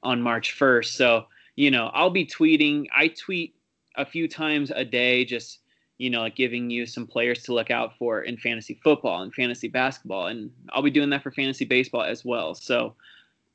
on 0.08 0.22
March 0.22 0.58
1st. 0.58 0.86
So, 0.86 1.26
you 1.54 1.70
know, 1.70 1.90
I'll 1.92 2.08
be 2.08 2.24
tweeting. 2.24 2.86
I 2.96 3.08
tweet 3.08 3.54
a 3.94 4.06
few 4.06 4.26
times 4.26 4.72
a 4.74 4.82
day, 4.82 5.26
just, 5.26 5.58
you 5.98 6.08
know, 6.08 6.20
like 6.20 6.34
giving 6.34 6.70
you 6.70 6.86
some 6.86 7.06
players 7.06 7.42
to 7.42 7.52
look 7.52 7.70
out 7.70 7.98
for 7.98 8.22
in 8.22 8.38
fantasy 8.38 8.80
football 8.82 9.20
and 9.22 9.34
fantasy 9.34 9.68
basketball. 9.68 10.28
And 10.28 10.50
I'll 10.70 10.82
be 10.82 10.90
doing 10.90 11.10
that 11.10 11.22
for 11.22 11.30
fantasy 11.30 11.66
baseball 11.66 12.02
as 12.02 12.24
well. 12.24 12.54
So, 12.54 12.94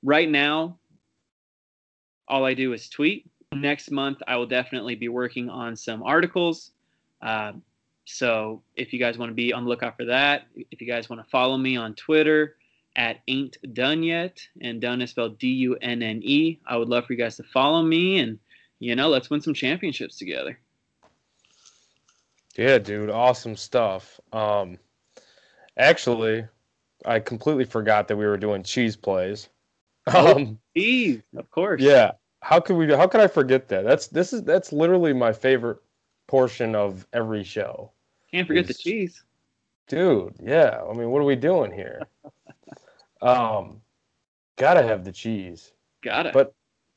right 0.04 0.30
now, 0.30 0.78
all 2.28 2.46
I 2.46 2.54
do 2.54 2.72
is 2.74 2.88
tweet. 2.88 3.26
Next 3.52 3.90
month, 3.90 4.20
I 4.28 4.36
will 4.38 4.46
definitely 4.46 4.96
be 4.96 5.10
working 5.10 5.50
on 5.50 5.76
some 5.76 6.04
articles. 6.04 6.72
Um, 7.24 7.64
so, 8.06 8.62
if 8.76 8.94
you 8.94 9.00
guys 9.00 9.18
want 9.18 9.32
to 9.32 9.36
be 9.36 9.54
on 9.54 9.64
the 9.64 9.70
lookout 9.70 9.98
for 9.98 10.06
that, 10.06 10.44
if 10.70 10.82
you 10.82 10.88
guys 10.88 11.10
want 11.10 11.24
to 11.24 11.30
follow 11.32 11.58
me 11.58 11.78
on 11.78 11.96
Twitter, 11.96 12.58
at 12.96 13.18
ain't 13.28 13.58
done 13.74 14.04
yet 14.04 14.48
and 14.62 14.82
done 14.82 15.02
is 15.02 15.10
spelled 15.10 15.40
d-u-n-n-e 15.40 16.60
i 16.68 16.78
would 16.78 16.90
love 16.90 17.06
for 17.06 17.14
you 17.14 17.20
guys 17.20 17.36
to 17.36 17.44
follow 17.44 17.82
me 17.82 18.20
and 18.20 18.38
you 18.80 18.96
know 18.96 19.10
let's 19.10 19.30
win 19.30 19.42
some 19.42 19.54
championships 19.54 20.18
together 20.18 20.58
Yeah, 22.56 22.78
dude, 22.78 23.10
awesome 23.10 23.56
stuff. 23.56 24.20
Um, 24.32 24.78
actually, 25.76 26.46
I 27.04 27.20
completely 27.20 27.66
forgot 27.66 28.08
that 28.08 28.16
we 28.16 28.28
were 28.28 28.38
doing 28.38 28.62
cheese 28.62 28.96
plays. 28.96 29.50
Oh. 30.06 30.36
Um, 30.36 30.60
Eve, 30.76 31.24
of 31.36 31.50
course 31.50 31.82
yeah, 31.82 32.12
how 32.42 32.60
could 32.60 32.76
we? 32.76 32.94
How 32.94 33.08
could 33.08 33.22
I 33.22 33.28
forget 33.28 33.70
that? 33.70 33.86
That's 33.86 34.08
this 34.08 34.34
is 34.34 34.44
that's 34.44 34.72
literally 34.72 35.14
my 35.14 35.34
favorite 35.34 35.80
portion 36.28 36.76
of 36.76 37.08
every 37.14 37.44
show, 37.44 37.92
can't 38.32 38.46
forget 38.46 38.68
the 38.68 38.74
cheese 38.74 39.24
dude. 39.88 40.36
Yeah, 40.42 40.82
I 40.90 40.94
mean, 40.94 41.10
what 41.10 41.22
are 41.22 41.26
we 41.26 41.36
doing 41.36 41.72
here? 41.72 42.02
um, 43.24 43.82
gotta 44.58 44.84
have 44.84 45.04
the 45.06 45.12
cheese. 45.12 45.74
got 46.04 46.26
it 46.26 46.34
But 46.34 46.54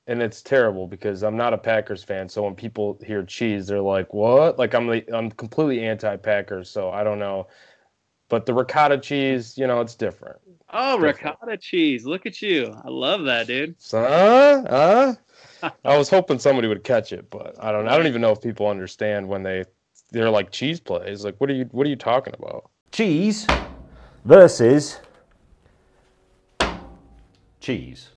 and 0.09 0.23
it's 0.23 0.43
terrible 0.43 0.87
because 0.87 1.23
I'm 1.25 1.37
not 1.37 1.53
a 1.55 1.59
Packers 1.59 2.05
fan. 2.05 2.29
So 2.29 2.43
when 2.45 2.55
people 2.55 2.99
hear 3.05 3.25
cheese, 3.25 3.67
they're 3.67 3.81
like, 3.81 4.15
"What?" 4.15 4.59
Like 4.59 4.75
I'm 4.75 4.87
the- 4.87 5.17
I'm 5.17 5.31
completely 5.33 5.85
anti-Packers. 5.85 6.71
So 6.71 6.91
I 6.91 7.05
don't 7.05 7.19
know. 7.19 7.49
But 8.29 8.47
the 8.47 8.55
ricotta 8.55 8.99
cheese, 8.99 9.59
you 9.59 9.67
know, 9.67 9.81
it's 9.81 9.95
different. 9.97 10.39
oh 10.73 10.99
different. 11.01 11.37
ricotta 11.37 11.57
cheese 11.57 12.05
look 12.07 12.27
at 12.27 12.41
you 12.43 12.73
i 12.85 12.89
love 12.89 13.25
that 13.25 13.47
dude 13.47 13.77
So, 13.79 13.99
uh, 14.05 14.65
uh, 14.69 15.15
I 15.85 15.97
was 15.97 16.11
hoping 16.11 16.39
somebody 16.39 16.69
would 16.69 16.85
catch 16.85 17.13
it, 17.13 17.31
but 17.31 17.57
I 17.63 17.73
don't. 17.73 17.89
I 17.89 17.97
don't 17.97 18.07
even 18.07 18.21
know 18.21 18.33
if 18.33 18.41
people 18.43 18.67
understand 18.69 19.29
when 19.29 19.43
they 19.43 19.65
they're 20.11 20.31
like 20.31 20.51
cheese 20.51 20.81
plays. 20.81 21.25
Like, 21.25 21.41
what 21.41 21.51
are 21.51 21.55
you 21.55 21.65
what 21.73 21.87
are 21.87 21.91
you 21.91 21.97
talking 21.97 22.35
about? 22.39 22.71
cheese 22.93 23.51
versus 24.25 24.99
cheese. 27.67 28.11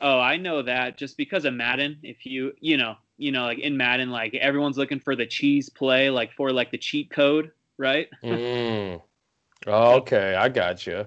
Oh, 0.00 0.18
I 0.18 0.36
know 0.36 0.62
that 0.62 0.98
just 0.98 1.16
because 1.16 1.44
of 1.44 1.54
Madden. 1.54 1.98
If 2.02 2.26
you, 2.26 2.52
you 2.60 2.76
know, 2.76 2.96
you 3.16 3.30
know, 3.30 3.44
like 3.44 3.60
in 3.60 3.76
Madden, 3.76 4.10
like 4.10 4.34
everyone's 4.34 4.76
looking 4.76 4.98
for 4.98 5.14
the 5.14 5.26
cheese 5.26 5.68
play, 5.68 6.10
like 6.10 6.32
for 6.32 6.50
like 6.52 6.72
the 6.72 6.78
cheat 6.78 7.10
code, 7.10 7.52
right? 7.78 8.08
Mm. 8.24 9.00
Okay, 9.66 10.34
I 10.34 10.48
got 10.48 10.86
you. 10.86 11.06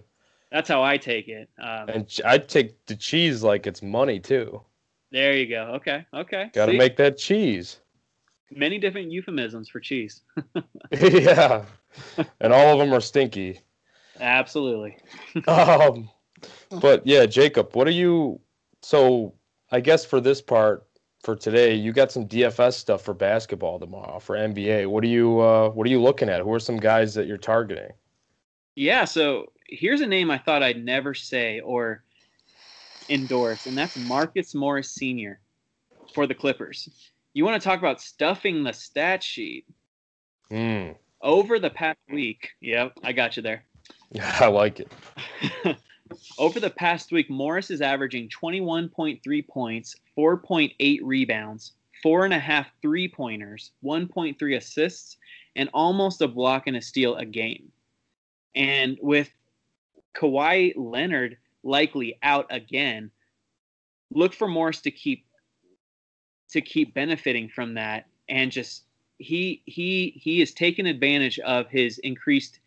That's 0.51 0.69
how 0.69 0.81
I 0.81 0.97
take 0.97 1.27
it. 1.27 1.49
Um, 1.61 1.89
And 1.89 2.19
I'd 2.25 2.47
take 2.47 2.85
the 2.85 2.95
cheese 2.95 3.43
like 3.43 3.67
it's 3.67 3.81
money 3.81 4.19
too. 4.19 4.61
there 5.11 5.35
you 5.35 5.47
go. 5.47 5.73
Okay, 5.75 6.05
okay. 6.13 6.51
Got 6.53 6.67
to 6.67 6.73
make 6.73 6.95
that 6.97 7.17
cheese. 7.17 7.81
many 8.51 8.77
different 8.77 9.11
euphemisms 9.11 9.67
for 9.69 9.81
cheese. 9.81 10.21
yeah, 10.91 11.65
and 12.39 12.53
all 12.53 12.73
of 12.73 12.79
them 12.79 12.93
are 12.93 13.01
stinky. 13.01 13.59
Absolutely. 14.19 14.97
um, 15.47 16.09
but 16.81 17.05
yeah, 17.05 17.25
Jacob, 17.25 17.75
what 17.75 17.87
are 17.87 17.91
you? 17.91 18.39
So 18.81 19.33
I 19.71 19.79
guess 19.79 20.05
for 20.05 20.21
this 20.21 20.41
part 20.41 20.87
for 21.21 21.35
today, 21.35 21.73
you 21.73 21.91
got 21.91 22.11
some 22.11 22.27
DFS 22.27 22.73
stuff 22.73 23.01
for 23.01 23.13
basketball 23.13 23.79
tomorrow 23.79 24.19
for 24.19 24.35
NBA. 24.35 24.87
What 24.87 25.03
are 25.03 25.07
you? 25.07 25.39
Uh, 25.39 25.69
what 25.69 25.87
are 25.87 25.89
you 25.89 26.01
looking 26.01 26.29
at? 26.29 26.41
Who 26.41 26.53
are 26.53 26.59
some 26.59 26.77
guys 26.77 27.13
that 27.15 27.27
you're 27.27 27.37
targeting? 27.37 27.91
Yeah, 28.75 29.05
so 29.05 29.51
here's 29.67 30.01
a 30.01 30.07
name 30.07 30.29
I 30.29 30.37
thought 30.37 30.61
I'd 30.61 30.83
never 30.83 31.13
say 31.13 31.61
or 31.61 32.03
endorse, 33.09 33.65
and 33.65 33.77
that's 33.77 33.95
Marcus 33.97 34.53
Morris 34.53 34.91
Sr. 34.91 35.39
for 36.13 36.27
the 36.27 36.35
Clippers. 36.35 36.89
You 37.33 37.45
want 37.45 37.61
to 37.61 37.67
talk 37.67 37.79
about 37.79 38.01
stuffing 38.01 38.63
the 38.63 38.73
stat 38.73 39.23
sheet 39.23 39.65
Hmm. 40.49 40.91
over 41.21 41.57
the 41.59 41.69
past 41.69 41.97
week? 42.11 42.51
Yep, 42.61 42.93
I 43.03 43.13
got 43.13 43.35
you 43.35 43.43
there. 43.43 43.63
I 44.21 44.47
like 44.47 44.79
it. 44.79 44.91
Over 46.37 46.59
the 46.59 46.69
past 46.69 47.11
week, 47.11 47.29
Morris 47.29 47.71
is 47.71 47.81
averaging 47.81 48.29
21.3 48.29 49.47
points, 49.47 49.95
4.8 50.17 50.99
rebounds, 51.01 51.73
four 52.03 52.25
and 52.25 52.33
a 52.33 52.39
half 52.39 52.67
three 52.81 53.07
pointers, 53.07 53.71
1.3 53.83 54.57
assists, 54.57 55.17
and 55.55 55.69
almost 55.73 56.21
a 56.21 56.27
block 56.27 56.67
and 56.67 56.77
a 56.77 56.81
steal 56.81 57.15
a 57.15 57.25
game. 57.25 57.71
And 58.53 58.97
with 59.01 59.29
Kawhi 60.15 60.73
Leonard 60.75 61.37
likely 61.63 62.17
out 62.21 62.47
again, 62.49 63.11
look 64.11 64.33
for 64.33 64.47
Morris 64.47 64.81
to 64.81 64.91
keep 64.91 65.25
to 66.49 66.61
keep 66.61 66.93
benefiting 66.93 67.49
from 67.49 67.73
that 67.73 68.05
and 68.29 68.51
just 68.51 68.83
he 69.17 69.61
he 69.65 70.13
he 70.21 70.41
is 70.41 70.53
taking 70.53 70.85
advantage 70.85 71.39
of 71.39 71.69
his 71.69 71.97
increased 71.99 72.59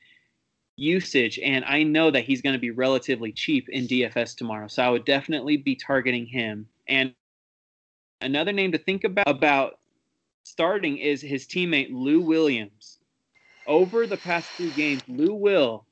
usage 0.79 1.39
and 1.41 1.65
I 1.65 1.83
know 1.83 2.11
that 2.11 2.25
he's 2.25 2.41
going 2.41 2.53
to 2.53 2.61
be 2.61 2.71
relatively 2.71 3.33
cheap 3.33 3.69
in 3.69 3.87
DFS 3.87 4.37
tomorrow. 4.37 4.69
So 4.69 4.83
I 4.83 4.89
would 4.89 5.05
definitely 5.05 5.57
be 5.57 5.75
targeting 5.75 6.27
him. 6.27 6.69
And 6.87 7.15
another 8.21 8.53
name 8.53 8.73
to 8.73 8.79
think 8.79 9.05
about 9.05 9.29
about 9.29 9.79
starting 10.45 10.99
is 10.99 11.21
his 11.21 11.47
teammate 11.47 11.89
Lou 11.91 12.21
Williams. 12.21 12.99
Over 13.67 14.07
the 14.07 14.17
past 14.17 14.49
two 14.57 14.71
games, 14.71 15.03
Lou 15.09 15.35
Will 15.35 15.85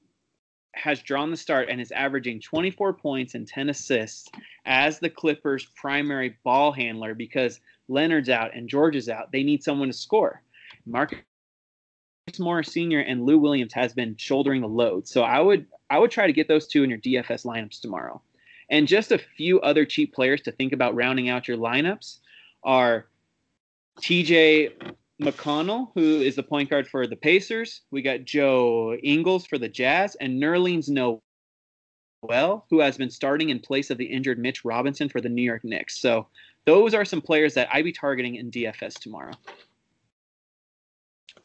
has 0.73 1.03
drawn 1.03 1.31
the 1.31 1.37
start 1.37 1.69
and 1.69 1.81
is 1.81 1.91
averaging 1.91 2.41
24 2.41 2.95
points 2.95 3.35
and 3.35 3.47
10 3.47 3.71
assists 3.71 4.31
as 4.67 4.99
the 4.99 5.11
Clippers' 5.11 5.67
primary 5.75 6.37
ball 6.45 6.73
handler 6.73 7.15
because 7.15 7.61
Leonard's 7.89 8.29
out 8.29 8.55
and 8.55 8.69
George 8.69 8.97
is 8.97 9.09
out. 9.09 9.33
They 9.33 9.43
need 9.43 9.63
someone 9.63 9.89
to 9.89 9.95
score. 9.95 10.43
Marcus 10.87 11.19
Morris 12.39 12.73
Sr. 12.73 13.01
and 13.01 13.25
Lou 13.25 13.39
Williams 13.39 13.73
has 13.73 13.93
been 13.93 14.17
shouldering 14.17 14.61
the 14.61 14.69
load. 14.69 15.07
So 15.07 15.23
I 15.23 15.41
would 15.41 15.67
I 15.91 15.99
would 15.99 16.11
try 16.11 16.27
to 16.27 16.33
get 16.33 16.49
those 16.49 16.67
two 16.67 16.83
in 16.83 16.91
your 16.91 16.99
DFS 16.99 17.45
lineups 17.47 17.81
tomorrow. 17.81 18.21
And 18.69 18.89
just 18.89 19.13
a 19.13 19.19
few 19.19 19.61
other 19.61 19.85
cheap 19.85 20.13
players 20.13 20.41
to 20.43 20.53
think 20.53 20.73
about 20.73 20.97
rounding 20.97 21.29
out 21.29 21.47
your 21.47 21.57
lineups 21.57 22.19
are 22.65 23.07
TJ 24.01 24.73
McConnell, 25.23 25.91
who 25.95 26.21
is 26.21 26.35
the 26.35 26.43
point 26.43 26.69
guard 26.69 26.89
for 26.89 27.07
the 27.07 27.15
Pacers. 27.15 27.83
We 27.93 28.03
got 28.03 28.25
Joe 28.25 28.95
Ingles 29.05 29.47
for 29.47 29.57
the 29.57 29.69
Jazz, 29.69 30.17
and 30.17 30.43
Nerlens 30.43 30.89
Noel, 30.89 32.67
who 32.69 32.81
has 32.81 32.99
been 32.99 33.11
starting 33.11 33.51
in 33.51 33.61
place 33.61 33.91
of 33.91 33.99
the 33.99 34.05
injured 34.05 34.41
Mitch 34.41 34.65
Robinson 34.65 35.09
for 35.09 35.21
the 35.21 35.29
New 35.29 35.43
York 35.43 35.63
Knicks. 35.63 36.01
So 36.01 36.27
those 36.65 36.93
are 36.93 37.05
some 37.05 37.23
players 37.23 37.55
that 37.55 37.69
I'd 37.73 37.85
be 37.85 37.93
targeting 37.93 38.35
in 38.35 38.51
DFS 38.51 38.95
tomorrow. 38.95 39.35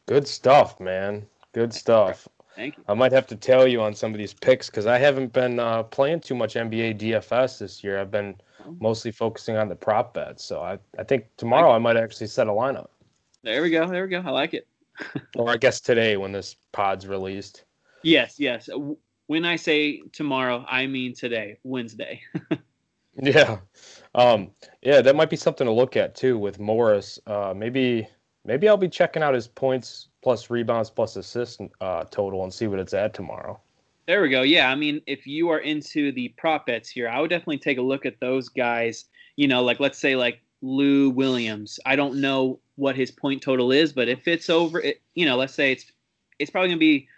Good 0.06 0.26
stuff, 0.26 0.80
man. 0.80 1.26
Good 1.52 1.72
stuff. 1.72 2.28
Thank 2.56 2.76
you. 2.76 2.84
I 2.88 2.94
might 2.94 3.12
have 3.12 3.26
to 3.28 3.36
tell 3.36 3.66
you 3.66 3.80
on 3.80 3.94
some 3.94 4.12
of 4.12 4.18
these 4.18 4.34
picks 4.34 4.68
because 4.68 4.86
I 4.86 4.98
haven't 4.98 5.32
been 5.32 5.58
uh, 5.58 5.84
playing 5.84 6.20
too 6.20 6.34
much 6.34 6.54
NBA 6.54 6.98
DFS 6.98 7.58
this 7.58 7.82
year. 7.82 7.98
I've 8.00 8.10
been 8.10 8.34
mostly 8.80 9.10
focusing 9.10 9.56
on 9.56 9.68
the 9.68 9.74
prop 9.74 10.14
bets. 10.14 10.44
So 10.44 10.60
I, 10.60 10.78
I 10.98 11.04
think 11.04 11.26
tomorrow 11.36 11.72
I 11.72 11.78
might 11.78 11.96
actually 11.96 12.26
set 12.26 12.48
a 12.48 12.50
lineup. 12.50 12.88
There 13.42 13.62
we 13.62 13.70
go. 13.70 13.88
There 13.88 14.04
we 14.04 14.10
go. 14.10 14.22
I 14.24 14.30
like 14.30 14.54
it. 14.54 14.66
Or 15.36 15.50
I 15.50 15.56
guess 15.56 15.80
today 15.80 16.16
when 16.18 16.32
this 16.32 16.56
pod's 16.72 17.06
released. 17.06 17.64
Yes, 18.02 18.38
yes. 18.38 18.68
When 19.26 19.44
I 19.44 19.56
say 19.56 20.02
tomorrow, 20.12 20.64
I 20.68 20.86
mean 20.86 21.14
today, 21.14 21.58
Wednesday. 21.64 22.20
Yeah. 23.20 23.58
Um, 24.14 24.50
yeah, 24.82 25.00
that 25.02 25.16
might 25.16 25.30
be 25.30 25.36
something 25.36 25.66
to 25.66 25.72
look 25.72 25.96
at 25.96 26.14
too 26.14 26.38
with 26.38 26.58
Morris. 26.58 27.18
Uh, 27.26 27.52
maybe 27.54 28.08
maybe 28.44 28.68
I'll 28.68 28.76
be 28.76 28.88
checking 28.88 29.22
out 29.22 29.34
his 29.34 29.48
points 29.48 30.08
plus 30.22 30.50
rebounds 30.50 30.90
plus 30.90 31.16
assist 31.16 31.60
uh, 31.80 32.04
total 32.04 32.42
and 32.44 32.52
see 32.52 32.66
what 32.66 32.78
it's 32.78 32.94
at 32.94 33.14
tomorrow. 33.14 33.60
There 34.06 34.22
we 34.22 34.30
go. 34.30 34.42
Yeah, 34.42 34.68
I 34.68 34.74
mean, 34.74 35.00
if 35.06 35.26
you 35.26 35.48
are 35.50 35.60
into 35.60 36.12
the 36.12 36.28
prop 36.36 36.66
bets 36.66 36.88
here, 36.88 37.08
I 37.08 37.20
would 37.20 37.30
definitely 37.30 37.58
take 37.58 37.78
a 37.78 37.82
look 37.82 38.04
at 38.04 38.18
those 38.20 38.48
guys. 38.48 39.04
You 39.36 39.48
know, 39.48 39.62
like 39.62 39.80
let's 39.80 39.98
say 39.98 40.16
like 40.16 40.40
Lou 40.60 41.10
Williams. 41.10 41.78
I 41.86 41.96
don't 41.96 42.20
know 42.20 42.58
what 42.76 42.96
his 42.96 43.10
point 43.10 43.42
total 43.42 43.70
is, 43.70 43.92
but 43.92 44.08
if 44.08 44.26
it's 44.26 44.50
over, 44.50 44.80
it, 44.80 45.00
you 45.14 45.24
know, 45.24 45.36
let's 45.36 45.54
say 45.54 45.72
it's 45.72 45.92
it's 46.38 46.50
probably 46.50 46.68
gonna 46.70 46.78
be 46.78 47.08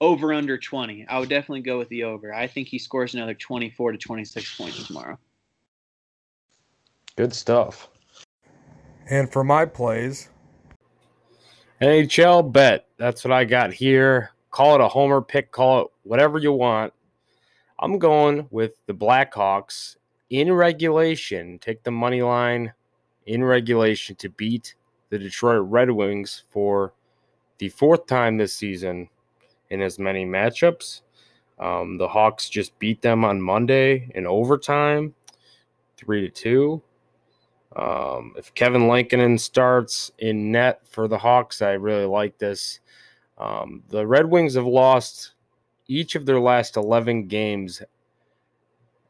over 0.00 0.34
under 0.34 0.58
20. 0.58 1.06
I 1.08 1.18
would 1.18 1.30
definitely 1.30 1.62
go 1.62 1.78
with 1.78 1.88
the 1.88 2.04
over. 2.04 2.34
I 2.34 2.46
think 2.46 2.68
he 2.68 2.78
scores 2.78 3.14
another 3.14 3.34
24 3.34 3.92
to 3.92 3.98
26 3.98 4.56
points 4.56 4.86
tomorrow. 4.86 5.18
Good 7.16 7.32
stuff. 7.32 7.88
And 9.08 9.32
for 9.32 9.42
my 9.42 9.64
plays, 9.64 10.28
NHL 11.80 12.52
bet. 12.52 12.86
That's 12.96 13.22
what 13.22 13.32
I 13.32 13.44
got 13.44 13.72
here. 13.72 14.30
Call 14.50 14.74
it 14.74 14.80
a 14.80 14.88
homer 14.88 15.20
pick, 15.20 15.52
call 15.52 15.82
it 15.82 15.88
whatever 16.04 16.38
you 16.38 16.52
want. 16.52 16.92
I'm 17.78 17.98
going 17.98 18.46
with 18.50 18.74
the 18.86 18.94
Blackhawks 18.94 19.96
in 20.30 20.52
regulation. 20.52 21.58
Take 21.58 21.82
the 21.82 21.90
money 21.90 22.22
line 22.22 22.72
in 23.26 23.44
regulation 23.44 24.16
to 24.16 24.30
beat 24.30 24.74
the 25.10 25.18
Detroit 25.18 25.66
Red 25.68 25.90
Wings 25.90 26.44
for 26.48 26.94
the 27.58 27.68
fourth 27.68 28.06
time 28.06 28.38
this 28.38 28.54
season 28.54 29.10
in 29.68 29.82
as 29.82 29.98
many 29.98 30.24
matchups. 30.24 31.02
Um, 31.58 31.98
the 31.98 32.08
Hawks 32.08 32.48
just 32.48 32.78
beat 32.78 33.02
them 33.02 33.24
on 33.24 33.40
Monday 33.40 34.10
in 34.14 34.26
overtime, 34.26 35.14
three 35.98 36.22
to 36.22 36.30
two. 36.30 36.82
Um, 37.76 38.32
if 38.38 38.54
Kevin 38.54 38.88
Lankinen 38.88 39.36
starts 39.36 40.10
in 40.18 40.50
net 40.50 40.80
for 40.88 41.08
the 41.08 41.18
Hawks, 41.18 41.60
I 41.60 41.72
really 41.72 42.06
like 42.06 42.38
this. 42.38 42.80
Um, 43.36 43.82
the 43.90 44.06
Red 44.06 44.30
Wings 44.30 44.54
have 44.54 44.66
lost 44.66 45.34
each 45.86 46.14
of 46.14 46.24
their 46.24 46.40
last 46.40 46.76
11 46.78 47.28
games 47.28 47.82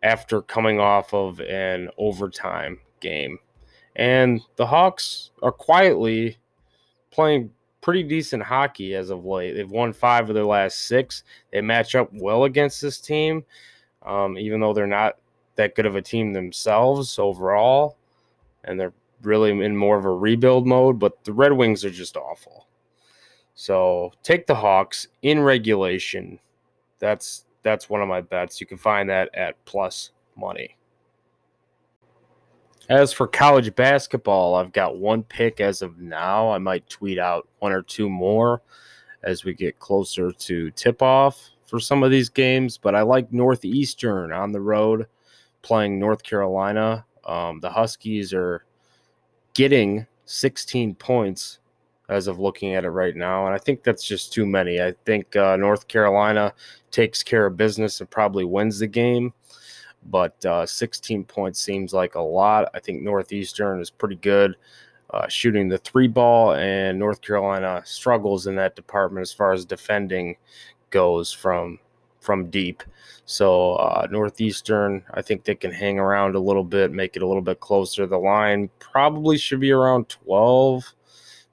after 0.03 0.43
coming 0.43 0.81
off 0.81 1.14
of 1.14 1.41
an 1.41 1.91
overtime 1.97 2.81
game. 2.99 3.39
And 3.95 4.41
the 4.57 4.67
Hawks 4.67 5.31
are 5.43 5.53
quietly 5.53 6.39
playing 7.12 7.53
pretty 7.81 8.03
decent 8.03 8.43
hockey 8.43 8.97
as 8.97 9.11
of 9.11 9.25
late. 9.25 9.53
They've 9.53 9.71
won 9.71 9.93
five 9.93 10.29
of 10.29 10.35
their 10.35 10.45
last 10.45 10.89
six. 10.89 11.23
They 11.53 11.61
match 11.61 11.95
up 11.95 12.11
well 12.12 12.45
against 12.45 12.83
this 12.83 13.01
team, 13.01 13.45
um, 14.05 14.37
even 14.37 14.61
though 14.61 14.73
they're 14.73 14.89
not 14.89 15.19
that 15.55 15.77
good 15.77 15.87
of 15.87 15.95
a 15.95 16.03
team 16.03 16.33
themselves 16.33 17.17
overall 17.17 17.97
and 18.67 18.79
they're 18.79 18.93
really 19.23 19.51
in 19.51 19.77
more 19.77 19.99
of 19.99 20.05
a 20.05 20.11
rebuild 20.11 20.67
mode, 20.67 20.99
but 20.99 21.25
the 21.25 21.33
Red 21.33 21.53
Wings 21.53 21.85
are 21.85 21.91
just 21.91 22.17
awful. 22.17 22.69
So 23.55 24.12
take 24.23 24.47
the 24.47 24.55
Hawks 24.55 25.09
in 25.23 25.41
regulation. 25.41 26.39
That's 26.99 27.45
that's 27.62 27.89
one 27.89 28.03
of 28.03 28.09
my 28.09 28.21
bets. 28.21 28.61
You 28.61 28.67
can 28.67 28.79
find 28.79 29.09
that 29.11 29.35
at 29.35 29.62
plus 29.64 30.11
money. 30.37 30.77
As 32.89 33.12
for 33.12 33.27
college 33.27 33.75
basketball, 33.75 34.55
I've 34.55 34.73
got 34.73 34.99
one 34.99 35.25
pick 35.25 35.61
as 35.61 35.83
of 35.83 35.99
now. 35.99 36.51
I 36.51 36.59
might 36.59 36.89
tweet 36.89 37.19
out 37.19 37.49
one 37.59 37.73
or 37.73 37.83
two 37.83 38.09
more 38.09 38.62
as 39.25 39.45
we 39.45 39.55
get 39.55 39.81
closer 39.81 40.31
to 40.31 40.71
tip 40.71 41.03
off 41.03 41.51
for 41.67 41.81
some 41.81 42.05
of 42.05 42.12
these 42.12 42.29
games, 42.29 42.79
but 42.79 42.95
I 42.95 43.03
like 43.03 43.33
Northeastern 43.33 44.33
on 44.33 44.53
the 44.53 44.61
road 44.61 45.07
playing 45.62 45.99
North 45.99 46.23
Carolina. 46.23 47.05
Um, 47.27 47.61
the 47.61 47.70
Huskies 47.70 48.33
are 48.33 48.64
getting 49.55 50.07
16 50.24 50.95
points 50.95 51.59
as 52.09 52.29
of 52.29 52.39
looking 52.39 52.74
at 52.74 52.85
it 52.85 52.91
right 52.91 53.16
now. 53.16 53.47
And 53.47 53.55
I 53.55 53.59
think 53.59 53.83
that's 53.83 54.05
just 54.05 54.33
too 54.33 54.47
many. 54.47 54.81
I 54.81 54.95
think 55.05 55.35
uh, 55.35 55.57
North 55.57 55.89
Carolina 55.89 56.53
takes 56.91 57.22
care 57.22 57.47
of 57.47 57.57
business 57.57 58.01
and 58.01 58.09
probably 58.09 58.45
wins 58.45 58.79
the 58.79 58.87
game. 58.87 59.33
But 60.09 60.45
uh, 60.47 60.66
16 60.66 61.24
points 61.24 61.61
seems 61.61 61.93
like 61.93 62.14
a 62.14 62.20
lot. 62.20 62.70
I 62.74 62.79
think 62.79 63.03
Northeastern 63.03 63.81
is 63.81 63.91
pretty 63.91 64.16
good 64.16 64.55
uh, 65.11 65.29
shooting 65.29 65.68
the 65.68 65.79
three 65.79 66.09
ball, 66.09 66.55
and 66.55 66.99
North 66.99 67.20
Carolina 67.22 67.83
struggles 67.85 68.47
in 68.47 68.57
that 68.57 68.77
department 68.77 69.22
as 69.22 69.33
far 69.33 69.53
as 69.53 69.64
defending 69.64 70.37
goes 70.91 71.33
from 71.33 71.79
from 72.27 72.51
deep. 72.51 72.83
So 73.24 73.74
uh, 73.77 74.07
Northeastern, 74.11 75.05
I 75.14 75.22
think 75.22 75.45
they 75.45 75.55
can 75.55 75.70
hang 75.70 75.99
around 75.99 76.35
a 76.35 76.41
little 76.41 76.64
bit, 76.64 76.93
make 76.93 77.16
it 77.16 77.22
a 77.22 77.27
little 77.27 77.43
bit 77.43 77.61
closer. 77.61 78.05
The 78.07 78.18
line 78.18 78.68
probably 78.81 79.39
should 79.39 79.61
be 79.61 79.70
around 79.70 80.09
12, 80.09 80.93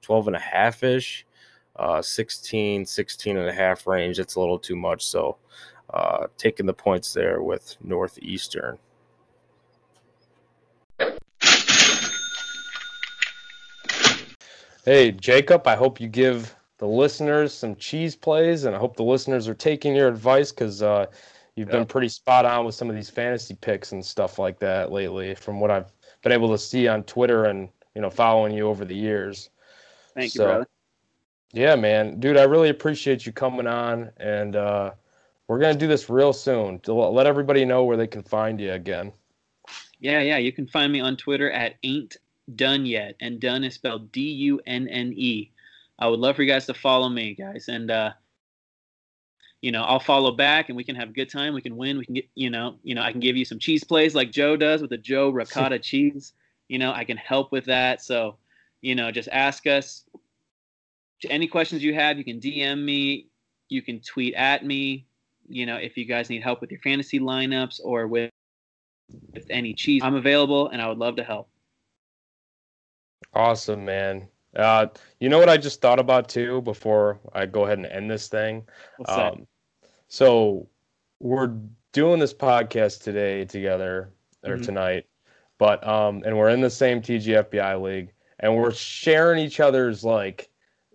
12 0.02 0.28
and 0.28 0.36
a 0.36 0.40
half 0.40 0.84
ish, 0.84 1.26
uh, 1.76 2.02
16, 2.02 2.86
16 2.86 3.38
and 3.38 3.48
a 3.48 3.54
half 3.54 3.88
range. 3.88 4.20
It's 4.20 4.36
a 4.36 4.40
little 4.40 4.60
too 4.60 4.76
much. 4.76 5.06
So 5.06 5.38
uh, 5.94 6.28
taking 6.38 6.66
the 6.66 6.74
points 6.74 7.14
there 7.14 7.44
with 7.44 7.78
Northeastern. 7.82 8.80
Hey, 14.86 15.12
Jacob, 15.12 15.66
I 15.66 15.76
hope 15.76 16.02
you 16.02 16.10
give 16.10 16.54
the 16.84 16.90
listeners 16.90 17.54
some 17.54 17.78
cheese 17.78 18.14
plays, 18.14 18.66
and 18.66 18.76
I 18.76 18.78
hope 18.78 18.98
the 18.98 19.04
listeners 19.04 19.48
are 19.48 19.54
taking 19.54 19.96
your 19.96 20.10
advice 20.10 20.52
because 20.52 20.84
uh, 20.84 21.06
you've 21.56 21.70
been 21.70 21.86
pretty 21.86 22.10
spot 22.10 22.44
on 22.44 22.66
with 22.66 22.76
some 22.76 22.90
of 22.90 22.96
these 22.98 23.10
fantasy 23.10 23.56
picks 23.56 23.94
and 23.94 24.04
stuff 24.04 24.38
like 24.38 24.60
that 24.60 24.92
lately, 24.92 25.34
from 25.34 25.62
what 25.62 25.72
I've 25.72 25.94
been 26.24 26.34
able 26.34 26.50
to 26.50 26.58
see 26.58 26.90
on 26.90 27.04
Twitter 27.04 27.46
and 27.46 27.70
you 27.96 28.02
know 28.02 28.10
following 28.10 28.54
you 28.54 28.68
over 28.68 28.84
the 28.84 28.94
years. 28.94 29.50
Thank 30.14 30.34
so, 30.34 30.44
you, 30.44 30.50
brother. 30.50 30.68
Yeah, 31.54 31.78
man, 31.78 32.20
dude, 32.20 32.36
I 32.36 32.44
really 32.44 32.68
appreciate 32.68 33.26
you 33.26 33.32
coming 33.32 33.66
on, 33.66 34.12
and 34.18 34.58
uh, 34.58 34.92
we're 35.48 35.60
gonna 35.60 35.76
do 35.76 35.88
this 35.88 36.10
real 36.10 36.34
soon 36.34 36.80
to 36.82 36.94
let 36.94 37.28
everybody 37.28 37.64
know 37.64 37.86
where 37.86 37.96
they 37.96 38.08
can 38.08 38.24
find 38.24 38.60
you 38.60 38.74
again. 38.74 39.14
Yeah, 40.02 40.20
yeah, 40.20 40.38
you 40.38 40.52
can 40.52 40.68
find 40.68 40.92
me 40.92 41.00
on 41.00 41.16
Twitter 41.16 41.50
at 41.50 41.76
ain't 41.84 42.18
done 42.58 42.86
yet, 42.86 43.16
and 43.22 43.40
done 43.40 43.64
is 43.64 43.74
spelled 43.76 44.12
D 44.12 44.20
U 44.20 44.60
N 44.66 44.90
N 44.90 45.14
E. 45.16 45.53
I 46.00 46.08
would 46.08 46.20
love 46.20 46.36
for 46.36 46.44
you 46.44 46.50
guys 46.50 46.66
to 46.68 46.74
follow 46.74 47.10
me, 47.10 47.36
guys, 47.36 47.68
and 47.68 47.92
uh, 47.92 48.12
you 49.62 49.72
know 49.72 49.84
I'll 49.84 50.00
follow 50.00 50.32
back, 50.32 50.70
and 50.70 50.76
we 50.76 50.84
can 50.84 50.96
have 50.96 51.10
a 51.10 51.14
good 51.14 51.30
time. 51.30 51.54
We 51.54 51.62
can 51.62 51.78
win. 51.78 51.98
We 51.98 52.06
can 52.06 52.16
get 52.16 52.30
you 52.36 52.50
know 52.50 52.76
you 52.84 52.96
know 52.96 53.02
I 53.02 53.12
can 53.12 53.22
give 53.22 53.38
you 53.38 53.46
some 53.46 53.60
cheese 53.60 53.84
plays 53.84 54.16
like 54.16 54.32
Joe 54.32 54.56
does 54.56 54.82
with 54.82 54.90
the 54.90 54.98
Joe 54.98 55.30
ricotta 55.32 55.80
cheese. 55.80 56.34
You 56.68 56.80
know 56.80 56.92
I 56.92 57.04
can 57.04 57.18
help 57.18 57.52
with 57.52 57.66
that. 57.66 58.02
So 58.02 58.38
you 58.82 58.96
know 58.96 59.12
just 59.12 59.30
ask 59.32 59.68
us 59.68 60.04
any 61.30 61.48
questions 61.48 61.84
you 61.84 61.94
have. 61.94 62.18
You 62.18 62.24
can 62.24 62.40
DM 62.40 62.84
me. 62.84 63.28
You 63.70 63.82
can 63.82 64.00
tweet 64.02 64.34
at 64.34 64.66
me. 64.66 65.06
You 65.48 65.66
know 65.66 65.76
if 65.76 65.98
you 65.98 66.06
guys 66.06 66.30
need 66.30 66.44
help 66.44 66.62
with 66.62 66.72
your 66.72 66.82
fantasy 66.82 67.20
lineups 67.20 67.80
or 67.84 68.08
with 68.08 68.32
with 69.34 69.46
any 69.50 69.74
cheese, 69.74 70.02
I'm 70.04 70.16
available, 70.16 70.70
and 70.70 70.82
I 70.82 70.88
would 70.88 70.98
love 70.98 71.18
to 71.18 71.24
help. 71.24 71.50
Awesome, 73.34 73.86
man. 73.86 74.28
Uh, 74.56 74.88
you 75.20 75.30
know 75.30 75.40
what 75.40 75.50
I 75.50 75.58
just 75.58 75.82
thought 75.82 76.00
about 76.00 76.30
too 76.30 76.62
before 76.62 77.20
I 77.34 77.46
go 77.46 77.66
ahead 77.66 77.80
and 77.80 77.88
end 77.88 78.10
this 78.10 78.28
thing? 78.28 78.64
Um, 79.08 79.48
so 80.08 80.68
we're 81.20 81.54
doing 81.92 82.20
this 82.20 82.34
podcast 82.34 83.04
today 83.04 83.46
together 83.46 84.10
or 84.44 84.56
mm-hmm. 84.56 84.64
tonight, 84.64 85.06
but 85.58 85.86
um, 85.88 86.22
and 86.26 86.38
we're 86.38 86.50
in 86.50 86.62
the 86.62 86.70
same 86.70 87.02
TGFBI 87.02 87.82
league 87.82 88.14
and 88.40 88.56
we're 88.56 88.74
sharing 88.74 89.44
each 89.44 89.60
other's 89.60 90.04
like 90.04 90.50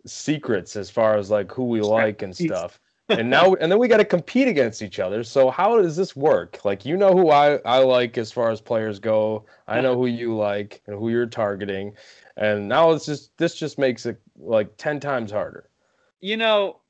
secrets 0.06 0.76
as 0.76 0.90
far 0.90 1.16
as 1.16 1.30
like 1.30 1.50
who 1.50 1.64
we 1.64 1.80
like 1.80 2.22
and 2.22 2.36
stuff. 2.36 2.78
and 3.08 3.30
now 3.30 3.54
and 3.54 3.72
then 3.72 3.78
we 3.78 3.88
got 3.88 3.96
to 3.96 4.04
compete 4.04 4.46
against 4.48 4.82
each 4.82 5.00
other. 5.00 5.24
So 5.24 5.50
how 5.50 5.80
does 5.80 5.96
this 5.96 6.14
work? 6.14 6.62
Like 6.64 6.84
you 6.84 6.96
know 6.96 7.12
who 7.12 7.30
I 7.30 7.56
I 7.64 7.78
like 7.78 8.18
as 8.18 8.30
far 8.30 8.50
as 8.50 8.60
players 8.60 8.98
go. 8.98 9.46
I 9.66 9.80
know 9.80 9.94
who 9.94 10.06
you 10.06 10.36
like 10.36 10.82
and 10.86 10.98
who 10.98 11.08
you're 11.08 11.26
targeting 11.26 11.94
and 12.38 12.68
now 12.68 12.92
it's 12.92 13.04
just 13.04 13.36
this 13.36 13.54
just 13.54 13.78
makes 13.78 14.06
it 14.06 14.20
like 14.38 14.76
10 14.78 15.00
times 15.00 15.30
harder. 15.30 15.68
You 16.20 16.36
know 16.36 16.80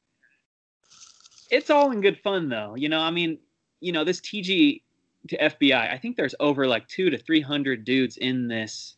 it's 1.51 1.71
all 1.71 1.91
in 1.91 2.01
good 2.01 2.19
fun 2.21 2.49
though. 2.49 2.75
You 2.77 2.89
know 2.89 3.01
i 3.01 3.11
mean 3.11 3.39
you 3.81 3.93
know 3.93 4.05
this 4.05 4.21
tg 4.21 4.83
to 5.29 5.39
fbi 5.39 5.73
i 5.73 5.97
think 5.97 6.17
there's 6.17 6.35
over 6.41 6.67
like 6.67 6.87
two 6.89 7.11
to 7.11 7.19
300 7.19 7.85
dudes 7.85 8.17
in 8.17 8.49
this 8.49 8.97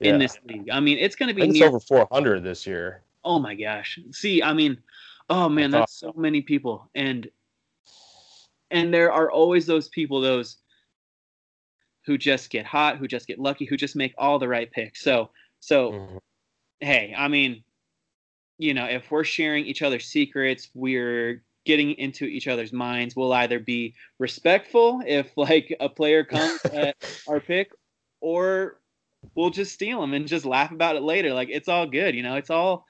yeah. 0.00 0.12
in 0.12 0.18
this 0.18 0.38
league. 0.46 0.68
I 0.70 0.80
mean 0.80 0.98
it's 0.98 1.16
going 1.16 1.28
to 1.28 1.34
be 1.34 1.48
it's 1.48 1.62
over 1.62 1.80
400 1.80 2.42
this 2.42 2.66
year. 2.66 3.02
Oh 3.24 3.38
my 3.38 3.54
gosh. 3.54 3.98
See 4.10 4.42
i 4.42 4.52
mean 4.52 4.78
oh 5.30 5.48
man 5.48 5.70
that's 5.70 5.98
so 5.98 6.12
many 6.16 6.42
people. 6.42 6.90
And 6.94 7.28
and 8.70 8.92
there 8.92 9.12
are 9.12 9.30
always 9.30 9.66
those 9.66 9.88
people 9.88 10.20
those 10.20 10.56
who 12.04 12.18
just 12.18 12.50
get 12.50 12.66
hot 12.66 12.98
who 12.98 13.06
just 13.06 13.26
get 13.26 13.38
lucky 13.38 13.64
who 13.64 13.76
just 13.76 13.94
make 13.94 14.14
all 14.18 14.38
the 14.40 14.48
right 14.48 14.70
picks. 14.70 15.02
So 15.02 15.30
so, 15.60 15.92
mm-hmm. 15.92 16.16
hey, 16.80 17.14
I 17.16 17.28
mean, 17.28 17.64
you 18.58 18.74
know, 18.74 18.86
if 18.86 19.10
we're 19.10 19.24
sharing 19.24 19.66
each 19.66 19.82
other's 19.82 20.06
secrets, 20.06 20.70
we're 20.74 21.42
getting 21.64 21.92
into 21.92 22.24
each 22.24 22.48
other's 22.48 22.72
minds. 22.72 23.14
We'll 23.14 23.32
either 23.32 23.58
be 23.58 23.94
respectful 24.18 25.02
if 25.06 25.30
like 25.36 25.76
a 25.80 25.88
player 25.88 26.24
comes 26.24 26.64
at 26.72 26.96
our 27.28 27.40
pick, 27.40 27.72
or 28.20 28.80
we'll 29.34 29.50
just 29.50 29.74
steal 29.74 30.00
them 30.00 30.14
and 30.14 30.26
just 30.26 30.46
laugh 30.46 30.72
about 30.72 30.96
it 30.96 31.02
later. 31.02 31.34
Like 31.34 31.48
it's 31.50 31.68
all 31.68 31.86
good, 31.86 32.14
you 32.14 32.22
know. 32.22 32.36
It's 32.36 32.50
all 32.50 32.86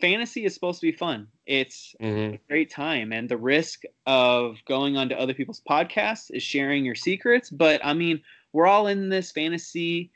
fantasy 0.00 0.44
is 0.44 0.54
supposed 0.54 0.80
to 0.80 0.86
be 0.86 0.96
fun. 0.96 1.28
It's 1.46 1.94
mm-hmm. 2.00 2.34
a 2.34 2.40
great 2.48 2.70
time, 2.70 3.12
and 3.12 3.28
the 3.28 3.36
risk 3.36 3.82
of 4.06 4.56
going 4.66 4.96
onto 4.96 5.14
other 5.14 5.34
people's 5.34 5.62
podcasts 5.68 6.30
is 6.30 6.42
sharing 6.42 6.84
your 6.84 6.96
secrets. 6.96 7.50
But 7.50 7.80
I 7.84 7.94
mean, 7.94 8.22
we're 8.52 8.66
all 8.66 8.88
in 8.88 9.08
this 9.08 9.30
fantasy 9.30 10.10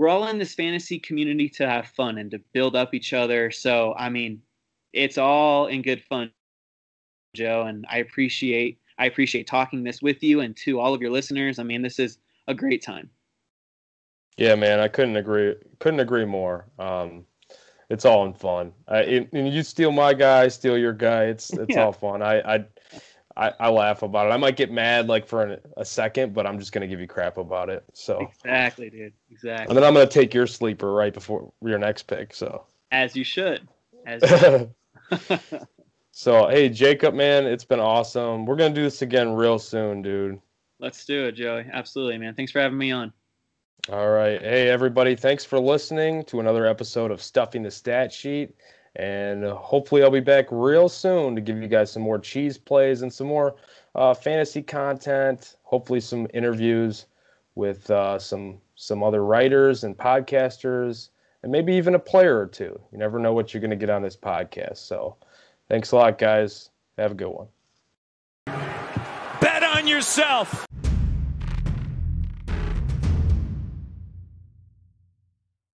we're 0.00 0.08
all 0.08 0.26
in 0.28 0.38
this 0.38 0.54
fantasy 0.54 0.98
community 0.98 1.46
to 1.46 1.68
have 1.68 1.86
fun 1.88 2.16
and 2.16 2.30
to 2.30 2.38
build 2.54 2.74
up 2.74 2.94
each 2.94 3.12
other. 3.12 3.50
So, 3.50 3.94
I 3.98 4.08
mean, 4.08 4.40
it's 4.94 5.18
all 5.18 5.66
in 5.66 5.82
good 5.82 6.02
fun, 6.02 6.32
Joe, 7.36 7.64
and 7.68 7.84
I 7.90 7.98
appreciate 7.98 8.80
I 8.96 9.04
appreciate 9.04 9.46
talking 9.46 9.84
this 9.84 10.00
with 10.00 10.22
you 10.22 10.40
and 10.40 10.56
to 10.64 10.80
all 10.80 10.94
of 10.94 11.02
your 11.02 11.10
listeners. 11.10 11.58
I 11.58 11.64
mean, 11.64 11.82
this 11.82 11.98
is 11.98 12.16
a 12.48 12.54
great 12.54 12.82
time. 12.82 13.10
Yeah, 14.38 14.54
man, 14.54 14.80
I 14.80 14.88
couldn't 14.88 15.16
agree 15.16 15.54
couldn't 15.80 16.00
agree 16.00 16.24
more. 16.24 16.64
Um, 16.78 17.26
it's 17.90 18.06
all 18.06 18.24
in 18.24 18.32
fun. 18.32 18.72
I, 18.88 19.00
it, 19.00 19.28
you 19.34 19.62
steal 19.62 19.92
my 19.92 20.14
guy, 20.14 20.48
steal 20.48 20.78
your 20.78 20.94
guy. 20.94 21.24
It's 21.24 21.52
it's 21.52 21.66
yeah. 21.76 21.84
all 21.84 21.92
fun. 21.92 22.22
I 22.22 22.40
I 22.40 22.64
I, 23.40 23.54
I 23.58 23.68
laugh 23.70 24.02
about 24.02 24.26
it. 24.26 24.34
I 24.34 24.36
might 24.36 24.56
get 24.56 24.70
mad 24.70 25.08
like 25.08 25.26
for 25.26 25.42
an, 25.42 25.60
a 25.78 25.84
second, 25.84 26.34
but 26.34 26.46
I'm 26.46 26.58
just 26.58 26.72
gonna 26.72 26.86
give 26.86 27.00
you 27.00 27.06
crap 27.06 27.38
about 27.38 27.70
it. 27.70 27.82
So 27.94 28.20
exactly, 28.20 28.90
dude. 28.90 29.14
Exactly. 29.30 29.66
And 29.68 29.76
then 29.76 29.82
I'm 29.82 29.94
gonna 29.94 30.06
take 30.06 30.34
your 30.34 30.46
sleeper 30.46 30.92
right 30.92 31.12
before 31.12 31.50
your 31.64 31.78
next 31.78 32.02
pick. 32.02 32.34
So 32.34 32.66
as 32.92 33.16
you 33.16 33.24
should. 33.24 33.66
As 34.04 34.22
you 34.22 34.38
should. 34.38 35.50
so 36.12 36.48
hey, 36.48 36.68
Jacob, 36.68 37.14
man, 37.14 37.46
it's 37.46 37.64
been 37.64 37.80
awesome. 37.80 38.44
We're 38.44 38.56
gonna 38.56 38.74
do 38.74 38.82
this 38.82 39.00
again 39.00 39.32
real 39.32 39.58
soon, 39.58 40.02
dude. 40.02 40.38
Let's 40.78 41.06
do 41.06 41.24
it, 41.24 41.32
Joey. 41.32 41.64
Absolutely, 41.72 42.18
man. 42.18 42.34
Thanks 42.34 42.52
for 42.52 42.60
having 42.60 42.78
me 42.78 42.90
on. 42.90 43.10
All 43.88 44.10
right. 44.10 44.40
Hey, 44.40 44.68
everybody. 44.68 45.16
Thanks 45.16 45.46
for 45.46 45.58
listening 45.58 46.24
to 46.24 46.40
another 46.40 46.66
episode 46.66 47.10
of 47.10 47.22
Stuffing 47.22 47.62
the 47.62 47.70
Stat 47.70 48.12
Sheet. 48.12 48.54
And 48.96 49.44
hopefully, 49.44 50.02
I'll 50.02 50.10
be 50.10 50.20
back 50.20 50.46
real 50.50 50.88
soon 50.88 51.34
to 51.36 51.40
give 51.40 51.62
you 51.62 51.68
guys 51.68 51.92
some 51.92 52.02
more 52.02 52.18
cheese 52.18 52.58
plays 52.58 53.02
and 53.02 53.12
some 53.12 53.28
more 53.28 53.54
uh, 53.94 54.14
fantasy 54.14 54.62
content. 54.62 55.56
Hopefully, 55.62 56.00
some 56.00 56.26
interviews 56.34 57.06
with 57.54 57.88
uh, 57.90 58.18
some 58.18 58.58
some 58.74 59.02
other 59.02 59.24
writers 59.24 59.84
and 59.84 59.96
podcasters, 59.96 61.10
and 61.42 61.52
maybe 61.52 61.72
even 61.74 61.94
a 61.94 61.98
player 61.98 62.38
or 62.38 62.46
two. 62.46 62.80
You 62.90 62.98
never 62.98 63.18
know 63.18 63.32
what 63.32 63.54
you're 63.54 63.60
going 63.60 63.70
to 63.70 63.76
get 63.76 63.90
on 63.90 64.02
this 64.02 64.16
podcast. 64.16 64.78
So, 64.78 65.16
thanks 65.68 65.92
a 65.92 65.96
lot, 65.96 66.18
guys. 66.18 66.70
Have 66.98 67.12
a 67.12 67.14
good 67.14 67.28
one. 67.28 67.46
Bet 69.40 69.62
on 69.62 69.86
yourself. 69.86 70.66